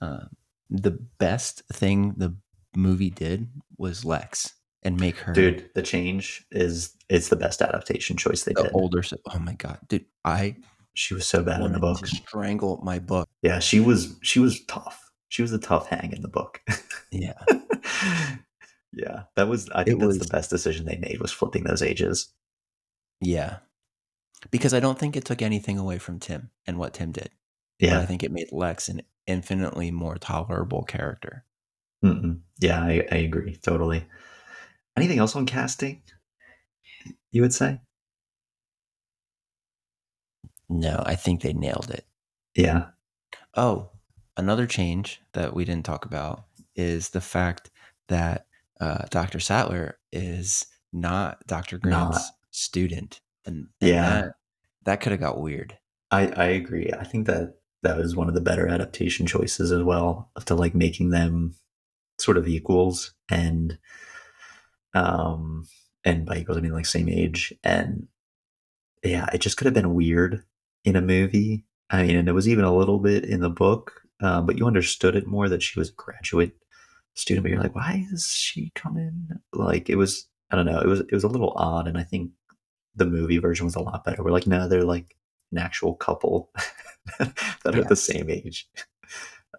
uh, 0.00 0.24
the 0.68 0.98
best 1.18 1.62
thing 1.72 2.14
the 2.16 2.36
movie 2.74 3.10
did 3.10 3.48
was 3.78 4.04
Lex 4.04 4.54
and 4.82 4.98
make 5.00 5.16
her 5.18 5.32
dude, 5.32 5.68
the 5.74 5.82
change 5.82 6.44
is 6.50 6.94
it's 7.08 7.28
the 7.28 7.36
best 7.36 7.60
adaptation 7.62 8.16
choice 8.16 8.44
they 8.44 8.52
the 8.52 8.64
did. 8.64 8.72
older. 8.74 9.02
Oh 9.32 9.38
my 9.38 9.54
god, 9.54 9.78
dude! 9.88 10.04
I 10.24 10.56
She 10.94 11.14
was 11.14 11.26
so 11.26 11.42
bad 11.42 11.60
in 11.62 11.72
the 11.72 11.78
book. 11.80 12.06
strangle 12.06 12.80
my 12.84 12.98
book. 12.98 13.28
Yeah, 13.42 13.58
she 13.58 13.80
was 13.80 14.16
she 14.22 14.38
was 14.40 14.64
tough. 14.66 15.02
She 15.28 15.42
was 15.42 15.52
a 15.52 15.58
tough 15.58 15.88
hang 15.88 16.12
in 16.12 16.22
the 16.22 16.28
book. 16.28 16.60
Yeah, 17.10 17.34
yeah, 18.92 19.22
that 19.36 19.48
was 19.48 19.68
I 19.70 19.84
think 19.84 19.96
It 19.96 20.00
that's 20.00 20.06
was- 20.06 20.18
the 20.18 20.28
best 20.32 20.50
decision 20.50 20.86
they 20.86 20.96
made 20.98 21.20
was 21.20 21.32
flipping 21.32 21.64
those 21.64 21.82
ages. 21.82 22.32
yeah. 23.20 23.58
Because 24.50 24.74
I 24.74 24.80
don't 24.80 24.98
think 24.98 25.16
it 25.16 25.24
took 25.24 25.40
anything 25.42 25.78
away 25.78 25.98
from 25.98 26.20
Tim 26.20 26.50
and 26.66 26.78
what 26.78 26.92
Tim 26.92 27.10
did. 27.10 27.30
But 27.80 27.88
Yeah, 27.88 28.00
I 28.00 28.06
think 28.06 28.22
it 28.22 28.30
made 28.30 28.52
Lex 28.52 28.88
an 28.88 29.00
infinitely 29.26 29.90
more 29.90 30.16
tolerable 30.18 30.84
character. 30.84 31.44
Mm-mm. 32.04 32.40
yeah, 32.60 32.80
I, 32.80 33.06
I 33.10 33.16
agree 33.16 33.56
totally. 33.56 34.04
Anything 34.96 35.18
else 35.18 35.36
on 35.36 35.46
casting? 35.46 36.02
You 37.30 37.42
would 37.42 37.52
say? 37.52 37.80
No, 40.68 41.02
I 41.06 41.14
think 41.14 41.42
they 41.42 41.52
nailed 41.52 41.90
it. 41.90 42.04
Yeah, 42.54 42.86
Oh, 43.54 43.90
another 44.36 44.66
change 44.66 45.20
that 45.32 45.54
we 45.54 45.64
didn't 45.64 45.84
talk 45.84 46.04
about 46.04 46.44
is 46.74 47.10
the 47.10 47.20
fact 47.20 47.70
that 48.08 48.46
uh, 48.80 49.04
Dr. 49.10 49.40
Sattler 49.40 49.98
is 50.12 50.66
not 50.92 51.46
Dr. 51.46 51.76
Not. 51.84 52.10
Grant's 52.10 52.32
student, 52.50 53.20
and, 53.44 53.68
and 53.80 53.90
Yeah. 53.90 54.02
that, 54.10 54.34
that 54.84 55.00
could 55.00 55.12
have 55.12 55.20
got 55.20 55.40
weird. 55.40 55.78
I 56.10 56.26
I 56.28 56.44
agree. 56.46 56.90
I 56.98 57.04
think 57.04 57.26
that 57.26 57.56
that 57.82 57.96
was 57.96 58.14
one 58.16 58.28
of 58.28 58.34
the 58.34 58.40
better 58.40 58.68
adaptation 58.68 59.26
choices 59.26 59.72
as 59.72 59.82
well, 59.82 60.30
to 60.44 60.54
like 60.54 60.74
making 60.74 61.10
them 61.10 61.54
sort 62.18 62.36
of 62.38 62.46
equals 62.48 63.14
and 63.28 63.78
um 64.96 65.66
and 66.04 66.26
by 66.26 66.36
equals 66.36 66.58
I 66.58 66.60
mean 66.60 66.72
like 66.72 66.86
same 66.86 67.08
age 67.08 67.54
and 67.62 68.08
yeah, 69.06 69.28
it 69.32 69.40
just 69.40 69.56
could 69.56 69.66
have 69.66 69.74
been 69.74 69.94
weird 69.94 70.42
in 70.84 70.96
a 70.96 71.00
movie. 71.00 71.64
I 71.90 72.02
mean, 72.02 72.16
and 72.16 72.28
it 72.28 72.32
was 72.32 72.48
even 72.48 72.64
a 72.64 72.74
little 72.74 72.98
bit 72.98 73.24
in 73.24 73.40
the 73.40 73.50
book, 73.50 74.02
um, 74.20 74.46
but 74.46 74.58
you 74.58 74.66
understood 74.66 75.14
it 75.14 75.26
more 75.26 75.48
that 75.48 75.62
she 75.62 75.78
was 75.78 75.90
a 75.90 75.94
graduate 75.94 76.56
student. 77.14 77.44
But 77.44 77.50
you're 77.50 77.62
like, 77.62 77.74
why 77.74 78.06
is 78.12 78.26
she 78.26 78.72
coming? 78.74 79.28
Like, 79.52 79.88
it 79.88 79.96
was, 79.96 80.26
I 80.50 80.56
don't 80.56 80.66
know, 80.66 80.80
it 80.80 80.86
was 80.86 81.00
it 81.00 81.12
was 81.12 81.24
a 81.24 81.28
little 81.28 81.52
odd, 81.56 81.86
and 81.86 81.96
I 81.96 82.02
think 82.02 82.32
the 82.96 83.06
movie 83.06 83.38
version 83.38 83.66
was 83.66 83.76
a 83.76 83.80
lot 83.80 84.04
better. 84.04 84.22
We're 84.22 84.32
like, 84.32 84.46
no, 84.46 84.68
they're 84.68 84.84
like 84.84 85.16
an 85.52 85.58
actual 85.58 85.94
couple 85.94 86.50
that 87.18 87.76
are 87.76 87.84
the 87.84 87.96
same 87.96 88.30
age. 88.30 88.68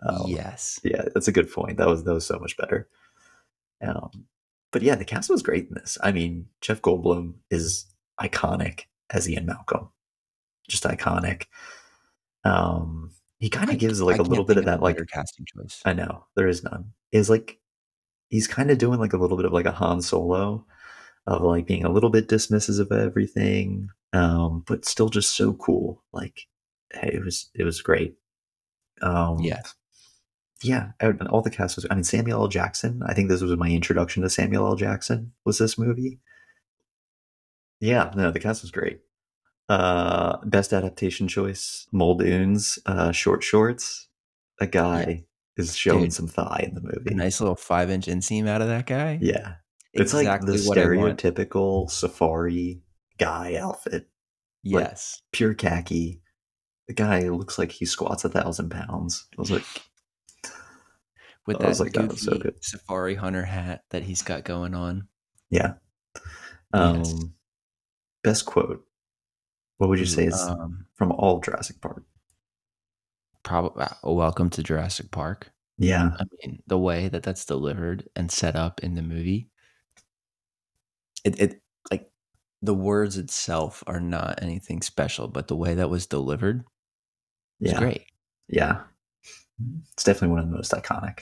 Um, 0.05 0.25
yes. 0.27 0.79
yeah, 0.83 1.05
that's 1.13 1.27
a 1.27 1.31
good 1.31 1.51
point. 1.51 1.77
That 1.77 1.87
was 1.87 2.03
that 2.03 2.13
was 2.13 2.25
so 2.25 2.39
much 2.39 2.57
better. 2.57 2.89
Um, 3.81 4.25
but 4.71 4.81
yeah, 4.81 4.95
the 4.95 5.05
cast 5.05 5.29
was 5.29 5.41
great 5.41 5.67
in 5.67 5.75
this. 5.75 5.97
I 6.01 6.11
mean, 6.11 6.47
Jeff 6.61 6.81
Goldblum 6.81 7.35
is 7.49 7.85
iconic 8.19 8.83
as 9.09 9.29
Ian 9.29 9.45
Malcolm, 9.45 9.89
just 10.69 10.83
iconic. 10.83 11.45
Um, 12.43 13.11
he 13.39 13.49
kind 13.49 13.69
of 13.69 13.77
gives 13.77 14.01
like 14.01 14.19
I 14.19 14.19
a 14.19 14.23
little 14.23 14.45
bit 14.45 14.57
of 14.57 14.65
that, 14.65 14.81
like 14.81 14.97
casting 15.07 15.45
choice. 15.45 15.81
I 15.85 15.93
know 15.93 16.25
there 16.35 16.47
is 16.47 16.63
none. 16.63 16.91
Is 17.11 17.29
like 17.29 17.59
he's 18.29 18.47
kind 18.47 18.71
of 18.71 18.77
doing 18.77 18.99
like 18.99 19.13
a 19.13 19.17
little 19.17 19.37
bit 19.37 19.45
of 19.45 19.53
like 19.53 19.65
a 19.65 19.71
Han 19.71 20.01
Solo 20.01 20.65
of 21.27 21.41
like 21.41 21.67
being 21.67 21.85
a 21.85 21.91
little 21.91 22.09
bit 22.09 22.27
dismissive 22.27 22.79
of 22.79 22.91
everything, 22.91 23.89
um, 24.13 24.63
but 24.65 24.85
still 24.85 25.09
just 25.09 25.35
so 25.35 25.53
cool. 25.53 26.03
Like, 26.13 26.47
hey, 26.93 27.11
it 27.13 27.23
was 27.23 27.49
it 27.53 27.63
was 27.63 27.81
great. 27.81 28.15
Um, 29.01 29.39
Yeah. 29.39 29.61
Yeah, 30.63 30.91
all 31.29 31.41
the 31.41 31.49
cast 31.51 31.75
was. 31.75 31.85
I 31.89 31.95
mean, 31.95 32.03
Samuel 32.03 32.41
L. 32.41 32.47
Jackson. 32.47 33.01
I 33.05 33.13
think 33.13 33.29
this 33.29 33.41
was 33.41 33.55
my 33.57 33.69
introduction 33.69 34.23
to 34.23 34.29
Samuel 34.29 34.65
L. 34.67 34.75
Jackson. 34.75 35.33
Was 35.45 35.57
this 35.57 35.77
movie? 35.77 36.19
Yeah, 37.79 38.11
no, 38.15 38.31
the 38.31 38.39
cast 38.39 38.63
was 38.63 38.71
great. 38.71 39.01
Uh, 39.69 40.37
best 40.45 40.73
adaptation 40.73 41.27
choice: 41.27 41.87
Muldoon's 41.91 42.79
uh, 42.85 43.11
short 43.11 43.43
shorts. 43.43 44.07
A 44.59 44.65
guy 44.67 45.25
is 45.57 45.75
showing 45.75 46.03
Dude. 46.05 46.13
some 46.13 46.27
thigh 46.27 46.63
in 46.67 46.73
the 46.73 46.81
movie. 46.81 47.13
Nice 47.13 47.39
little 47.39 47.55
five 47.55 47.89
inch 47.91 48.07
inseam 48.07 48.47
out 48.47 48.61
of 48.61 48.67
that 48.69 48.87
guy. 48.87 49.19
Yeah, 49.21 49.55
it's 49.93 50.13
like 50.13 50.41
the 50.41 50.63
what 50.65 50.77
I 50.77 50.85
want. 50.95 51.19
stereotypical 51.19 51.89
safari 51.91 52.81
guy 53.19 53.55
outfit. 53.55 54.07
like- 54.63 54.83
Yes. 54.85 55.21
Pure 55.31 55.53
khaki. 55.55 56.21
The 56.87 56.93
guy 56.93 57.27
looks 57.29 57.57
like 57.59 57.71
he 57.71 57.85
squats 57.85 58.23
a 58.25 58.29
thousand 58.29 58.69
pounds. 58.69 59.27
I 59.37 59.41
was 59.41 59.51
like, 59.51 59.63
With 61.47 61.59
that 61.59 61.79
like, 61.79 61.93
that 61.93 62.19
so 62.19 62.39
safari 62.61 63.15
hunter 63.15 63.45
hat 63.45 63.83
that 63.89 64.03
he's 64.03 64.21
got 64.21 64.43
going 64.43 64.75
on. 64.75 65.07
yeah. 65.49 65.73
Um, 66.73 66.97
Yes. 66.97 67.23
Best 68.23 68.45
quote. 68.45 68.83
What 69.77 69.89
would 69.89 69.99
you 69.99 70.05
say 70.05 70.25
is 70.25 70.39
um, 70.41 70.85
from 70.95 71.13
all 71.13 71.39
Jurassic 71.39 71.79
Park? 71.79 72.03
probably 73.47 73.85
welcome 74.03 74.49
to 74.49 74.61
Jurassic 74.61 75.09
Park. 75.09 75.51
Yeah, 75.77 76.09
I 76.19 76.23
mean, 76.43 76.61
the 76.67 76.77
way 76.77 77.07
that 77.07 77.23
that's 77.23 77.45
delivered 77.45 78.09
and 78.15 78.29
set 78.29 78.57
up 78.57 78.81
in 78.81 78.95
the 78.95 79.01
movie, 79.01 79.49
it, 81.23 81.39
it 81.39 81.61
like 81.89 82.09
the 82.61 82.73
words 82.73 83.17
itself 83.17 83.83
are 83.87 84.01
not 84.01 84.39
anything 84.41 84.81
special, 84.81 85.29
but 85.29 85.47
the 85.47 85.55
way 85.55 85.75
that 85.75 85.89
was 85.89 86.07
delivered 86.07 86.65
is 87.61 87.71
yeah, 87.71 87.79
great. 87.79 88.05
yeah. 88.49 88.81
It's 89.93 90.03
definitely 90.03 90.35
one 90.35 90.39
of 90.39 90.49
the 90.49 90.55
most 90.55 90.73
iconic. 90.73 91.21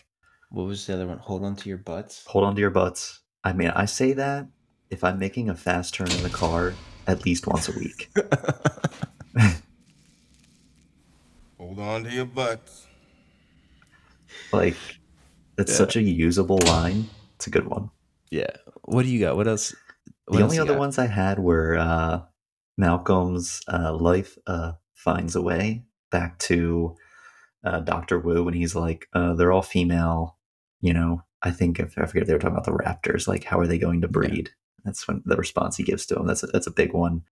What 0.56 0.68
was 0.68 0.86
the 0.88 0.93
other 0.93 1.06
one? 1.06 1.18
Hold 1.18 1.43
on 1.43 1.58
to 1.58 1.68
your 1.68 1.78
butts. 1.78 2.24
Hold 2.28 2.45
on 2.45 2.56
to 2.56 2.62
your 2.62 2.70
butts. 2.70 3.20
I 3.43 3.51
mean, 3.51 3.72
I 3.76 3.84
say 3.84 4.14
that 4.14 4.47
if 4.89 5.03
I'm 5.03 5.20
making 5.20 5.49
a 5.49 5.56
fast 5.56 5.93
turn 5.93 6.10
in 6.10 6.24
the 6.24 6.30
car 6.30 6.74
at 7.08 7.26
least 7.26 7.45
once 7.45 7.68
a 7.68 7.74
week. 7.74 8.10
Hold 11.60 11.80
on 11.80 12.03
to 12.06 12.10
your 12.12 12.26
butts. 12.26 12.88
Like, 14.53 14.78
it's 15.58 15.72
Yeah. 15.72 15.78
such 15.78 15.95
a 15.97 16.01
usable 16.01 16.60
line. 16.66 17.10
It's 17.36 17.47
a 17.47 17.49
good 17.49 17.68
one. 17.68 17.91
yeah. 18.32 18.47
What 18.86 19.03
do 19.03 19.10
you 19.10 19.20
got? 19.20 19.36
What 19.36 19.47
else? 19.47 19.76
What 20.28 20.38
the 20.38 20.43
else 20.43 20.51
only 20.53 20.60
other 20.60 20.74
got? 20.74 20.80
ones 20.80 20.97
I 20.99 21.08
had 21.08 21.39
were 21.39 21.76
uh, 21.76 22.22
Malcolm's 22.78 23.62
uh, 23.68 23.93
life 23.93 24.38
uh, 24.47 24.74
finds 24.93 25.36
a 25.36 25.41
way 25.41 25.84
back 26.12 26.38
to 26.39 26.95
uh, 27.64 27.80
Doctor 27.82 28.20
Wu 28.20 28.43
when 28.43 28.53
he's 28.53 28.76
like, 28.76 29.08
uh, 29.14 29.34
they're 29.34 29.51
all 29.51 29.62
female. 29.64 30.35
You 30.86 30.94
know, 30.94 31.24
I 31.42 31.50
think 31.50 31.80
if 31.80 31.98
I 31.98 32.06
forget 32.06 32.22
if 32.22 32.28
they 32.28 32.34
were 32.34 32.40
talking 32.40 32.56
about 32.56 32.66
the 32.66 32.84
raptors. 32.84 33.28
Like, 33.28 33.46
how 33.46 33.58
are 33.58 33.66
they 33.66 33.80
going 33.80 34.02
to 34.02 34.08
breed? 34.08 34.52
That's 34.84 35.08
when 35.08 35.24
the 35.26 35.36
response 35.36 35.78
he 35.78 35.84
gives 35.84 36.06
to 36.06 36.14
them. 36.14 36.28
That's 36.28 36.44
a, 36.44 36.48
that's 36.48 36.68
a 36.68 36.72
big 36.72 36.94
one. 36.94 37.24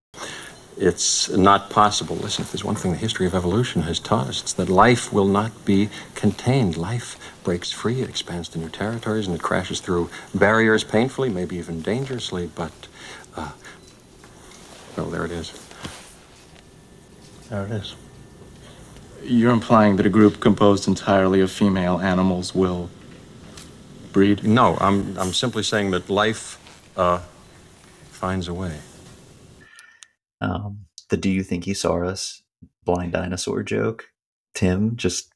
It's 0.75 1.29
not 1.29 1.69
possible. 1.69 2.15
Listen, 2.15 2.41
if 2.45 2.51
there's 2.51 2.63
one 2.63 2.73
thing 2.73 2.93
the 2.93 2.97
history 2.97 3.27
of 3.27 3.35
evolution 3.35 3.83
has 3.83 3.99
taught 3.99 4.25
us, 4.25 4.41
it's 4.41 4.53
that 4.53 4.69
life 4.69 5.13
will 5.13 5.27
not 5.27 5.65
be 5.65 5.89
contained. 6.15 6.77
Life 6.77 7.15
breaks 7.43 7.71
free, 7.71 8.01
it 8.01 8.09
expands 8.09 8.49
to 8.49 8.57
new 8.57 8.69
territories, 8.69 9.27
and 9.27 9.35
it 9.35 9.43
crashes 9.43 9.81
through 9.81 10.09
barriers 10.33 10.83
painfully, 10.83 11.29
maybe 11.29 11.55
even 11.57 11.83
dangerously, 11.83 12.49
but, 12.55 12.87
uh, 13.35 13.51
well, 14.97 15.11
there 15.11 15.25
it 15.25 15.31
is. 15.31 15.53
There 17.51 17.65
it 17.67 17.71
is. 17.71 17.93
You're 19.21 19.53
implying 19.53 19.97
that 19.97 20.07
a 20.07 20.09
group 20.09 20.39
composed 20.39 20.87
entirely 20.87 21.39
of 21.39 21.51
female 21.51 21.99
animals 21.99 22.55
will 22.55 22.89
breed? 24.13 24.43
No, 24.43 24.77
I'm, 24.79 25.17
I'm 25.17 25.33
simply 25.33 25.63
saying 25.63 25.91
that 25.91 26.09
life, 26.09 26.59
uh, 26.95 27.19
finds 28.11 28.47
a 28.47 28.53
way. 28.53 28.79
Um, 30.39 30.85
the 31.09 31.17
"Do 31.17 31.29
you 31.29 31.43
think 31.43 31.65
he 31.65 31.73
saw 31.73 32.03
us?" 32.03 32.43
blind 32.85 33.13
dinosaur 33.13 33.63
joke. 33.63 34.09
Tim 34.53 34.95
just, 34.95 35.31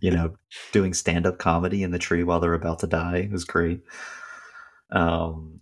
you 0.00 0.10
know, 0.10 0.34
doing 0.72 0.94
stand 0.94 1.26
up 1.26 1.38
comedy 1.38 1.82
in 1.82 1.90
the 1.90 1.98
tree 1.98 2.22
while 2.22 2.40
they're 2.40 2.54
about 2.54 2.80
to 2.80 2.86
die 2.86 3.28
was 3.32 3.44
great. 3.44 3.80
Um, 4.90 5.60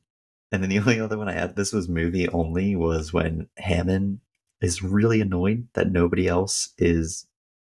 and 0.53 0.63
then 0.63 0.71
the 0.71 0.79
only 0.81 1.01
other 1.01 1.19
one 1.19 1.29
I 1.29 1.33
had, 1.33 1.57
this 1.57 1.73
was 1.73 1.89
movie 1.89 2.29
only, 2.29 2.77
was 2.77 3.13
when 3.13 3.49
Hammond 3.57 4.21
is 4.61 4.83
really 4.83 5.21
annoyed 5.21 5.69
that 5.75 5.91
nobody 5.91 6.27
else 6.27 6.73
is 6.79 7.27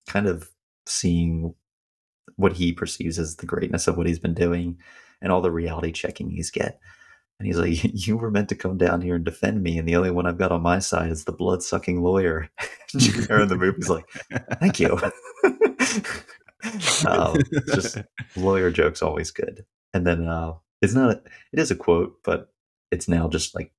kind 0.07 0.27
of 0.27 0.51
seeing 0.87 1.55
what 2.41 2.55
he 2.55 2.73
perceives 2.73 3.19
as 3.19 3.37
the 3.37 3.47
greatness 3.47 3.87
of 3.87 3.97
what 3.97 4.07
he's 4.07 4.19
been 4.19 4.35
doing 4.35 4.79
and 5.23 5.33
all 5.33 5.41
the 5.41 5.51
reality 5.51 5.93
checking 5.93 6.31
he's 6.31 6.51
get. 6.51 6.81
And 7.39 7.47
he's 7.47 7.59
like, 7.59 7.81
You 8.07 8.17
were 8.17 8.31
meant 8.31 8.49
to 8.51 8.55
come 8.55 8.79
down 8.79 9.01
here 9.01 9.15
and 9.15 9.25
defend 9.25 9.63
me, 9.63 9.79
and 9.79 9.89
the 9.89 9.97
only 9.97 10.11
one 10.11 10.27
I've 10.27 10.39
got 10.39 10.53
on 10.53 10.63
my 10.63 10.79
side 10.79 11.11
is 11.11 11.25
the 11.25 11.33
blood 11.33 11.63
sucking 11.63 12.03
lawyer. 12.03 12.49
Gennaro 12.97 13.43
in 13.43 13.49
the 13.49 13.57
movie's 13.57 13.91
like, 13.91 14.07
Thank 14.61 14.81
you. 14.81 14.99
um, 17.07 17.39
just 17.73 17.99
lawyer 18.37 18.71
jokes 18.71 19.03
always 19.03 19.31
good. 19.31 19.65
And 19.95 20.07
then 20.07 20.27
uh, 20.27 20.55
it's 20.83 20.95
not 20.95 21.11
it 21.53 21.59
is 21.59 21.71
a 21.71 21.77
quote, 21.77 22.19
but 22.25 22.53
it's 22.91 23.09
now 23.09 23.29
just 23.29 23.55
like 23.55 23.73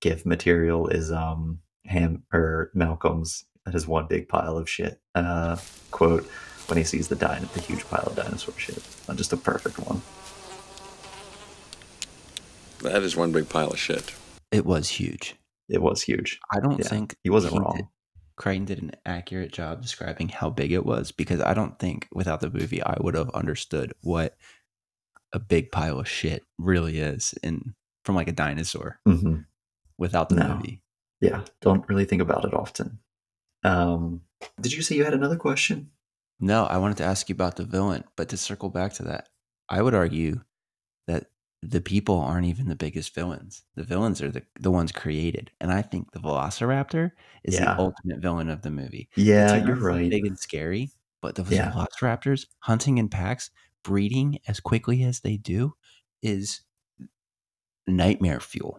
GIF 0.00 0.26
material 0.26 0.88
is 0.88 1.10
um 1.10 1.60
Ham 1.86 2.22
or 2.32 2.70
Malcolm's 2.74 3.44
that 3.64 3.74
is 3.74 3.86
one 3.86 4.06
big 4.06 4.28
pile 4.28 4.56
of 4.56 4.68
shit 4.68 5.00
uh 5.14 5.56
quote 5.90 6.28
when 6.70 6.78
he 6.78 6.84
sees 6.84 7.08
the 7.08 7.16
dino 7.16 7.40
the 7.52 7.60
huge 7.60 7.84
pile 7.88 8.04
of 8.06 8.14
dinosaur 8.16 8.54
shit. 8.56 8.78
Uh, 9.08 9.14
just 9.14 9.32
a 9.32 9.36
perfect 9.36 9.78
one. 9.80 10.00
That 12.82 13.02
is 13.02 13.16
one 13.16 13.32
big 13.32 13.48
pile 13.48 13.70
of 13.70 13.78
shit. 13.78 14.14
It 14.52 14.64
was 14.64 14.88
huge. 14.88 15.34
It 15.68 15.82
was 15.82 16.02
huge. 16.02 16.40
I 16.52 16.60
don't 16.60 16.78
Yeah, 16.78 16.86
think 16.88 17.16
he 17.22 17.30
wasn't 17.30 17.54
did- 17.54 17.60
wrong. 17.60 17.88
Crichton 18.36 18.64
did 18.64 18.82
an 18.82 18.92
accurate 19.04 19.52
job 19.52 19.82
describing 19.82 20.30
how 20.30 20.48
big 20.48 20.72
it 20.72 20.86
was 20.86 21.12
because 21.12 21.42
I 21.42 21.52
don't 21.52 21.78
think 21.78 22.08
without 22.10 22.40
the 22.40 22.48
movie 22.48 22.82
I 22.82 22.96
would 22.98 23.14
have 23.14 23.28
understood 23.30 23.92
what 24.00 24.34
a 25.34 25.38
big 25.38 25.70
pile 25.70 26.00
of 26.00 26.08
shit 26.08 26.42
really 26.56 27.00
is 27.00 27.34
in 27.42 27.74
from 28.02 28.14
like 28.14 28.28
a 28.28 28.32
dinosaur 28.32 28.98
hmm 29.04 29.40
without 29.98 30.30
the 30.30 30.36
No. 30.36 30.54
movie. 30.54 30.80
Yeah, 31.20 31.44
don't 31.60 31.86
really 31.86 32.06
think 32.06 32.22
about 32.22 32.46
it 32.46 32.54
often. 32.54 33.00
Um, 33.62 34.22
did 34.58 34.72
you 34.72 34.80
say 34.80 34.94
you 34.96 35.04
had 35.04 35.12
another 35.12 35.36
question? 35.36 35.90
No, 36.40 36.64
I 36.64 36.78
wanted 36.78 36.96
to 36.98 37.04
ask 37.04 37.28
you 37.28 37.34
about 37.34 37.56
the 37.56 37.64
villain, 37.64 38.04
but 38.16 38.28
to 38.30 38.36
circle 38.36 38.70
back 38.70 38.94
to 38.94 39.02
that, 39.04 39.28
I 39.68 39.82
would 39.82 39.94
argue 39.94 40.40
that 41.06 41.26
the 41.62 41.80
people 41.82 42.18
aren't 42.18 42.46
even 42.46 42.68
the 42.68 42.74
biggest 42.76 43.14
villains. 43.14 43.62
The 43.74 43.84
villains 43.84 44.22
are 44.22 44.30
the, 44.30 44.42
the 44.58 44.70
ones 44.70 44.92
created. 44.92 45.50
And 45.60 45.70
I 45.70 45.82
think 45.82 46.12
the 46.12 46.18
Velociraptor 46.18 47.10
is 47.44 47.54
Yeah. 47.54 47.74
the 47.74 47.80
ultimate 47.80 48.20
villain 48.20 48.48
of 48.48 48.62
the 48.62 48.70
movie. 48.70 49.10
Yeah, 49.16 49.56
you're 49.66 49.76
right. 49.76 50.08
Big 50.10 50.24
and 50.24 50.38
scary, 50.38 50.90
but 51.20 51.34
the 51.34 51.44
Yeah. 51.54 51.72
Velociraptors 51.72 52.46
hunting 52.60 52.96
in 52.96 53.10
packs, 53.10 53.50
breeding 53.84 54.38
as 54.48 54.58
quickly 54.60 55.02
as 55.04 55.20
they 55.20 55.36
do, 55.36 55.74
is 56.22 56.62
nightmare 57.86 58.40
fuel. 58.40 58.78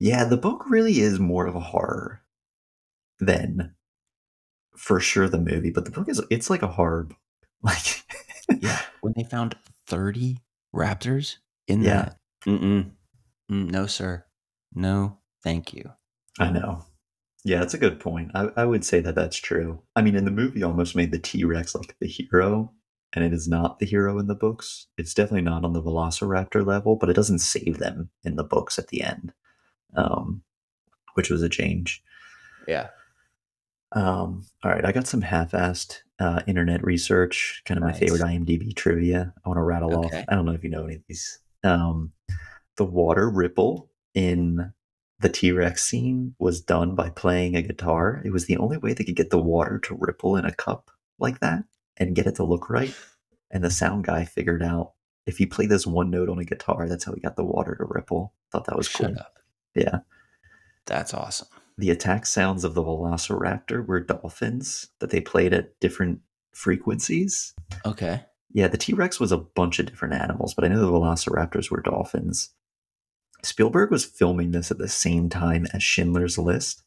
Yeah, 0.00 0.24
the 0.24 0.36
book 0.36 0.68
really 0.68 1.00
is 1.00 1.20
more 1.20 1.46
of 1.46 1.54
a 1.54 1.60
horror 1.60 2.22
than 3.20 3.74
for 4.78 5.00
sure 5.00 5.28
the 5.28 5.38
movie, 5.38 5.70
but 5.70 5.84
the 5.84 5.90
book 5.90 6.08
is 6.08 6.22
it's 6.30 6.48
like 6.50 6.62
a 6.62 6.68
hard 6.68 7.12
like 7.62 8.04
Yeah, 8.60 8.80
when 9.00 9.12
they 9.16 9.24
found 9.24 9.56
thirty 9.86 10.38
raptors 10.74 11.36
in 11.66 11.82
Yeah. 11.82 11.88
that, 12.02 12.16
mm-mm, 12.46 12.90
mm, 13.50 13.70
no 13.70 13.86
sir, 13.86 14.24
no, 14.74 15.18
thank 15.42 15.72
you. 15.74 15.90
I 16.38 16.50
know. 16.50 16.84
Yeah, 17.44 17.60
that's 17.60 17.74
a 17.74 17.78
good 17.78 17.98
point. 18.00 18.30
I, 18.34 18.48
I 18.56 18.64
would 18.64 18.84
say 18.84 19.00
that 19.00 19.14
that's 19.14 19.36
true. 19.36 19.82
I 19.96 20.02
mean, 20.02 20.14
in 20.16 20.24
the 20.24 20.30
movie, 20.30 20.62
almost 20.62 20.94
made 20.96 21.12
the 21.12 21.18
T 21.18 21.44
Rex 21.44 21.74
like 21.74 21.96
the 22.00 22.06
hero, 22.06 22.72
and 23.12 23.24
it 23.24 23.32
is 23.32 23.48
not 23.48 23.78
the 23.78 23.86
hero 23.86 24.18
in 24.18 24.26
the 24.26 24.34
books. 24.34 24.86
It's 24.98 25.14
definitely 25.14 25.42
not 25.42 25.64
on 25.64 25.72
the 25.72 25.82
Velociraptor 25.82 26.64
level, 26.66 26.96
but 26.96 27.08
it 27.10 27.14
doesn't 27.16 27.38
save 27.40 27.78
them 27.78 28.10
in 28.24 28.36
the 28.36 28.44
books 28.44 28.78
at 28.78 28.88
the 28.88 29.02
end, 29.02 29.32
um, 29.96 30.42
which 31.14 31.30
was 31.30 31.42
a 31.42 31.48
change. 31.48 32.02
Yeah, 32.66 32.88
Um, 33.92 34.44
all 34.62 34.70
right, 34.70 34.84
I 34.84 34.92
got 34.92 35.06
some 35.06 35.22
half-assed 35.22 36.00
uh, 36.20 36.42
internet 36.46 36.84
research, 36.84 37.62
kind 37.64 37.78
of 37.78 37.84
my 37.84 37.92
favorite 37.92 38.20
IMDb 38.20 38.74
trivia. 38.74 39.32
I 39.44 39.48
want 39.48 39.58
to 39.58 39.62
rattle 39.62 40.04
off. 40.04 40.12
I 40.12 40.34
don't 40.34 40.44
know 40.44 40.52
if 40.52 40.62
you 40.62 40.70
know 40.70 40.84
any 40.84 40.96
of 40.96 41.02
these. 41.08 41.38
Um, 41.64 42.12
the 42.76 42.84
water 42.84 43.28
ripple 43.30 43.90
in 44.14 44.72
the 45.20 45.28
T-Rex 45.28 45.82
scene 45.82 46.34
was 46.38 46.60
done 46.60 46.94
by 46.94 47.10
playing 47.10 47.56
a 47.56 47.62
guitar. 47.62 48.22
It 48.24 48.32
was 48.32 48.46
the 48.46 48.56
only 48.58 48.78
way 48.78 48.92
they 48.92 49.04
could 49.04 49.16
get 49.16 49.30
the 49.30 49.38
water 49.38 49.78
to 49.80 49.96
ripple 49.98 50.36
in 50.36 50.44
a 50.44 50.54
cup 50.54 50.90
like 51.18 51.40
that 51.40 51.64
and 51.96 52.14
get 52.14 52.26
it 52.26 52.36
to 52.36 52.44
look 52.44 52.70
right. 52.70 52.94
And 53.50 53.64
the 53.64 53.70
sound 53.70 54.04
guy 54.04 54.24
figured 54.24 54.62
out 54.62 54.92
if 55.26 55.40
you 55.40 55.48
play 55.48 55.66
this 55.66 55.86
one 55.86 56.10
note 56.10 56.28
on 56.28 56.38
a 56.38 56.44
guitar, 56.44 56.88
that's 56.88 57.04
how 57.04 57.12
he 57.12 57.20
got 57.20 57.36
the 57.36 57.44
water 57.44 57.74
to 57.74 57.84
ripple. 57.84 58.32
Thought 58.52 58.66
that 58.66 58.76
was 58.76 58.88
shut 58.88 59.14
cool. 59.14 59.18
up. 59.18 59.38
Yeah. 59.74 59.98
That's 60.86 61.12
awesome. 61.12 61.48
The 61.78 61.90
attack 61.90 62.26
sounds 62.26 62.64
of 62.64 62.74
the 62.74 62.82
Velociraptor 62.82 63.86
were 63.86 64.00
dolphins 64.00 64.88
that 64.98 65.10
they 65.10 65.20
played 65.20 65.54
at 65.54 65.78
different 65.78 66.20
frequencies. 66.52 67.54
Okay, 67.86 68.22
Yeah, 68.52 68.68
the 68.68 68.76
T 68.76 68.92
Rex 68.92 69.20
was 69.20 69.30
a 69.30 69.38
bunch 69.38 69.78
of 69.78 69.86
different 69.86 70.14
animals, 70.14 70.54
but 70.54 70.64
I 70.64 70.68
know 70.68 70.80
the 70.80 70.92
Velociraptors 70.92 71.70
were 71.70 71.80
dolphins. 71.80 72.50
Spielberg 73.44 73.92
was 73.92 74.04
filming 74.04 74.50
this 74.50 74.70
at 74.70 74.78
the 74.78 74.88
same 74.88 75.28
time 75.28 75.66
as 75.72 75.82
Schindler's 75.82 76.36
List 76.36 76.82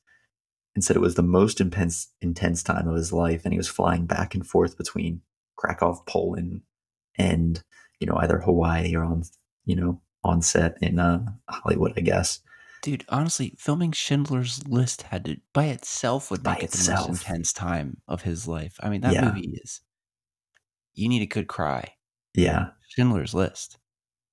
and 0.75 0.83
said 0.83 0.95
it 0.95 1.01
was 1.01 1.15
the 1.15 1.23
most 1.23 1.61
intense, 1.61 2.09
intense 2.21 2.63
time 2.63 2.87
of 2.87 2.95
his 2.95 3.13
life, 3.13 3.41
and 3.43 3.53
he 3.53 3.57
was 3.57 3.67
flying 3.67 4.05
back 4.05 4.35
and 4.35 4.45
forth 4.45 4.77
between 4.77 5.21
Krakow, 5.55 6.03
Poland, 6.05 6.61
and 7.17 7.63
you 7.99 8.07
know 8.07 8.17
either 8.17 8.39
Hawaii 8.39 8.95
or 8.95 9.03
on 9.03 9.23
you 9.65 9.75
know 9.75 10.01
on 10.23 10.41
set 10.41 10.77
in 10.81 10.99
uh, 10.99 11.23
Hollywood, 11.49 11.93
I 11.97 12.01
guess. 12.01 12.39
Dude. 12.81 13.05
Honestly, 13.09 13.55
filming 13.57 13.91
Schindler's 13.91 14.65
List 14.67 15.03
had 15.03 15.25
to 15.25 15.37
by 15.53 15.65
itself 15.65 16.31
would 16.31 16.43
By 16.43 16.53
make 16.53 16.63
it 16.63 16.71
the 16.71 16.91
most 16.91 17.09
intense 17.09 17.53
time 17.53 18.01
of 18.07 18.23
his 18.23 18.47
life. 18.47 18.77
I 18.81 18.89
mean, 18.89 19.01
that 19.01 19.13
Yeah. 19.13 19.25
movie 19.25 19.59
is. 19.63 19.81
You 20.93 21.07
need 21.09 21.21
a 21.21 21.25
good 21.27 21.47
cry. 21.47 21.93
Yeah, 22.33 22.71
Schindler's 22.89 23.33
List. 23.33 23.77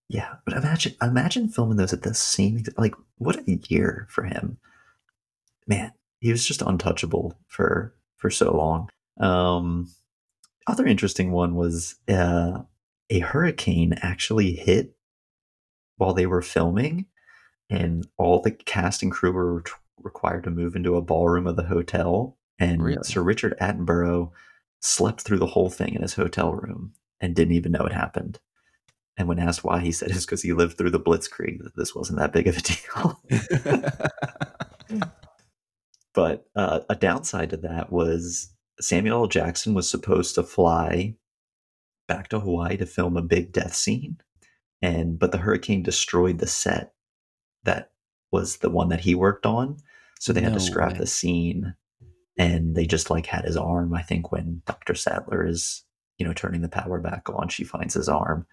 Yeah, 0.09 0.37
but 0.45 0.55
imagine 0.57 0.95
imagine 1.03 1.49
filming 1.49 1.77
those 1.77 1.93
at 1.93 2.03
the 2.03 2.15
same 2.15 2.63
like 2.77 2.95
what 3.17 3.37
a 3.47 3.61
year 3.69 4.07
for 4.11 4.25
him. 4.25 4.59
Man, 5.67 5.93
he 6.21 6.31
was 6.31 6.47
just 6.47 6.63
untouchable 6.63 7.39
for 7.47 7.95
for 8.17 8.31
so 8.31 8.57
long. 8.57 8.89
Um 9.21 9.91
other 10.67 10.87
interesting 10.87 11.31
one 11.33 11.55
was 11.57 11.97
uh 12.09 12.63
a 13.11 13.19
hurricane 13.21 13.95
actually 14.03 14.55
hit 14.55 14.97
while 15.97 16.15
they 16.15 16.27
were 16.27 16.43
filming 16.43 17.07
and 17.71 18.07
all 18.17 18.41
the 18.41 18.51
cast 18.51 19.03
and 19.03 19.13
crew 19.13 19.33
were 19.33 19.63
required 20.03 20.45
to 20.45 20.51
move 20.51 20.77
into 20.77 20.97
a 20.97 21.03
ballroom 21.03 21.47
of 21.47 21.57
the 21.57 21.65
hotel 21.65 22.37
and 22.59 22.83
Really? 22.83 23.03
Sir 23.05 23.23
Richard 23.23 23.55
Attenborough 23.61 24.31
slept 24.81 25.23
through 25.23 25.39
the 25.39 25.47
whole 25.47 25.71
thing 25.71 25.95
in 25.95 26.03
his 26.03 26.15
hotel 26.15 26.53
room 26.53 26.93
and 27.21 27.35
didn't 27.35 27.55
even 27.55 27.73
know 27.73 27.85
it 27.85 27.93
happened. 27.93 28.39
And 29.17 29.27
when 29.27 29.39
asked 29.39 29.65
why, 29.65 29.81
he 29.81 29.91
said 29.91 30.11
it's 30.11 30.25
because 30.25 30.43
he 30.43 30.53
lived 30.53 30.79
through 30.79 30.91
the 30.91 31.01
Blitzkrieg, 31.01 31.63
that 31.63 31.77
this 31.77 31.95
wasn't 31.95 32.21
that 32.21 32.33
big 32.33 32.47
of 32.47 32.57
a 32.57 32.61
deal. 34.91 35.01
but 36.15 36.47
uh, 36.55 36.81
a 36.89 36.95
downside 36.95 37.51
to 37.51 37.57
that 37.59 37.93
was 37.93 38.53
Samuel 38.81 39.23
L. 39.23 39.27
Jackson 39.27 39.75
was 39.75 39.91
supposed 39.91 40.37
to 40.37 40.45
fly 40.45 41.17
back 42.07 42.29
to 42.29 42.41
Hawaii 42.41 42.77
to 42.77 42.87
film 42.87 43.17
a 43.17 43.23
big 43.23 43.53
death 43.53 43.75
scene. 43.75 44.19
And 44.81 45.19
but 45.19 45.33
the 45.33 45.39
hurricane 45.39 45.83
destroyed 45.83 46.39
the 46.39 46.47
set 46.47 46.93
that 47.69 47.93
was 48.33 48.59
the 48.59 48.71
one 48.71 48.89
that 48.89 49.01
he 49.01 49.15
worked 49.15 49.47
on. 49.47 49.77
So 50.21 50.33
they 50.33 50.41
had 50.41 50.53
No 50.53 50.59
to 50.59 50.65
scrap 50.65 50.93
way. 50.93 50.99
the 50.99 51.07
scene 51.07 51.75
and 52.37 52.75
they 52.75 52.87
just 52.87 53.11
like 53.11 53.27
had 53.27 53.45
his 53.45 53.57
arm. 53.57 53.95
I 53.95 54.03
think 54.03 54.33
when 54.33 54.63
Dr. 54.67 54.95
Sattler 54.95 55.47
is, 55.47 55.85
you 56.19 56.27
know, 56.27 56.33
turning 56.33 56.63
the 56.63 56.69
power 56.69 57.01
back 57.01 57.29
on, 57.31 57.49
she 57.49 57.65
finds 57.65 57.95
his 57.95 58.09
arm. 58.09 58.47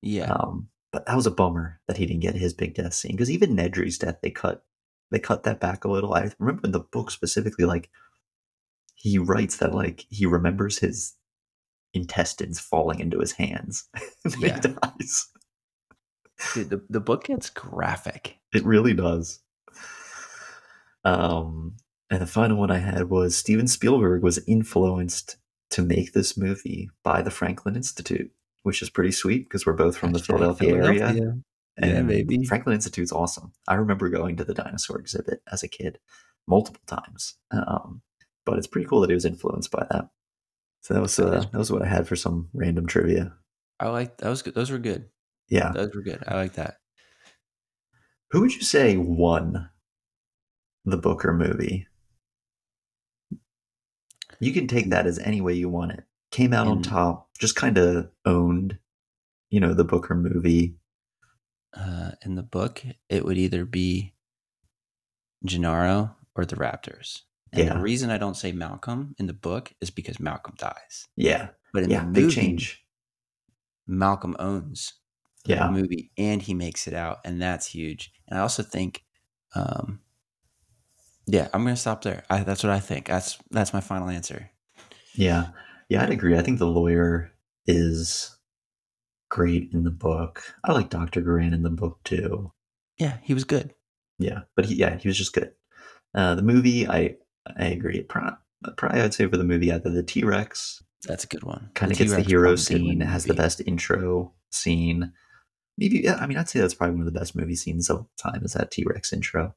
yeah, 0.00 0.32
Um, 0.32 0.68
but 0.90 1.06
that 1.06 1.16
was 1.16 1.26
a 1.26 1.30
bummer 1.30 1.80
that 1.86 1.96
he 1.98 2.06
didn't 2.06 2.22
get 2.22 2.34
his 2.34 2.52
big 2.54 2.74
death 2.74 2.94
scene 2.94 3.12
because 3.12 3.30
even 3.30 3.56
Nedry's 3.56 3.98
death, 3.98 4.18
they 4.22 4.30
cut 4.30 4.64
they 5.10 5.18
cut 5.18 5.42
that 5.42 5.60
back 5.60 5.84
a 5.84 5.90
little. 5.90 6.14
I 6.14 6.30
remember 6.38 6.66
in 6.66 6.72
the 6.72 6.80
book 6.80 7.10
specifically, 7.10 7.64
like 7.66 7.90
he 8.94 9.18
writes 9.18 9.56
that 9.58 9.74
like 9.74 10.06
he 10.08 10.24
remembers 10.26 10.78
his 10.78 11.14
intestines 11.94 12.58
falling 12.58 13.00
into 13.00 13.18
his 13.20 13.32
hands. 13.32 13.88
Yeah. 14.38 14.54
he 14.54 14.68
dies. 14.68 15.28
dude. 16.54 16.70
The 16.70 16.82
the 16.88 17.00
book 17.00 17.24
gets 17.24 17.50
graphic. 17.50 18.38
It 18.52 18.64
really 18.64 18.94
does. 18.94 19.40
Um, 21.04 21.76
and 22.10 22.20
the 22.20 22.26
final 22.26 22.58
one 22.58 22.70
I 22.70 22.78
had 22.78 23.08
was 23.08 23.36
Steven 23.36 23.66
Spielberg 23.66 24.22
was 24.22 24.38
influenced 24.46 25.36
to 25.70 25.82
make 25.82 26.12
this 26.12 26.36
movie 26.36 26.90
by 27.02 27.22
the 27.22 27.30
Franklin 27.30 27.76
Institute, 27.76 28.30
which 28.62 28.82
is 28.82 28.90
pretty 28.90 29.12
sweet 29.12 29.48
because 29.48 29.64
we're 29.64 29.72
both 29.72 29.96
from 29.96 30.12
the 30.12 30.18
Philadelphia, 30.18 30.74
area. 30.74 30.98
Philadelphia. 30.98 31.38
Yeah, 31.78 31.86
And 31.86 32.08
baby. 32.08 32.44
Franklin 32.44 32.74
Institute's 32.74 33.12
awesome. 33.12 33.52
I 33.66 33.74
remember 33.74 34.10
going 34.10 34.36
to 34.36 34.44
the 34.44 34.54
dinosaur 34.54 34.98
exhibit 34.98 35.40
as 35.50 35.62
a 35.62 35.68
kid 35.68 35.98
multiple 36.46 36.82
times. 36.86 37.36
Um, 37.50 38.02
but 38.44 38.58
it's 38.58 38.66
pretty 38.66 38.86
cool 38.86 39.00
that 39.00 39.10
he 39.10 39.14
was 39.14 39.24
influenced 39.24 39.70
by 39.70 39.86
that. 39.90 40.10
So 40.82 40.94
that 40.94 41.00
was 41.00 41.18
uh, 41.18 41.44
that 41.52 41.58
was 41.58 41.70
what 41.70 41.82
I 41.82 41.86
had 41.86 42.08
for 42.08 42.16
some 42.16 42.48
random 42.52 42.86
trivia. 42.86 43.32
I 43.78 43.88
like 43.88 44.18
that 44.18 44.28
was 44.28 44.42
good. 44.42 44.54
Those 44.54 44.70
were 44.70 44.78
good. 44.78 45.08
Yeah. 45.48 45.70
Those 45.72 45.94
were 45.94 46.02
good. 46.02 46.22
I 46.26 46.34
like 46.34 46.54
that. 46.54 46.78
Who 48.32 48.40
would 48.40 48.54
you 48.54 48.62
say 48.62 48.96
won 48.96 49.68
the 50.84 50.96
Booker 50.96 51.32
movie? 51.32 51.86
You 54.40 54.52
can 54.52 54.66
take 54.66 54.90
that 54.90 55.06
as 55.06 55.18
any 55.18 55.40
way 55.40 55.52
you 55.54 55.68
want 55.68 55.92
it. 55.92 56.04
Came 56.30 56.52
out 56.54 56.66
on 56.66 56.82
top, 56.82 57.28
just 57.38 57.54
kind 57.56 57.76
of 57.78 58.10
owned, 58.24 58.78
you 59.50 59.60
know, 59.60 59.74
the 59.74 59.84
Booker 59.84 60.14
movie. 60.14 60.76
Uh, 61.76 62.12
in 62.24 62.34
the 62.34 62.42
book, 62.42 62.82
it 63.08 63.24
would 63.24 63.36
either 63.38 63.64
be 63.64 64.14
Gennaro 65.44 66.14
or 66.34 66.44
the 66.44 66.56
Raptors. 66.56 67.20
And 67.52 67.64
Yeah. 67.66 67.74
the 67.74 67.80
reason 67.80 68.10
I 68.10 68.18
don't 68.18 68.36
say 68.36 68.50
Malcolm 68.52 69.14
in 69.18 69.26
the 69.26 69.32
book 69.34 69.72
is 69.80 69.90
because 69.90 70.18
Malcolm 70.18 70.54
dies. 70.56 71.06
Yeah. 71.16 71.50
But 71.72 71.84
in 71.84 71.90
Yeah. 71.90 72.04
the 72.06 72.10
Big 72.12 72.22
movie, 72.24 72.34
change. 72.34 72.84
Malcolm 73.86 74.36
owns 74.38 74.94
Yeah. 75.44 75.68
movie 75.70 76.10
and 76.16 76.40
he 76.40 76.54
makes 76.54 76.86
it 76.86 76.94
out, 76.94 77.18
and 77.24 77.40
that's 77.42 77.66
huge. 77.66 78.12
And 78.28 78.38
I 78.38 78.42
also 78.42 78.62
think, 78.62 79.02
um, 79.56 80.00
yeah, 81.26 81.48
I'm 81.52 81.64
gonna 81.64 81.76
stop 81.76 82.02
there. 82.02 82.24
I, 82.30 82.42
that's 82.44 82.62
what 82.62 82.72
I 82.72 82.80
think. 82.80 83.06
That's 83.06 83.38
that's 83.50 83.72
my 83.72 83.80
final 83.80 84.08
answer. 84.08 84.50
Yeah. 85.14 85.48
Yeah, 85.88 86.02
I'd 86.02 86.10
agree. 86.10 86.36
I 86.36 86.42
think 86.42 86.58
the 86.58 86.66
lawyer 86.66 87.32
is 87.66 88.36
great 89.30 89.70
in 89.72 89.84
the 89.84 89.90
book. 89.90 90.42
I 90.64 90.72
like 90.72 90.90
Dr. 90.90 91.20
Grant 91.20 91.54
in 91.54 91.62
the 91.62 91.70
book 91.70 91.98
too. 92.04 92.52
Yeah, 92.98 93.18
he 93.22 93.34
was 93.34 93.44
good. 93.44 93.74
Yeah, 94.18 94.40
but 94.56 94.66
he, 94.66 94.76
yeah, 94.76 94.96
he 94.96 95.08
was 95.08 95.18
just 95.18 95.32
good. 95.32 95.52
Uh, 96.14 96.34
the 96.34 96.42
movie, 96.42 96.86
I 96.88 97.16
I 97.56 97.66
agree. 97.66 98.02
Pro- 98.02 98.36
Probably, 98.76 99.00
I'd 99.00 99.12
say 99.12 99.26
for 99.26 99.36
the 99.36 99.44
movie, 99.44 99.72
either 99.72 99.90
the 99.90 100.02
T 100.04 100.22
Rex 100.22 100.82
That's 101.08 101.24
a 101.24 101.26
good 101.26 101.42
one. 101.42 101.70
kind 101.74 101.90
of 101.90 101.98
gets 101.98 102.14
the 102.14 102.20
hero 102.22 102.50
probably 102.50 102.56
scene, 102.58 103.00
has 103.00 103.24
the 103.24 103.34
best 103.34 103.60
intro 103.66 104.32
scene. 104.50 105.12
Maybe, 105.78 106.00
yeah, 106.00 106.16
I 106.16 106.26
mean, 106.26 106.38
I'd 106.38 106.48
say 106.48 106.60
that's 106.60 106.74
probably 106.74 106.96
one 106.96 107.06
of 107.06 107.12
the 107.12 107.18
best 107.18 107.34
movie 107.34 107.54
scenes 107.56 107.88
of 107.88 107.96
all 107.98 108.10
time 108.18 108.42
is 108.44 108.52
that 108.52 108.70
T 108.70 108.84
Rex 108.86 109.12
intro. 109.12 109.54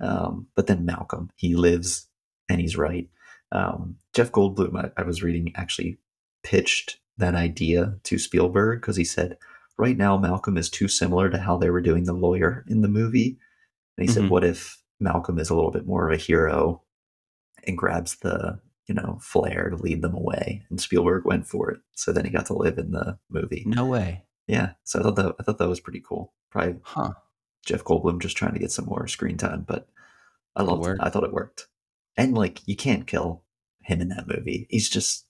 Um, 0.00 0.48
but 0.56 0.66
then 0.66 0.84
Malcolm, 0.84 1.30
he 1.36 1.54
lives 1.54 2.08
and 2.48 2.60
he's 2.60 2.76
right. 2.76 3.08
Um, 3.52 3.96
Jeff 4.14 4.32
Goldblum, 4.32 4.76
I, 4.76 5.00
I 5.00 5.04
was 5.04 5.22
reading, 5.22 5.52
actually 5.54 5.98
pitched 6.42 6.98
that 7.18 7.34
idea 7.36 7.94
to 8.02 8.18
Spielberg 8.18 8.80
because 8.80 8.96
he 8.96 9.04
said, 9.04 9.38
right 9.78 9.96
now, 9.96 10.18
Malcolm 10.18 10.56
is 10.56 10.68
too 10.68 10.88
similar 10.88 11.30
to 11.30 11.38
how 11.38 11.56
they 11.56 11.70
were 11.70 11.80
doing 11.80 12.04
the 12.04 12.12
lawyer 12.12 12.64
in 12.68 12.82
the 12.82 12.88
movie. 12.88 13.38
And 13.96 14.08
he 14.08 14.12
said, 14.12 14.24
Mhm. 14.24 14.30
what 14.30 14.44
if 14.44 14.82
Malcolm 14.98 15.38
is 15.38 15.50
a 15.50 15.54
little 15.54 15.70
bit 15.70 15.86
more 15.86 16.08
of 16.08 16.14
a 16.14 16.20
hero 16.20 16.82
and 17.66 17.78
grabs 17.78 18.16
the 18.16 18.58
you 18.86 18.94
know 18.94 19.18
flare 19.22 19.70
to 19.70 19.76
lead 19.76 20.02
them 20.02 20.14
away? 20.14 20.64
And 20.68 20.80
Spielberg 20.80 21.24
went 21.24 21.46
for 21.46 21.70
it. 21.70 21.80
So 21.94 22.12
then 22.12 22.24
he 22.24 22.30
got 22.30 22.46
to 22.46 22.54
live 22.54 22.78
in 22.78 22.90
the 22.90 23.18
movie. 23.30 23.62
No 23.66 23.86
way, 23.86 24.24
Yeah. 24.46 24.72
So 24.84 25.00
I 25.00 25.02
thought 25.02 25.16
that 25.16 25.34
I 25.38 25.42
thought 25.42 25.58
that 25.58 25.68
was 25.68 25.80
pretty 25.80 26.00
cool. 26.00 26.32
Probably 26.50 26.76
huh? 26.82 27.12
Jeff 27.64 27.84
Goldblum 27.84 28.20
just 28.20 28.36
trying 28.36 28.52
to 28.52 28.58
get 28.58 28.70
some 28.70 28.84
more 28.86 29.06
screen 29.08 29.36
time, 29.36 29.64
but 29.66 29.88
I 30.54 30.62
loved 30.62 30.86
it. 30.86 30.98
I 31.00 31.08
thought 31.10 31.24
it 31.24 31.32
worked. 31.32 31.66
And 32.16 32.34
like 32.34 32.60
you 32.66 32.76
can't 32.76 33.06
kill 33.06 33.42
him 33.82 34.00
in 34.00 34.08
that 34.08 34.28
movie. 34.28 34.66
He's 34.70 34.88
just 34.88 35.26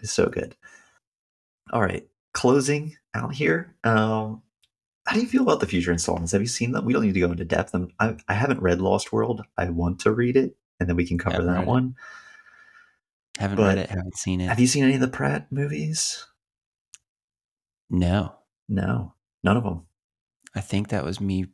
he's 0.00 0.12
so 0.12 0.26
good. 0.26 0.56
All 1.72 1.80
right, 1.80 2.06
closing 2.34 2.96
out 3.14 3.34
here. 3.34 3.74
Um, 3.84 4.42
how 5.06 5.14
do 5.14 5.20
you 5.20 5.26
feel 5.26 5.42
about 5.42 5.60
the 5.60 5.66
future 5.66 5.90
installments? 5.92 6.32
Have 6.32 6.42
you 6.42 6.46
seen 6.46 6.72
them? 6.72 6.84
We 6.84 6.92
don't 6.92 7.02
need 7.04 7.14
to 7.14 7.20
go 7.20 7.30
into 7.30 7.44
depth. 7.44 7.74
I'm, 7.74 7.90
I, 7.98 8.16
I 8.28 8.34
haven't 8.34 8.62
read 8.62 8.80
Lost 8.80 9.12
World. 9.12 9.42
I 9.56 9.68
want 9.70 10.00
to 10.00 10.12
read 10.12 10.36
it, 10.36 10.54
and 10.78 10.88
then 10.88 10.96
we 10.96 11.06
can 11.06 11.18
cover 11.18 11.36
Haven't 11.36 11.52
that 11.52 11.66
one. 11.66 11.96
Haven't 13.38 13.56
But 13.56 13.76
read 13.76 13.78
it. 13.78 13.90
Haven't 13.90 14.16
seen 14.16 14.40
it. 14.40 14.48
Have 14.48 14.60
you 14.60 14.66
seen 14.66 14.84
any 14.84 14.94
of 14.94 15.00
the 15.00 15.08
Pratt 15.08 15.50
movies? 15.50 16.26
no, 17.90 18.34
No, 18.68 19.14
none 19.42 19.56
of 19.56 19.64
them. 19.64 19.86
I 20.54 20.60
think 20.60 20.88
that 20.88 21.04
was 21.04 21.20
me 21.20 21.46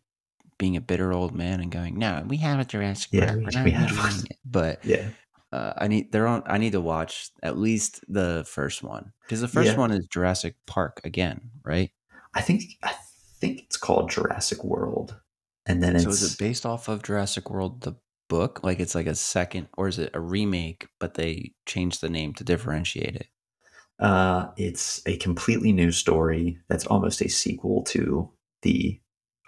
being 0.58 0.76
a 0.76 0.80
bitter 0.80 1.12
old 1.12 1.34
man 1.34 1.60
and 1.60 1.70
going, 1.70 1.98
"No, 1.98 2.24
we 2.26 2.38
have 2.38 2.58
a 2.58 2.64
Jurassic 2.64 3.10
Yeah, 3.12 3.26
Park. 3.34 3.64
we- 3.64 3.70
not 3.72 3.90
have. 3.90 4.24
But 4.44 4.84
Yeah, 4.84 5.10
uh, 5.52 5.72
I 5.76 5.88
need 5.88 6.10
they're 6.12 6.26
on. 6.26 6.42
I 6.46 6.58
need 6.58 6.72
to 6.72 6.80
watch 6.80 7.30
at 7.42 7.56
least 7.58 8.04
the 8.08 8.44
first 8.48 8.82
one 8.82 9.12
because 9.22 9.40
the 9.40 9.48
first 9.48 9.72
Yeah. 9.72 9.78
one 9.78 9.92
is 9.92 10.06
Jurassic 10.08 10.56
Park 10.66 11.00
again, 11.04 11.50
right? 11.64 11.90
I 12.34 12.40
think 12.40 12.62
I 12.82 12.94
think 13.40 13.60
it's 13.62 13.76
called 13.76 14.10
Jurassic 14.10 14.64
World, 14.64 15.16
and 15.66 15.82
then 15.82 15.94
it's 15.94 16.04
So 16.04 16.10
is 16.10 16.32
it 16.34 16.38
based 16.38 16.66
off 16.66 16.88
of 16.88 17.02
Jurassic 17.02 17.50
World 17.50 17.82
the 17.82 17.94
book? 18.28 18.62
Like 18.64 18.80
it's 18.80 18.94
like 18.96 19.06
a 19.06 19.14
second, 19.14 19.68
or 19.76 19.86
is 19.88 19.98
it 19.98 20.10
a 20.14 20.20
remake? 20.20 20.88
But 20.98 21.14
they 21.14 21.52
changed 21.66 22.00
the 22.00 22.10
name 22.10 22.34
to 22.34 22.44
differentiate 22.44 23.14
it. 23.16 23.28
Uh, 23.98 24.48
it's 24.56 25.02
a 25.06 25.16
completely 25.16 25.72
new 25.72 25.90
story 25.90 26.58
that's 26.68 26.86
almost 26.86 27.20
a 27.20 27.28
sequel 27.28 27.82
to 27.82 28.30
the 28.62 29.00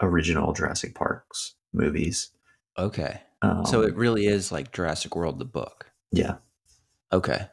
original 0.03 0.53
Jurassic 0.53 0.94
Park's 0.94 1.55
movies. 1.72 2.30
Okay, 2.78 3.20
Um, 3.42 3.64
so 3.66 3.82
it 3.82 3.94
really 3.94 4.26
is 4.26 4.51
like 4.51 4.72
Jurassic 4.72 5.14
World 5.14 5.38
the 5.38 5.44
book. 5.44 5.90
yeah, 6.12 6.36
Okay, 7.12 7.46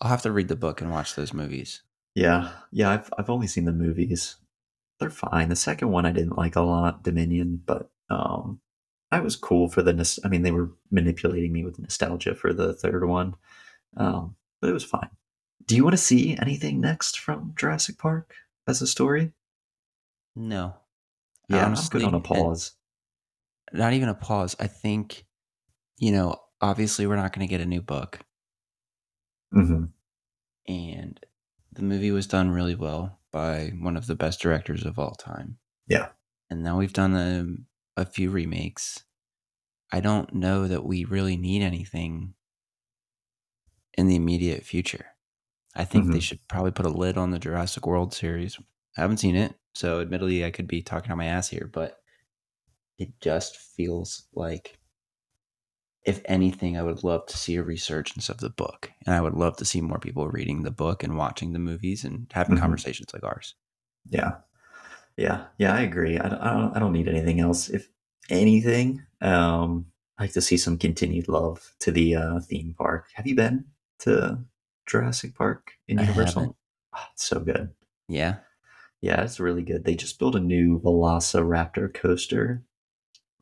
I'll 0.00 0.10
have 0.10 0.22
to 0.22 0.32
read 0.32 0.48
the 0.48 0.56
book 0.56 0.80
and 0.80 0.90
watch 0.90 1.14
those 1.14 1.32
movies. 1.32 1.82
yeah, 2.14 2.50
yeah. 2.72 2.90
I've 2.90 3.10
I've 3.18 3.30
only 3.30 3.46
seen 3.46 3.64
the 3.64 3.72
movies. 3.72 4.36
They're 4.98 5.10
fine. 5.10 5.48
The 5.50 5.56
second 5.56 5.90
one 5.90 6.06
I 6.06 6.12
didn't 6.12 6.38
like 6.38 6.56
a 6.56 6.62
lot, 6.62 7.02
Dominion, 7.02 7.62
but 7.66 7.90
um, 8.10 8.60
I 9.12 9.20
was 9.20 9.36
cool 9.36 9.68
for 9.68 9.82
the. 9.82 10.18
I 10.24 10.28
mean, 10.28 10.42
they 10.42 10.50
were 10.52 10.70
manipulating 10.90 11.52
me 11.52 11.64
with 11.64 11.78
nostalgia 11.78 12.34
for 12.34 12.52
the 12.54 12.72
third 12.74 13.06
one, 13.06 13.34
um, 13.98 14.36
but 14.60 14.70
it 14.70 14.72
was 14.74 14.84
fine. 14.84 15.10
Do 15.66 15.74
you 15.74 15.82
want 15.82 15.94
to 15.94 15.98
see 16.02 16.36
anything 16.40 16.80
next 16.80 17.18
from 17.18 17.52
Jurassic 17.56 17.98
Park 17.98 18.34
as 18.68 18.80
a 18.82 18.86
story? 18.86 19.32
No, 20.36 20.74
Yeah, 21.48 21.58
I'm 21.58 21.66
Honestly, 21.68 22.00
good 22.00 22.06
on 22.06 22.14
a 22.14 22.20
pause. 22.20 22.72
not 23.72 23.92
even 23.94 24.08
a 24.08 24.14
pause. 24.14 24.54
I 24.60 24.66
think, 24.66 25.24
you 25.98 26.12
know, 26.12 26.36
obviously 26.60 27.06
we're 27.06 27.16
not 27.16 27.32
going 27.32 27.46
to 27.46 27.50
get 27.50 27.60
a 27.60 27.66
new 27.66 27.80
book, 27.82 28.20
hmm 29.52 29.84
and 30.68 31.20
the 31.72 31.82
movie 31.82 32.10
was 32.10 32.26
done 32.26 32.50
really 32.50 32.74
well 32.74 33.20
by 33.30 33.68
one 33.78 33.96
of 33.96 34.06
the 34.06 34.16
best 34.16 34.40
directors 34.40 34.84
of 34.84 34.98
all 34.98 35.14
time. 35.14 35.58
Yeah. 35.86 36.08
And 36.50 36.64
now 36.64 36.78
we've 36.78 36.92
done 36.92 37.14
a, 37.96 38.00
a 38.00 38.04
few 38.04 38.30
remakes. 38.30 39.04
I 39.92 40.00
don't 40.00 40.34
know 40.34 40.66
that 40.66 40.84
we 40.84 41.04
really 41.04 41.36
need 41.36 41.62
anything 41.62 42.34
in 43.96 44.08
the 44.08 44.16
immediate 44.16 44.64
future. 44.64 45.06
I 45.76 45.84
think 45.84 46.10
they 46.10 46.18
Mhm. 46.18 46.22
should 46.22 46.48
probably 46.48 46.72
put 46.72 46.86
a 46.86 46.90
lid 46.90 47.16
on 47.18 47.30
the 47.30 47.38
Jurassic 47.38 47.86
World 47.86 48.14
series. 48.14 48.58
I 48.96 49.02
haven't 49.02 49.18
seen 49.18 49.36
it, 49.36 49.54
so 49.74 50.00
admittedly 50.00 50.44
I 50.44 50.50
could 50.50 50.66
be 50.66 50.82
talking 50.82 51.12
on 51.12 51.18
my 51.18 51.26
ass 51.26 51.48
here, 51.48 51.70
but 51.72 52.02
it 52.98 53.20
just 53.20 53.56
feels 53.56 54.26
like 54.34 54.78
if 56.04 56.22
anything, 56.26 56.76
I 56.76 56.82
would 56.82 57.02
love 57.04 57.26
to 57.26 57.36
see 57.36 57.56
a 57.56 57.62
resurgence 57.62 58.28
of 58.28 58.38
the 58.38 58.48
book. 58.50 58.92
And 59.04 59.14
I 59.14 59.20
would 59.20 59.34
love 59.34 59.56
to 59.58 59.64
see 59.64 59.80
more 59.80 59.98
people 59.98 60.28
reading 60.28 60.62
the 60.62 60.70
book 60.70 61.02
and 61.02 61.16
watching 61.16 61.52
the 61.52 61.58
movies 61.58 62.04
and 62.04 62.30
having 62.32 62.56
Mhm. 62.56 62.60
conversations 62.60 63.12
like 63.12 63.24
ours. 63.24 63.54
Yeah, 64.08 64.36
yeah, 65.16 65.46
yeah. 65.58 65.74
I 65.74 65.82
agree. 65.82 66.18
I 66.18 66.28
don't, 66.28 66.40
I 66.40 66.52
don't. 66.54 66.76
I 66.76 66.80
don't 66.80 66.92
need 66.92 67.08
anything 67.08 67.40
else. 67.40 67.68
If 67.70 67.88
anything, 68.30 69.04
um, 69.22 69.86
I 70.18 70.24
like 70.24 70.32
to 70.34 70.40
see 70.42 70.56
some 70.56 70.78
continued 70.78 71.28
love 71.28 71.74
to 71.80 71.92
the 71.92 72.16
uh, 72.16 72.40
theme 72.40 72.74
park. 72.78 73.08
Have 73.14 73.26
you 73.26 73.34
been 73.36 73.66
to 74.00 74.38
Jurassic 74.86 75.34
Park 75.34 75.72
in 75.88 75.98
I 75.98 76.02
Universal? 76.02 76.56
Oh, 76.94 77.04
it's 77.12 77.26
so 77.26 77.40
good. 77.40 77.70
Yeah. 78.08 78.36
Yeah, 79.00 79.22
it's 79.22 79.38
really 79.40 79.62
good. 79.62 79.84
They 79.84 79.94
just 79.94 80.18
built 80.18 80.34
a 80.34 80.40
new 80.40 80.80
Velociraptor 80.80 81.92
coaster. 81.92 82.62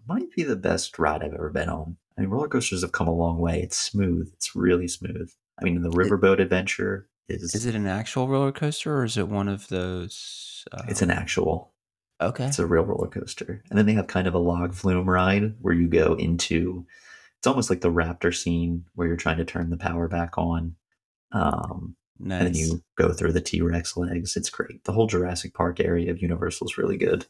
Might 0.07 0.31
be 0.35 0.43
the 0.43 0.57
best 0.57 0.99
ride 0.99 1.23
I've 1.23 1.33
ever 1.35 1.51
been 1.51 1.69
on. 1.69 1.97
I 2.19 2.23
mean, 2.23 2.31
roller 2.31 2.49
coasters 2.49 2.83
have 2.83 2.93
come 2.93 3.09
a 3.09 3.15
long 3.15 3.39
way. 3.39 3.61
It's 3.63 3.77
smooth. 3.77 4.31
It's 4.35 4.55
really 4.55 4.89
smooth. 4.89 5.31
I 5.61 5.65
mean, 5.65 5.83
the 5.83 5.91
riverboat 5.91 6.41
adventure 6.41 7.09
is. 7.29 7.55
Is 7.55 7.65
it 7.67 7.75
an 7.75 7.87
actual 7.87 8.29
roller 8.29 8.53
coaster 8.53 8.97
or 8.99 9.05
is 9.05 9.17
it 9.17 9.29
one 9.29 9.49
of 9.49 9.69
those? 9.69 10.65
Uh, 10.73 10.83
It's 10.89 11.03
an 11.03 11.11
actual. 11.11 11.73
okay. 12.21 12.47
It's 12.47 12.59
a 12.59 12.67
real 12.67 12.85
roller 12.85 13.09
coaster. 13.09 13.63
And 13.71 13.79
then 13.79 13.87
they 13.87 13.95
have 13.95 14.07
kind 14.09 14.27
of 14.27 14.35
a 14.35 14.39
log 14.39 14.75
flume 14.75 15.09
ride 15.09 15.55
where 15.61 15.75
you 15.75 15.89
go 15.89 16.15
into 16.15 16.87
it's 17.39 17.47
almost 17.47 17.69
like 17.71 17.83
the 17.83 17.91
raptor 17.93 18.35
scene 18.35 18.87
where 18.95 19.07
you're 19.07 19.17
trying 19.17 19.37
to 19.37 19.45
turn 19.45 19.71
the 19.71 19.77
power 19.77 20.09
back 20.09 20.39
on. 20.39 20.77
Um, 21.35 21.97
nice. 22.19 22.41
and 22.41 22.55
then 22.55 22.55
you 22.55 22.83
go 22.97 23.13
through 23.13 23.33
the 23.33 23.41
T-Rex 23.41 23.97
legs. 23.97 24.37
It's 24.37 24.49
great. 24.51 24.85
The 24.85 24.93
whole 24.93 25.07
Jurassic 25.07 25.53
Park 25.53 25.81
area 25.81 26.11
of 26.11 26.23
Universal 26.23 26.69
is 26.69 26.79
really 26.79 26.97
good. 26.97 27.27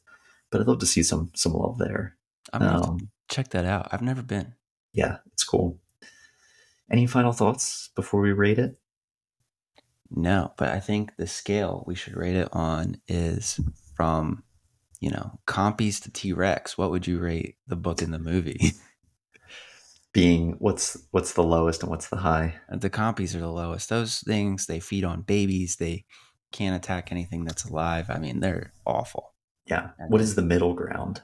But 0.50 0.60
I'd 0.60 0.68
love 0.68 0.78
to 0.80 0.86
see 0.86 1.02
some 1.02 1.30
some 1.34 1.54
love 1.54 1.78
there. 1.78 2.16
I'm 2.52 2.60
gonna 2.60 2.86
Um, 2.88 3.10
check 3.28 3.48
that 3.50 3.64
out. 3.64 3.88
I've 3.90 4.02
never 4.02 4.22
been. 4.22 4.54
yeah, 4.92 5.16
it's 5.32 5.42
cool. 5.42 5.78
Any 6.90 7.06
final 7.06 7.32
thoughts 7.32 7.90
before 7.96 8.20
we 8.20 8.30
rate 8.32 8.58
it? 8.58 8.78
No, 10.10 10.52
but 10.58 10.68
I 10.68 10.78
think 10.80 11.16
the 11.16 11.26
scale 11.26 11.82
we 11.86 11.94
should 11.94 12.14
rate 12.16 12.36
it 12.36 12.48
on 12.52 13.00
is 13.08 13.58
from, 13.96 14.44
you 15.00 15.10
know, 15.10 15.40
compies 15.46 16.00
to 16.02 16.10
T 16.12 16.32
Rex. 16.34 16.76
What 16.78 16.90
would 16.90 17.06
you 17.06 17.18
rate 17.18 17.56
the 17.66 17.74
book 17.76 18.02
in 18.02 18.10
the 18.10 18.18
movie? 18.18 18.72
Being 20.14 20.52
what's 20.60 20.96
what's 21.10 21.34
the 21.34 21.42
lowest 21.42 21.82
and 21.82 21.90
what's 21.90 22.08
the 22.08 22.16
high? 22.16 22.54
the 22.70 22.88
compies 22.88 23.34
are 23.34 23.40
the 23.40 23.48
lowest. 23.48 23.90
Those 23.90 24.20
things 24.20 24.64
they 24.64 24.80
feed 24.80 25.04
on 25.04 25.20
babies. 25.22 25.76
They 25.76 26.06
can't 26.52 26.76
attack 26.76 27.10
anything 27.12 27.44
that's 27.44 27.64
alive. 27.64 28.06
I 28.08 28.18
mean, 28.18 28.40
they're 28.40 28.72
awful. 28.86 29.34
Yeah. 29.66 29.90
And 29.98 30.10
What 30.10 30.20
is 30.20 30.36
the 30.36 30.42
middle 30.42 30.72
ground? 30.72 31.20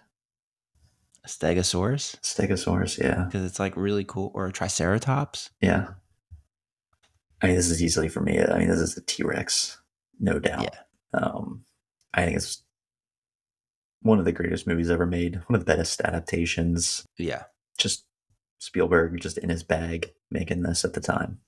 A 1.24 1.28
Stegosaurus 1.28 2.16
Stegosaurus, 2.20 2.98
yeah. 2.98 3.24
because 3.24 3.44
it's 3.44 3.60
like 3.60 3.76
really 3.76 4.04
cool, 4.04 4.32
or 4.34 4.46
a 4.46 4.52
Triceratops. 4.52 5.50
Yeah. 5.60 5.88
I 7.42 7.46
mean, 7.46 7.56
this 7.56 7.70
is 7.70 7.82
easily 7.82 8.08
for 8.08 8.20
me. 8.20 8.40
I 8.40 8.58
mean, 8.58 8.68
this 8.68 8.80
is 8.80 8.96
a 8.96 9.02
T 9.02 9.22
Rex, 9.22 9.80
no 10.18 10.38
doubt. 10.38 10.74
Um, 11.14 11.64
I 12.12 12.24
think 12.24 12.36
it's 12.38 12.62
one 14.02 14.18
of 14.18 14.24
the 14.24 14.32
greatest 14.32 14.66
movies 14.66 14.90
ever 14.90 15.06
made. 15.06 15.36
One 15.46 15.58
of 15.58 15.64
the 15.64 15.76
best 15.76 16.00
adaptations. 16.00 17.06
Yeah, 17.18 17.44
Just 17.78 18.04
Spielberg, 18.60 19.20
just 19.20 19.38
in 19.38 19.48
his 19.50 19.62
bag, 19.64 20.12
making 20.30 20.62
this 20.62 20.84
at 20.84 20.92
the 20.92 21.00
time. 21.00 21.40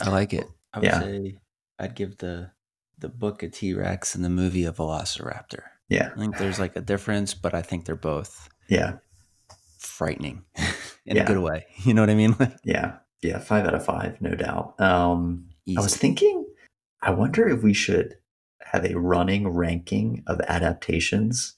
I 0.00 0.10
like 0.10 0.32
it. 0.32 0.46
I 0.72 0.78
would 0.78 0.86
Yeah. 0.86 1.00
say 1.00 1.38
I'd 1.78 1.94
give 1.96 2.18
the 2.18 2.52
the 2.98 3.08
book 3.08 3.42
a 3.42 3.48
T 3.48 3.72
Rex 3.74 4.14
and 4.14 4.22
the 4.24 4.28
movie 4.28 4.64
a 4.66 4.72
Velociraptor. 4.72 5.62
Yeah, 5.88 6.10
I 6.14 6.18
think 6.18 6.36
there's 6.38 6.58
like 6.60 6.76
a 6.76 6.80
difference, 6.82 7.32
but 7.34 7.54
I 7.54 7.62
think 7.62 7.84
they're 7.86 7.96
both 7.96 8.48
yeah, 8.68 8.98
frightening 9.78 10.44
in 11.06 11.16
Yeah. 11.16 11.22
a 11.24 11.26
good 11.26 11.38
way. 11.38 11.66
You 11.84 11.94
know 11.94 12.02
what 12.02 12.10
I 12.10 12.14
mean? 12.14 12.36
Like 12.38 12.52
yeah, 12.64 12.98
yeah. 13.22 13.38
Five 13.38 13.66
out 13.66 13.74
of 13.74 13.84
five, 13.84 14.20
no 14.20 14.34
doubt. 14.34 14.78
Um, 14.80 15.48
easy. 15.66 15.78
I 15.78 15.80
was 15.80 15.96
thinking, 15.96 16.46
I 17.02 17.10
wonder 17.10 17.48
if 17.48 17.62
we 17.62 17.72
should 17.72 18.16
have 18.62 18.84
a 18.84 18.94
running 18.98 19.48
ranking 19.48 20.22
of 20.26 20.40
adaptations, 20.42 21.54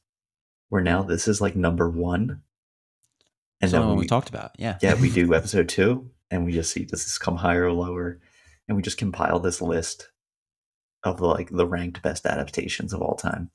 where 0.69 0.81
now 0.83 1.03
this 1.03 1.27
is 1.29 1.41
like 1.41 1.57
number 1.57 1.91
one, 1.91 2.41
and 3.63 3.71
Some 3.71 3.87
then 3.87 3.91
we 3.97 4.01
we 4.03 4.07
talked 4.07 4.29
about. 4.29 4.51
Yeah. 4.59 4.77
yeah, 4.83 4.95
we 5.01 5.09
do 5.15 5.33
episode 5.35 5.69
two, 5.69 6.11
and 6.31 6.45
we 6.45 6.53
just 6.53 6.73
see 6.73 6.85
does 6.85 7.05
this 7.05 7.17
come 7.17 7.37
higher 7.37 7.65
or 7.65 7.73
lower, 7.73 8.21
and 8.69 8.77
we 8.77 8.83
just 8.83 8.99
compile 8.99 9.39
this 9.41 9.63
list 9.63 10.11
of 11.05 11.17
the, 11.19 11.27
like 11.27 11.49
the 11.51 11.67
ranked 11.67 12.03
best 12.03 12.27
adaptations 12.27 12.93
of 12.93 13.01
all 13.01 13.15
time. 13.17 13.51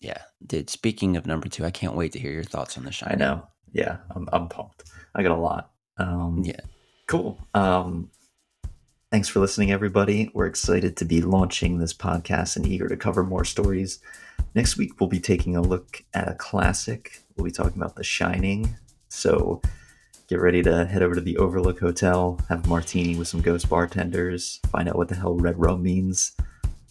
Yeah. 0.00 0.22
Dude, 0.46 0.70
speaking 0.70 1.16
of 1.16 1.26
number 1.26 1.48
two, 1.48 1.64
I 1.64 1.70
can't 1.70 1.94
wait 1.94 2.12
to 2.12 2.18
hear 2.18 2.32
your 2.32 2.44
thoughts 2.44 2.78
on 2.78 2.84
the 2.84 2.92
shining. 2.92 3.20
I 3.20 3.24
know, 3.24 3.48
yeah, 3.72 3.98
I'm 4.14 4.28
I'm 4.32 4.48
pumped. 4.48 4.84
I 5.14 5.22
got 5.22 5.32
a 5.36 5.40
lot. 5.40 5.70
Um, 5.98 6.42
Yeah. 6.44 6.60
cool. 7.08 7.38
Um, 7.54 8.10
thanks 9.10 9.28
for 9.28 9.40
listening, 9.40 9.72
everybody. 9.72 10.30
We're 10.34 10.46
excited 10.46 10.96
to 10.98 11.04
be 11.04 11.20
launching 11.20 11.78
this 11.78 11.92
podcast 11.94 12.54
and 12.56 12.64
eager 12.66 12.88
to 12.88 12.96
cover 12.96 13.24
more 13.24 13.44
stories. 13.44 13.98
Next 14.54 14.76
week, 14.76 15.00
we'll 15.00 15.08
be 15.08 15.18
taking 15.20 15.56
a 15.56 15.60
look 15.60 16.04
at 16.14 16.28
a 16.28 16.34
classic. 16.34 17.22
We'll 17.36 17.44
be 17.44 17.50
talking 17.50 17.76
about 17.80 17.96
The 17.96 18.04
Shining. 18.04 18.76
So 19.08 19.60
get 20.28 20.40
ready 20.40 20.62
to 20.62 20.84
head 20.86 21.02
over 21.02 21.14
to 21.14 21.20
the 21.20 21.36
Overlook 21.38 21.80
Hotel, 21.80 22.38
have 22.48 22.64
a 22.64 22.68
martini 22.68 23.16
with 23.16 23.28
some 23.28 23.40
ghost 23.40 23.68
bartenders, 23.68 24.60
find 24.70 24.88
out 24.88 24.96
what 24.96 25.08
the 25.08 25.14
hell 25.14 25.34
red 25.34 25.58
rum 25.58 25.82
means. 25.82 26.32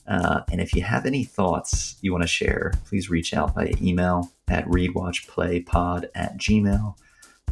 Uh, 0.07 0.41
and 0.51 0.61
if 0.61 0.73
you 0.73 0.81
have 0.81 1.05
any 1.05 1.23
thoughts 1.23 1.97
you 2.01 2.11
want 2.11 2.23
to 2.23 2.27
share, 2.27 2.73
please 2.85 3.09
reach 3.09 3.33
out 3.33 3.53
via 3.53 3.73
email 3.81 4.31
at 4.47 4.65
readwatchplaypod 4.65 6.05
at 6.15 6.37
gmail 6.37 6.95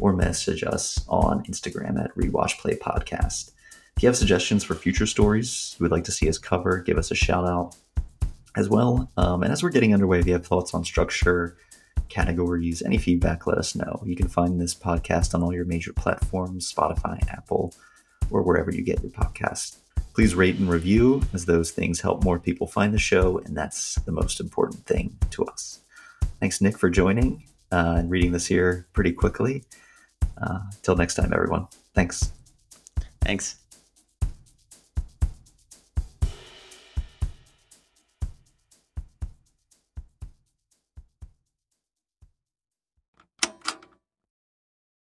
or 0.00 0.14
message 0.14 0.62
us 0.64 1.04
on 1.08 1.44
Instagram 1.44 2.02
at 2.02 2.14
readwatchplaypodcast. 2.16 3.52
If 3.96 4.02
you 4.02 4.08
have 4.08 4.16
suggestions 4.16 4.64
for 4.64 4.74
future 4.74 5.06
stories 5.06 5.76
you 5.78 5.84
would 5.84 5.92
like 5.92 6.04
to 6.04 6.12
see 6.12 6.28
us 6.28 6.38
cover, 6.38 6.80
give 6.80 6.98
us 6.98 7.10
a 7.10 7.14
shout 7.14 7.46
out 7.46 7.76
as 8.56 8.68
well. 8.68 9.10
Um, 9.16 9.42
and 9.42 9.52
as 9.52 9.62
we're 9.62 9.70
getting 9.70 9.94
underway, 9.94 10.18
if 10.18 10.26
you 10.26 10.32
have 10.32 10.46
thoughts 10.46 10.74
on 10.74 10.84
structure, 10.84 11.56
categories, 12.08 12.82
any 12.82 12.98
feedback, 12.98 13.46
let 13.46 13.58
us 13.58 13.74
know. 13.74 14.02
You 14.04 14.16
can 14.16 14.28
find 14.28 14.60
this 14.60 14.74
podcast 14.74 15.34
on 15.34 15.42
all 15.42 15.52
your 15.52 15.64
major 15.64 15.92
platforms 15.92 16.72
Spotify, 16.72 17.18
Apple, 17.28 17.74
or 18.30 18.42
wherever 18.42 18.72
you 18.72 18.82
get 18.82 19.02
your 19.02 19.12
podcast. 19.12 19.78
Please 20.14 20.34
rate 20.34 20.56
and 20.56 20.68
review, 20.68 21.22
as 21.34 21.44
those 21.44 21.70
things 21.70 22.00
help 22.00 22.24
more 22.24 22.38
people 22.38 22.66
find 22.66 22.94
the 22.94 22.98
show, 22.98 23.38
and 23.38 23.56
that's 23.56 23.96
the 24.06 24.12
most 24.12 24.40
important 24.40 24.86
thing 24.86 25.16
to 25.30 25.44
us. 25.44 25.80
Thanks, 26.40 26.60
Nick, 26.60 26.78
for 26.78 26.88
joining 26.88 27.44
uh, 27.72 27.96
and 27.98 28.10
reading 28.10 28.32
this 28.32 28.46
here 28.46 28.86
pretty 28.92 29.12
quickly. 29.12 29.64
Uh, 30.40 30.60
till 30.82 30.96
next 30.96 31.14
time, 31.14 31.32
everyone. 31.32 31.66
Thanks. 31.94 32.32
Thanks. 33.20 33.56